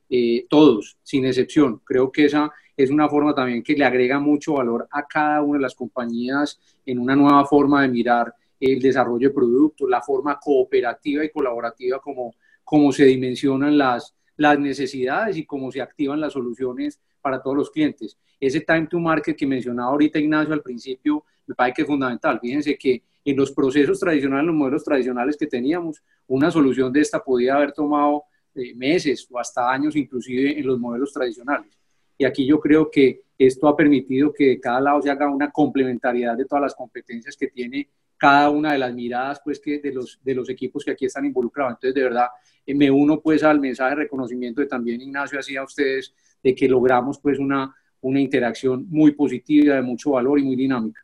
Eh, 0.09 0.47
todos, 0.49 0.97
sin 1.03 1.27
excepción. 1.27 1.79
Creo 1.85 2.11
que 2.11 2.25
esa 2.25 2.51
es 2.75 2.89
una 2.89 3.07
forma 3.07 3.35
también 3.35 3.61
que 3.61 3.75
le 3.75 3.85
agrega 3.85 4.19
mucho 4.19 4.53
valor 4.53 4.87
a 4.89 5.05
cada 5.05 5.43
una 5.43 5.59
de 5.59 5.63
las 5.63 5.75
compañías 5.75 6.59
en 6.87 6.97
una 6.97 7.15
nueva 7.15 7.45
forma 7.45 7.83
de 7.83 7.89
mirar 7.89 8.33
el 8.59 8.81
desarrollo 8.81 9.29
de 9.29 9.33
productos, 9.33 9.89
la 9.89 10.01
forma 10.01 10.39
cooperativa 10.39 11.23
y 11.23 11.29
colaborativa 11.29 11.99
como, 11.99 12.35
como 12.63 12.91
se 12.91 13.05
dimensionan 13.05 13.77
las, 13.77 14.15
las 14.37 14.59
necesidades 14.59 15.37
y 15.37 15.45
cómo 15.45 15.71
se 15.71 15.81
activan 15.81 16.19
las 16.19 16.33
soluciones 16.33 16.99
para 17.21 17.41
todos 17.41 17.57
los 17.57 17.71
clientes. 17.71 18.17
Ese 18.39 18.61
time 18.61 18.87
to 18.87 18.99
market 18.99 19.35
que 19.35 19.45
mencionaba 19.45 19.91
ahorita 19.91 20.19
Ignacio 20.19 20.53
al 20.53 20.61
principio, 20.61 21.23
me 21.45 21.55
parece 21.55 21.75
que 21.75 21.81
es 21.81 21.87
fundamental. 21.87 22.39
Fíjense 22.39 22.77
que 22.77 23.03
en 23.25 23.35
los 23.35 23.51
procesos 23.51 23.99
tradicionales, 23.99 24.47
los 24.47 24.55
modelos 24.55 24.83
tradicionales 24.83 25.35
que 25.37 25.47
teníamos, 25.47 26.01
una 26.27 26.49
solución 26.51 26.91
de 26.91 27.01
esta 27.01 27.23
podía 27.23 27.55
haber 27.55 27.73
tomado 27.73 28.23
eh, 28.55 28.73
meses 28.75 29.27
o 29.29 29.39
hasta 29.39 29.69
años 29.69 29.95
inclusive 29.95 30.57
en 30.57 30.65
los 30.65 30.79
modelos 30.79 31.11
tradicionales. 31.11 31.77
Y 32.17 32.25
aquí 32.25 32.45
yo 32.45 32.59
creo 32.59 32.89
que 32.89 33.21
esto 33.37 33.67
ha 33.67 33.75
permitido 33.75 34.33
que 34.33 34.47
de 34.47 34.59
cada 34.59 34.81
lado 34.81 35.01
se 35.01 35.09
haga 35.09 35.29
una 35.29 35.51
complementariedad 35.51 36.35
de 36.35 36.45
todas 36.45 36.63
las 36.63 36.75
competencias 36.75 37.37
que 37.37 37.47
tiene 37.47 37.89
cada 38.19 38.49
una 38.49 38.73
de 38.73 38.77
las 38.77 38.93
miradas 38.93 39.41
pues, 39.43 39.59
que 39.59 39.79
de, 39.79 39.93
los, 39.93 40.19
de 40.21 40.35
los 40.35 40.49
equipos 40.49 40.83
que 40.83 40.91
aquí 40.91 41.05
están 41.05 41.25
involucrados. 41.25 41.73
Entonces, 41.73 41.95
de 41.95 42.03
verdad, 42.03 42.27
eh, 42.65 42.75
me 42.75 42.91
uno 42.91 43.21
pues 43.21 43.41
al 43.43 43.59
mensaje 43.59 43.91
de 43.91 44.01
reconocimiento 44.03 44.61
que 44.61 44.67
también 44.67 45.01
Ignacio 45.01 45.39
hacía 45.39 45.61
a 45.61 45.63
ustedes 45.63 46.13
de 46.43 46.53
que 46.53 46.67
logramos 46.67 47.17
pues 47.19 47.39
una, 47.39 47.73
una 48.01 48.19
interacción 48.19 48.85
muy 48.89 49.13
positiva, 49.13 49.75
de 49.75 49.81
mucho 49.81 50.11
valor 50.11 50.37
y 50.37 50.43
muy 50.43 50.55
dinámica. 50.55 51.01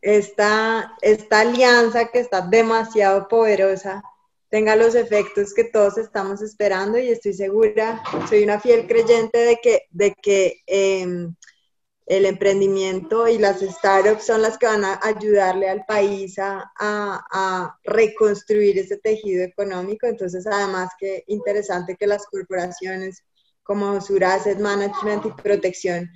Esta, 0.00 0.94
esta 1.00 1.40
alianza 1.40 2.08
que 2.10 2.20
está 2.20 2.40
demasiado 2.40 3.28
poderosa 3.28 4.02
tenga 4.48 4.76
los 4.76 4.94
efectos 4.94 5.52
que 5.52 5.64
todos 5.64 5.98
estamos 5.98 6.40
esperando 6.40 6.98
y 6.98 7.08
estoy 7.08 7.32
segura, 7.32 8.02
soy 8.28 8.44
una 8.44 8.60
fiel 8.60 8.86
creyente 8.86 9.38
de 9.38 9.58
que, 9.62 9.82
de 9.90 10.14
que 10.14 10.62
em, 10.66 11.34
el 12.06 12.26
emprendimiento 12.26 13.26
y 13.28 13.38
las 13.38 13.60
startups 13.60 14.26
son 14.26 14.42
las 14.42 14.58
que 14.58 14.66
van 14.66 14.84
a 14.84 15.00
ayudarle 15.02 15.68
al 15.68 15.84
país 15.86 16.38
a, 16.38 16.70
a, 16.78 17.78
reconstruir 17.84 18.78
ese 18.78 18.98
tejido 18.98 19.42
económico. 19.42 20.06
Entonces, 20.06 20.46
además 20.46 20.90
que 20.98 21.24
interesante 21.28 21.96
que 21.96 22.06
las 22.06 22.26
corporaciones 22.26 23.22
como 23.62 24.00
Sura 24.00 24.34
Asset 24.34 24.58
Management 24.58 25.24
y 25.24 25.42
Protección 25.42 26.10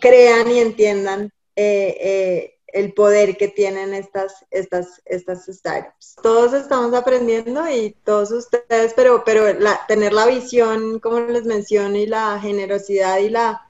crean 0.00 0.50
y 0.50 0.58
entiendan 0.58 1.32
eh, 1.54 1.96
eh, 2.00 2.52
el 2.66 2.92
poder 2.92 3.38
que 3.38 3.48
tienen 3.48 3.94
estas, 3.94 4.44
estas, 4.50 5.00
estas 5.06 5.46
startups. 5.46 6.16
Todos 6.22 6.52
estamos 6.52 6.92
aprendiendo 6.92 7.66
y 7.70 7.96
todos 8.04 8.30
ustedes, 8.32 8.92
pero, 8.94 9.22
pero 9.24 9.44
tener 9.88 10.12
la 10.12 10.26
visión, 10.26 11.00
como 11.00 11.20
les 11.20 11.44
menciono, 11.44 11.96
y 11.96 12.06
la 12.06 12.38
generosidad 12.38 13.18
y 13.18 13.30
la, 13.30 13.65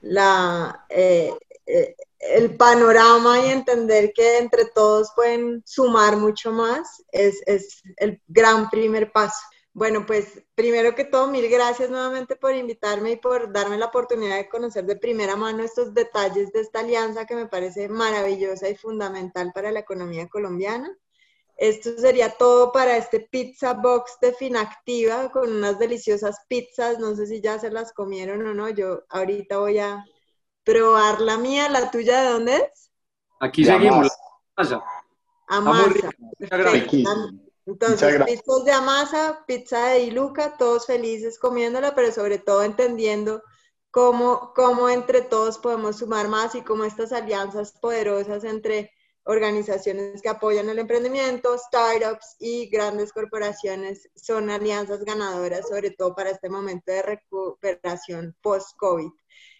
la, 0.00 0.84
eh, 0.88 1.32
el 2.18 2.56
panorama 2.56 3.40
y 3.40 3.50
entender 3.50 4.12
que 4.12 4.38
entre 4.38 4.66
todos 4.66 5.12
pueden 5.14 5.62
sumar 5.64 6.16
mucho 6.16 6.52
más 6.52 7.04
es, 7.12 7.40
es 7.46 7.82
el 7.96 8.20
gran 8.26 8.68
primer 8.70 9.12
paso. 9.12 9.40
Bueno, 9.72 10.04
pues 10.06 10.42
primero 10.56 10.96
que 10.96 11.04
todo, 11.04 11.28
mil 11.28 11.48
gracias 11.48 11.88
nuevamente 11.88 12.34
por 12.34 12.54
invitarme 12.54 13.12
y 13.12 13.16
por 13.16 13.52
darme 13.52 13.78
la 13.78 13.86
oportunidad 13.86 14.36
de 14.36 14.48
conocer 14.48 14.84
de 14.84 14.96
primera 14.96 15.36
mano 15.36 15.62
estos 15.62 15.94
detalles 15.94 16.50
de 16.52 16.60
esta 16.60 16.80
alianza 16.80 17.26
que 17.26 17.36
me 17.36 17.46
parece 17.46 17.88
maravillosa 17.88 18.68
y 18.68 18.74
fundamental 18.74 19.52
para 19.54 19.70
la 19.70 19.80
economía 19.80 20.28
colombiana. 20.28 20.96
Esto 21.58 21.90
sería 21.98 22.30
todo 22.30 22.70
para 22.70 22.96
este 22.96 23.18
pizza 23.18 23.74
box 23.74 24.18
de 24.20 24.32
Finactiva 24.32 25.28
con 25.32 25.50
unas 25.50 25.76
deliciosas 25.80 26.36
pizzas. 26.48 27.00
No 27.00 27.16
sé 27.16 27.26
si 27.26 27.40
ya 27.40 27.58
se 27.58 27.68
las 27.72 27.92
comieron 27.92 28.46
o 28.46 28.54
no. 28.54 28.68
Yo 28.68 29.02
ahorita 29.08 29.58
voy 29.58 29.80
a 29.80 30.04
probar 30.62 31.20
la 31.20 31.36
mía. 31.36 31.68
¿La 31.68 31.90
tuya 31.90 32.22
de 32.22 32.28
dónde 32.30 32.56
es? 32.58 32.92
Aquí 33.40 33.64
seguimos. 33.64 34.08
Amasa. 34.54 34.84
Amasa. 35.48 36.10
Entonces, 37.66 38.24
pizzas 38.24 38.64
de 38.64 38.72
Amasa, 38.72 39.44
pizza 39.44 39.88
de 39.88 40.04
Iluca, 40.04 40.56
todos 40.56 40.86
felices 40.86 41.40
comiéndola, 41.40 41.92
pero 41.92 42.12
sobre 42.12 42.38
todo 42.38 42.62
entendiendo 42.62 43.42
cómo, 43.90 44.52
cómo 44.54 44.88
entre 44.88 45.22
todos 45.22 45.58
podemos 45.58 45.98
sumar 45.98 46.28
más 46.28 46.54
y 46.54 46.62
cómo 46.62 46.84
estas 46.84 47.12
alianzas 47.12 47.72
poderosas 47.72 48.44
entre 48.44 48.92
organizaciones 49.28 50.22
que 50.22 50.30
apoyan 50.30 50.70
el 50.70 50.78
emprendimiento, 50.78 51.56
startups 51.58 52.36
y 52.38 52.66
grandes 52.70 53.12
corporaciones 53.12 54.08
son 54.16 54.48
alianzas 54.48 55.04
ganadoras, 55.04 55.68
sobre 55.68 55.90
todo 55.90 56.14
para 56.14 56.30
este 56.30 56.48
momento 56.48 56.90
de 56.90 57.02
recuperación 57.02 58.34
post-COVID. 58.40 59.10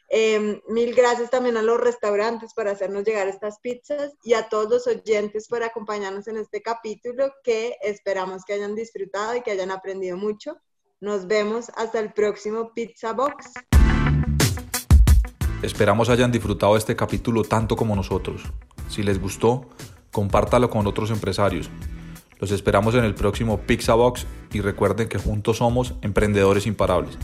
Em, 0.08 0.58
mil 0.68 0.94
gracias 0.94 1.28
también 1.28 1.58
a 1.58 1.62
los 1.62 1.78
restaurantes 1.78 2.54
por 2.54 2.66
hacernos 2.66 3.04
llegar 3.04 3.28
estas 3.28 3.60
pizzas 3.60 4.14
y 4.22 4.32
a 4.32 4.48
todos 4.48 4.70
los 4.70 4.86
oyentes 4.86 5.48
por 5.48 5.62
acompañarnos 5.62 6.26
en 6.28 6.38
este 6.38 6.62
capítulo 6.62 7.30
que 7.44 7.76
esperamos 7.82 8.46
que 8.46 8.54
hayan 8.54 8.74
disfrutado 8.74 9.36
y 9.36 9.42
que 9.42 9.50
hayan 9.50 9.70
aprendido 9.70 10.16
mucho. 10.16 10.56
Nos 10.98 11.26
vemos 11.26 11.70
hasta 11.76 12.00
el 12.00 12.14
próximo 12.14 12.72
Pizza 12.72 13.12
Box. 13.12 13.52
Esperamos 15.62 16.08
hayan 16.08 16.32
disfrutado 16.32 16.74
este 16.74 16.96
capítulo 16.96 17.44
tanto 17.44 17.76
como 17.76 17.94
nosotros. 17.94 18.44
Si 18.89 19.03
les 19.03 19.20
gustó, 19.20 19.68
compártalo 20.11 20.70
con 20.70 20.86
otros 20.86 21.11
empresarios. 21.11 21.70
Los 22.41 22.51
esperamos 22.51 22.95
en 22.95 23.05
el 23.05 23.14
próximo 23.14 23.59
Pizza 23.59 23.95
Box 23.95 24.26
y 24.53 24.61
recuerden 24.61 25.09
que 25.09 25.18
juntos 25.18 25.59
somos 25.59 25.95
emprendedores 26.03 26.66
imparables. 26.66 27.18